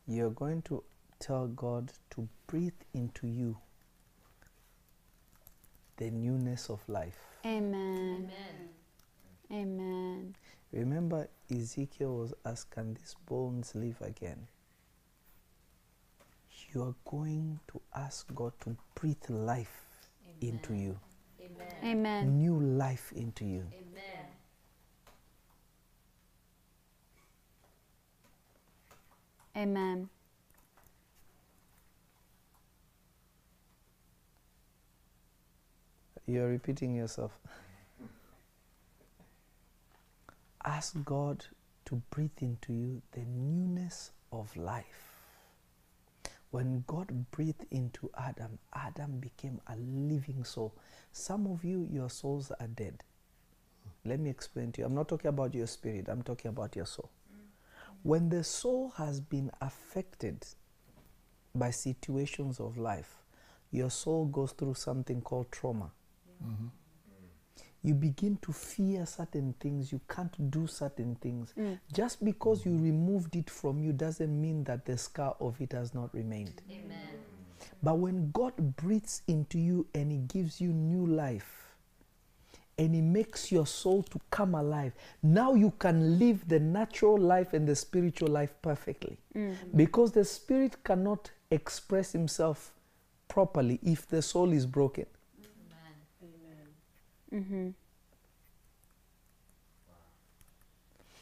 [0.07, 0.15] you.
[0.15, 0.83] You're going to
[1.19, 3.57] tell God to breathe into you
[5.99, 7.19] the newness of life.
[7.45, 8.31] Amen.
[9.51, 9.61] Amen.
[9.61, 10.35] Amen.
[10.71, 14.47] Remember, Ezekiel was asked, Can these bones live again?
[16.73, 20.07] You are going to ask God to breathe life
[20.41, 20.97] into you,
[21.83, 22.37] Amen.
[22.37, 23.65] new life into you.
[23.73, 24.25] Amen.
[29.57, 30.09] Amen.
[36.29, 37.31] You're repeating yourself.
[40.63, 41.43] Ask God
[41.85, 45.15] to breathe into you the newness of life.
[46.51, 50.75] When God breathed into Adam, Adam became a living soul.
[51.11, 53.03] Some of you, your souls are dead.
[54.05, 54.85] Let me explain to you.
[54.85, 57.09] I'm not talking about your spirit, I'm talking about your soul.
[58.03, 60.45] When the soul has been affected
[61.55, 63.17] by situations of life,
[63.71, 65.91] your soul goes through something called trauma.
[66.43, 66.67] Mm-hmm.
[67.81, 71.53] You begin to fear certain things, you can't do certain things.
[71.57, 71.79] Mm.
[71.93, 75.93] Just because you removed it from you doesn't mean that the scar of it has
[75.93, 76.61] not remained.
[76.69, 76.97] Amen.
[77.81, 81.69] But when God breathes into you and He gives you new life,
[82.77, 84.93] and He makes your soul to come alive,
[85.23, 89.17] now you can live the natural life and the spiritual life perfectly.
[89.35, 89.77] Mm-hmm.
[89.77, 92.73] Because the spirit cannot express himself
[93.27, 95.05] properly if the soul is broken.
[97.33, 97.69] Mm-hmm.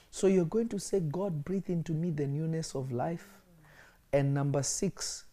[0.09, 3.27] So you're going to say, God, breathe into me the newness of life.
[4.11, 5.25] And number six,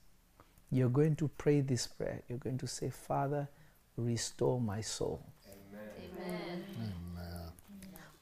[0.70, 2.22] you're going to pray this prayer.
[2.28, 3.48] You're going to say, Father,
[3.96, 5.22] restore my soul.
[5.46, 6.64] Amen.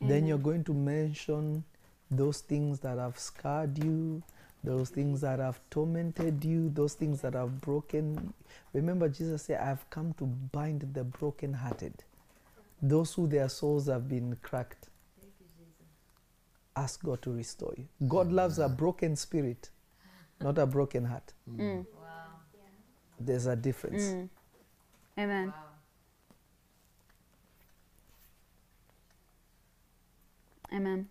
[0.00, 1.64] Then you're going to mention
[2.10, 4.22] those things that have scarred you,
[4.62, 8.34] those things that have tormented you, those things that have broken.
[8.72, 12.04] Remember, Jesus said, I have come to bind the brokenhearted,
[12.82, 14.88] those who their souls have been cracked.
[16.74, 17.86] ask God to restore you.
[18.09, 19.70] God loves a broken spirit,
[20.40, 21.32] not a broken heart.
[21.48, 21.86] Mm.
[23.20, 24.02] There's a difference.
[24.02, 24.28] Mm.
[25.18, 25.52] Amen.
[30.72, 31.09] Amen.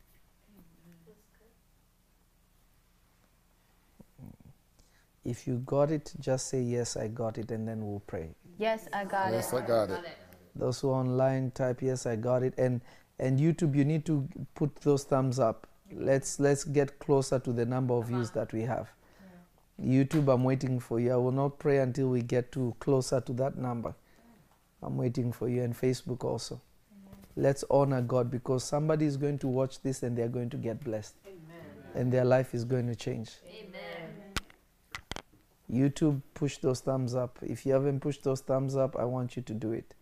[5.24, 8.30] If you got it, just say, Yes, I got it, and then we'll pray.
[8.58, 9.58] Yes, I got Yes, it.
[9.58, 10.06] I got it.
[10.56, 12.54] Those who are online, type, Yes, I got it.
[12.58, 12.82] And,
[13.20, 15.68] and YouTube, you need to put those thumbs up.
[15.92, 18.90] Let's, let's get closer to the number of views that we have.
[19.84, 21.14] YouTube, I'm waiting for you.
[21.14, 23.94] I will not pray until we get to closer to that number.
[24.84, 25.64] I'm waiting for you.
[25.64, 26.62] And Facebook also.
[27.36, 30.84] Let's honor God because somebody is going to watch this and they're going to get
[30.84, 31.16] blessed.
[31.96, 33.32] And their life is going to change.
[35.72, 37.40] YouTube, push those thumbs up.
[37.42, 39.94] If you haven't pushed those thumbs up, I want you to do it.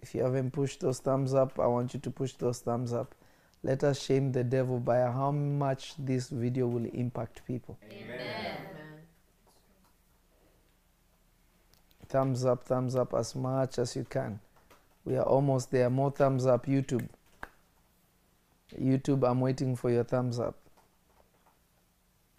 [0.00, 3.14] If you haven't pushed those thumbs up, I want you to push those thumbs up.
[3.62, 7.76] Let us shame the devil by how much this video will impact people.
[7.90, 8.56] Amen.
[12.08, 14.40] Thumbs up, thumbs up as much as you can.
[15.04, 15.90] We are almost there.
[15.90, 17.08] More thumbs up, YouTube.
[18.80, 20.56] YouTube, I'm waiting for your thumbs up.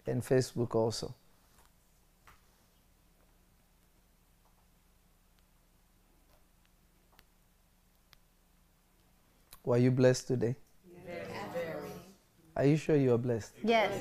[0.06, 1.14] And Facebook also.
[9.70, 10.56] Were you blessed today?
[12.56, 13.52] Are you sure you are blessed?
[13.62, 13.92] Yes.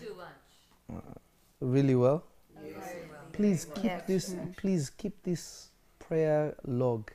[0.00, 1.04] Too much.
[1.60, 2.24] Really well?
[2.64, 2.96] Yes.
[3.32, 4.06] Please keep Yes.
[4.06, 5.68] this please keep this
[5.98, 7.10] prayer log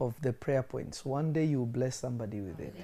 [0.00, 1.04] of the prayer points.
[1.04, 2.74] One day you will bless somebody with it.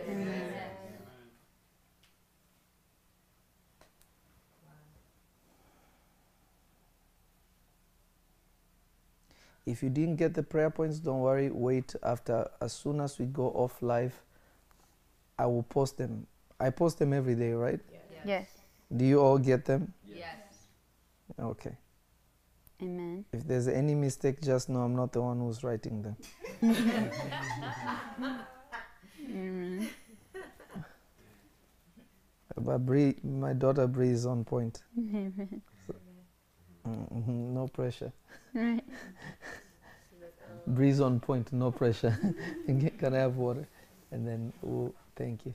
[9.67, 11.51] If you didn't get the prayer points, don't worry.
[11.51, 14.15] Wait after as soon as we go off live,
[15.39, 16.27] I will post them.
[16.59, 17.81] I post them every day, right?
[18.25, 18.49] Yes.
[18.97, 19.93] Do you all get them?
[20.07, 20.37] Yes.
[21.39, 21.77] Okay.
[22.81, 23.25] Amen.
[23.33, 26.17] If there's any mistake, just know I'm not the one who's writing them.
[29.29, 29.89] Amen.
[32.59, 34.83] But Bree, my daughter Bree is on point.
[36.87, 38.13] Mhm, no pressure.
[38.55, 38.85] Right.
[40.67, 42.17] Bree's on point, no pressure.
[42.67, 43.67] Can I have water?
[44.11, 45.55] And then, oh, thank you.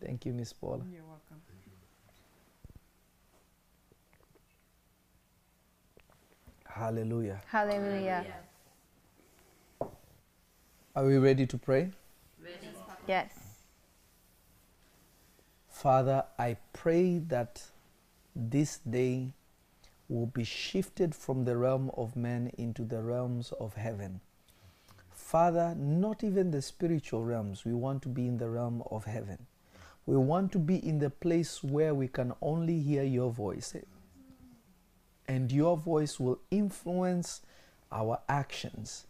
[0.00, 0.82] Thank you, Miss Paula.
[0.92, 1.40] You're welcome.
[6.66, 7.40] Hallelujah.
[7.46, 8.24] Hallelujah.
[10.94, 11.90] Are we ready to pray?
[13.06, 13.30] Yes.
[15.68, 17.62] Father, I pray that
[18.34, 19.32] this day
[20.08, 24.20] will be shifted from the realm of men into the realms of heaven.
[25.10, 29.46] Father, not even the spiritual realms, we want to be in the realm of heaven.
[30.06, 33.76] We want to be in the place where we can only hear your voice.
[35.26, 37.42] And your voice will influence
[37.92, 39.06] our actions.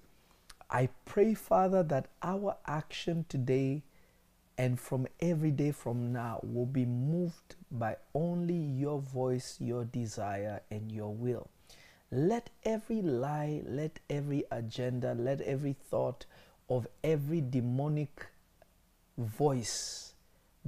[0.68, 3.84] I pray, Father, that our action today
[4.58, 10.60] and from every day from now will be moved by only your voice, your desire,
[10.70, 11.48] and your will.
[12.10, 16.26] Let every lie, let every agenda, let every thought
[16.68, 18.26] of every demonic
[19.16, 20.14] voice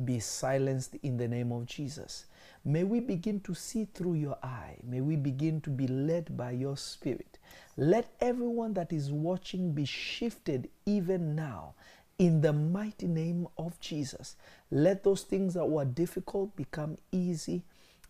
[0.05, 2.27] be silenced in the name of Jesus.
[2.65, 4.77] May we begin to see through your eye.
[4.85, 7.39] May we begin to be led by your spirit.
[7.77, 11.75] Let everyone that is watching be shifted even now
[12.21, 14.37] in the mighty name of Jesus.
[14.71, 17.63] Let those things that were difficult become easy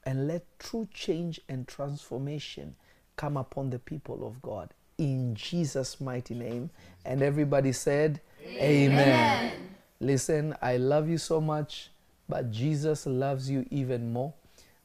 [0.05, 2.75] and let true change and transformation
[3.15, 4.75] come upon the people of God.
[4.99, 6.71] In Jesus' mighty name.
[7.05, 8.21] And everybody said,
[8.57, 9.53] Amen.
[10.01, 11.93] Listen, I love you so much,
[12.29, 14.35] but Jesus loves you even more.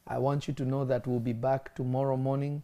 [0.06, 2.62] I want you to know that we'll be back tomorrow morning.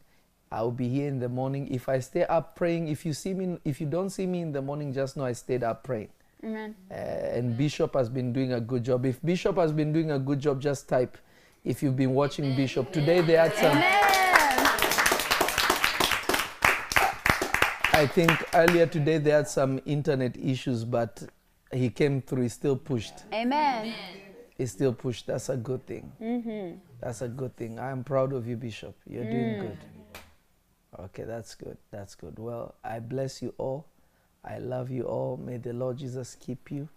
[0.52, 1.74] I'll be here in the morning.
[1.74, 4.52] If I stay up praying, if you see me, if you don't see me in
[4.52, 6.10] the morning, just know I stayed up praying.
[6.44, 6.74] Amen.
[6.90, 9.06] Uh, and Bishop has been doing a good job.
[9.06, 11.16] If Bishop has been doing a good job, just type.
[11.64, 13.78] If you've been watching Bishop today, they had some.
[17.94, 21.22] I think earlier today they had some internet issues, but
[21.72, 22.42] he came through.
[22.42, 23.14] He still pushed.
[23.32, 23.94] Amen.
[24.58, 25.28] He still pushed.
[25.28, 26.10] That's a good thing.
[26.20, 26.78] Mm-hmm.
[27.00, 27.78] That's a good thing.
[27.78, 28.96] I'm proud of you, Bishop.
[29.06, 29.78] You're doing good.
[30.98, 31.78] Okay, that's good.
[31.90, 32.38] That's good.
[32.38, 33.86] Well, I bless you all.
[34.44, 35.36] I love you all.
[35.36, 36.88] May the Lord Jesus keep you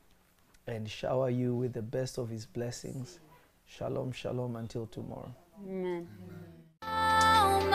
[0.67, 3.19] and shower you with the best of his blessings.
[3.65, 5.33] Shalom, shalom until tomorrow.
[5.63, 6.07] Amen.
[6.83, 6.83] Amen.
[6.83, 7.65] Oh